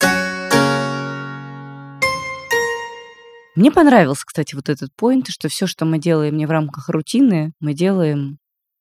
Мне 3.56 3.72
понравился, 3.72 4.24
кстати, 4.26 4.56
вот 4.56 4.70
этот 4.70 4.90
поинт, 4.96 5.28
что 5.28 5.50
все, 5.50 5.68
что 5.68 5.84
мы 5.84 6.00
делаем 6.00 6.38
не 6.38 6.46
в 6.46 6.52
рамках 6.52 6.88
рутины, 6.90 7.52
мы 7.60 7.74
делаем 7.74 8.38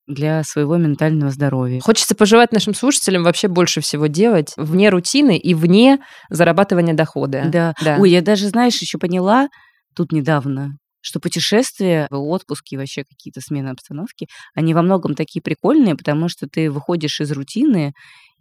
для 0.06 0.42
своего 0.42 0.76
ментального 0.76 1.30
здоровья. 1.30 1.80
Хочется 1.80 2.14
пожелать 2.14 2.52
нашим 2.52 2.74
слушателям 2.74 3.24
вообще 3.24 3.48
больше 3.48 3.80
всего 3.80 4.06
делать 4.06 4.52
вне 4.56 4.88
рутины 4.88 5.36
и 5.36 5.54
вне 5.54 5.98
зарабатывания 6.30 6.94
дохода. 6.94 7.44
Да. 7.52 7.74
Да. 7.82 7.96
Ой, 7.98 8.10
я 8.10 8.22
даже, 8.22 8.48
знаешь, 8.48 8.80
еще 8.80 8.98
поняла 8.98 9.48
тут 9.94 10.12
недавно, 10.12 10.78
что 11.00 11.20
путешествия, 11.20 12.06
отпуски, 12.10 12.76
вообще 12.76 13.04
какие-то 13.04 13.40
смены 13.40 13.68
обстановки, 13.68 14.28
они 14.54 14.74
во 14.74 14.82
многом 14.82 15.14
такие 15.14 15.40
прикольные, 15.40 15.96
потому 15.96 16.28
что 16.28 16.48
ты 16.48 16.70
выходишь 16.70 17.20
из 17.20 17.30
рутины 17.32 17.92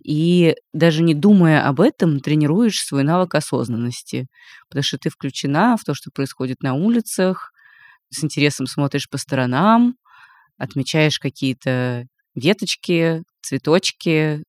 и 0.03 0.55
даже 0.73 1.03
не 1.03 1.13
думая 1.13 1.67
об 1.67 1.81
этом, 1.81 2.19
тренируешь 2.19 2.79
свой 2.79 3.03
навык 3.03 3.35
осознанности, 3.35 4.27
потому 4.69 4.83
что 4.83 4.97
ты 4.97 5.09
включена 5.09 5.75
в 5.77 5.83
то, 5.83 5.93
что 5.93 6.11
происходит 6.11 6.61
на 6.61 6.73
улицах, 6.73 7.51
с 8.09 8.23
интересом 8.23 8.67
смотришь 8.67 9.09
по 9.09 9.17
сторонам, 9.17 9.95
отмечаешь 10.57 11.19
какие-то 11.19 12.05
веточки, 12.35 13.23
цветочки, 13.41 14.43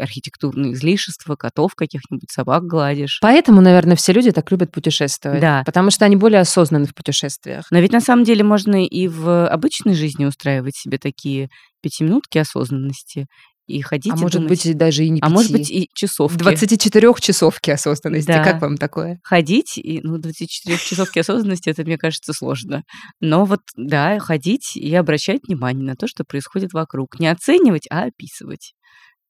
архитектурные 0.00 0.72
излишества, 0.72 1.36
котов 1.36 1.74
каких-нибудь, 1.74 2.30
собак 2.30 2.64
гладишь. 2.64 3.18
Поэтому, 3.20 3.60
наверное, 3.60 3.96
все 3.96 4.12
люди 4.12 4.30
так 4.32 4.50
любят 4.50 4.72
путешествовать. 4.72 5.40
Да. 5.40 5.62
Потому 5.64 5.90
что 5.90 6.04
они 6.04 6.16
более 6.16 6.40
осознанны 6.40 6.86
в 6.86 6.94
путешествиях. 6.94 7.66
Но 7.70 7.78
ведь 7.78 7.92
на 7.92 8.00
самом 8.00 8.24
деле 8.24 8.44
можно 8.44 8.84
и 8.84 9.08
в 9.08 9.46
обычной 9.48 9.94
жизни 9.94 10.24
устраивать 10.24 10.76
себе 10.76 10.98
такие 10.98 11.48
пятиминутки 11.82 12.38
осознанности 12.38 13.26
и 13.70 13.80
ходить 13.82 14.12
а 14.12 14.16
и 14.16 14.20
может 14.20 14.40
думать. 14.40 14.48
быть, 14.50 14.66
и 14.66 14.74
даже 14.74 15.04
и 15.04 15.10
не 15.10 15.20
а 15.22 15.28
может 15.28 15.52
быть 15.52 15.70
и 15.70 15.88
часовки. 15.94 16.38
24 16.38 17.14
часовки 17.20 17.70
осознанности. 17.70 18.26
Да. 18.26 18.44
Как 18.44 18.60
вам 18.60 18.76
такое? 18.76 19.20
Ходить, 19.22 19.78
и, 19.78 20.00
ну, 20.02 20.18
24 20.18 20.76
часовки 20.78 21.20
осознанности, 21.20 21.70
это, 21.70 21.84
мне 21.84 21.96
кажется, 21.96 22.32
сложно. 22.32 22.82
Но 23.20 23.44
вот, 23.44 23.60
да, 23.76 24.18
ходить 24.18 24.76
и 24.76 24.94
обращать 24.94 25.42
внимание 25.46 25.84
на 25.84 25.94
то, 25.94 26.06
что 26.06 26.24
происходит 26.24 26.72
вокруг. 26.72 27.18
Не 27.20 27.28
оценивать, 27.28 27.86
а 27.90 28.04
описывать. 28.04 28.72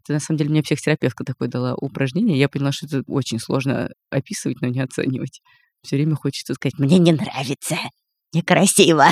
Это, 0.05 0.15
на 0.15 0.21
самом 0.21 0.39
деле, 0.39 0.51
мне 0.51 0.63
психотерапевтка 0.63 1.25
такое 1.25 1.49
дала 1.49 1.75
упражнение. 1.75 2.39
Я 2.39 2.49
поняла, 2.49 2.73
что 2.73 2.87
это 2.87 3.03
очень 3.07 3.39
сложно 3.39 3.91
описывать, 4.11 4.61
но 4.61 4.69
не 4.69 4.81
оценивать. 4.81 5.41
Все 5.83 5.97
время 5.97 6.15
хочется 6.17 6.55
сказать, 6.55 6.79
мне 6.79 6.99
не 6.99 7.13
нравится, 7.13 7.77
некрасиво. 8.33 9.09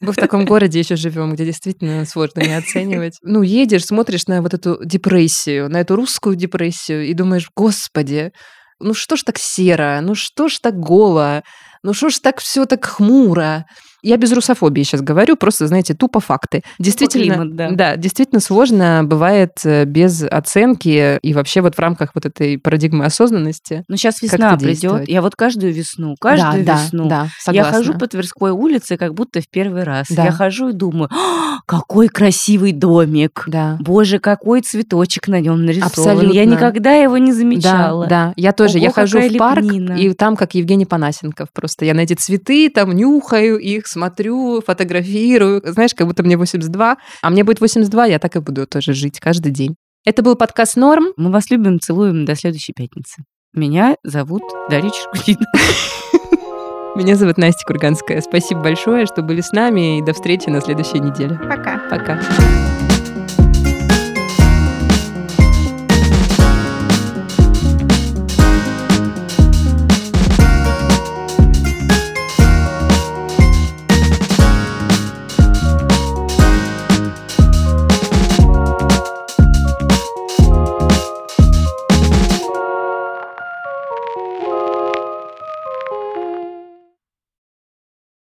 Мы 0.00 0.12
в 0.12 0.16
таком 0.16 0.44
городе 0.44 0.78
еще 0.78 0.96
живем, 0.96 1.34
где 1.34 1.44
действительно 1.44 2.04
сложно 2.04 2.40
не 2.40 2.56
оценивать. 2.56 3.18
Ну, 3.22 3.42
едешь, 3.42 3.86
смотришь 3.86 4.26
на 4.26 4.42
вот 4.42 4.54
эту 4.54 4.78
депрессию, 4.84 5.68
на 5.68 5.80
эту 5.80 5.96
русскую 5.96 6.36
депрессию, 6.36 7.06
и 7.06 7.12
думаешь, 7.14 7.50
господи, 7.56 8.32
ну 8.80 8.94
что 8.94 9.16
ж 9.16 9.22
так 9.22 9.38
серо, 9.38 10.00
ну 10.02 10.14
что 10.14 10.48
ж 10.48 10.58
так 10.60 10.78
голо, 10.78 11.42
ну 11.82 11.92
что 11.92 12.10
ж 12.10 12.18
так 12.18 12.40
все 12.40 12.66
так 12.66 12.84
хмуро. 12.84 13.66
Я 14.02 14.16
без 14.16 14.32
русофобии 14.32 14.82
сейчас 14.82 15.00
говорю, 15.00 15.36
просто, 15.36 15.66
знаете, 15.66 15.94
тупо 15.94 16.20
факты. 16.20 16.62
Действительно, 16.78 17.34
климат, 17.34 17.76
да. 17.76 17.96
действительно 17.96 18.40
сложно 18.40 19.02
бывает 19.04 19.52
э, 19.64 19.84
без 19.84 20.22
оценки 20.22 21.18
и 21.18 21.34
вообще 21.34 21.60
вот 21.60 21.76
в 21.76 21.78
рамках 21.78 22.10
вот 22.14 22.26
этой 22.26 22.58
парадигмы 22.58 23.04
осознанности. 23.04 23.84
Но 23.88 23.96
сейчас 23.96 24.20
Как 24.20 24.32
весна 24.32 24.56
придет. 24.56 25.08
Я 25.08 25.22
вот 25.22 25.36
каждую 25.36 25.72
весну, 25.72 26.16
каждую 26.20 26.64
да, 26.64 26.74
весну 26.74 27.08
да, 27.08 27.22
Я 27.24 27.30
согласна. 27.38 27.72
хожу 27.72 27.94
по 27.94 28.06
Тверской 28.06 28.50
улице, 28.50 28.96
как 28.96 29.14
будто 29.14 29.40
в 29.40 29.48
первый 29.48 29.84
раз. 29.84 30.06
Да. 30.10 30.24
Я 30.24 30.32
хожу 30.32 30.70
и 30.70 30.72
думаю, 30.72 31.08
«А, 31.12 31.58
какой 31.66 32.08
красивый 32.08 32.72
домик. 32.72 33.44
Да. 33.46 33.76
Боже, 33.80 34.18
какой 34.18 34.62
цветочек 34.62 35.28
на 35.28 35.40
нем 35.40 35.64
нарисован. 35.64 35.92
Я 36.06 36.12
Абсолютно. 36.12 36.44
никогда 36.44 36.92
его 36.94 37.18
не 37.18 37.32
замечала. 37.32 38.06
Да, 38.06 38.26
да. 38.26 38.32
Я 38.36 38.52
тоже. 38.52 38.78
я 38.78 38.86
Ого, 38.88 38.94
хожу 38.94 39.18
какая 39.18 39.30
в 39.30 39.36
парк, 39.38 39.62
лепнина. 39.62 39.92
и 39.92 40.12
там 40.12 40.36
как 40.36 40.54
Евгений 40.54 40.86
Панасенков. 40.86 41.48
Просто 41.52 41.84
я 41.84 41.94
на 41.94 42.00
эти 42.00 42.14
цветы 42.14 42.68
там 42.68 42.92
нюхаю 42.92 43.58
их, 43.58 43.86
смотрю, 43.92 44.60
фотографирую. 44.60 45.62
Знаешь, 45.64 45.94
как 45.94 46.06
будто 46.06 46.22
мне 46.22 46.36
82. 46.36 46.96
А 47.22 47.30
мне 47.30 47.44
будет 47.44 47.60
82, 47.60 48.06
я 48.06 48.18
так 48.18 48.36
и 48.36 48.40
буду 48.40 48.66
тоже 48.66 48.94
жить 48.94 49.20
каждый 49.20 49.52
день. 49.52 49.76
Это 50.04 50.22
был 50.22 50.34
подкаст 50.34 50.76
«Норм». 50.76 51.12
Мы 51.16 51.30
вас 51.30 51.50
любим, 51.50 51.78
целуем 51.78 52.24
до 52.24 52.34
следующей 52.34 52.72
пятницы. 52.72 53.22
Меня 53.54 53.96
зовут 54.02 54.42
Дарья 54.68 54.90
Черкунина. 54.90 55.46
Меня 56.96 57.16
зовут 57.16 57.38
Настя 57.38 57.64
Курганская. 57.66 58.20
Спасибо 58.20 58.62
большое, 58.62 59.06
что 59.06 59.22
были 59.22 59.40
с 59.40 59.52
нами, 59.52 59.98
и 59.98 60.02
до 60.02 60.12
встречи 60.12 60.48
на 60.48 60.60
следующей 60.60 60.98
неделе. 60.98 61.38
Пока. 61.48 61.78
Пока. 61.88 62.20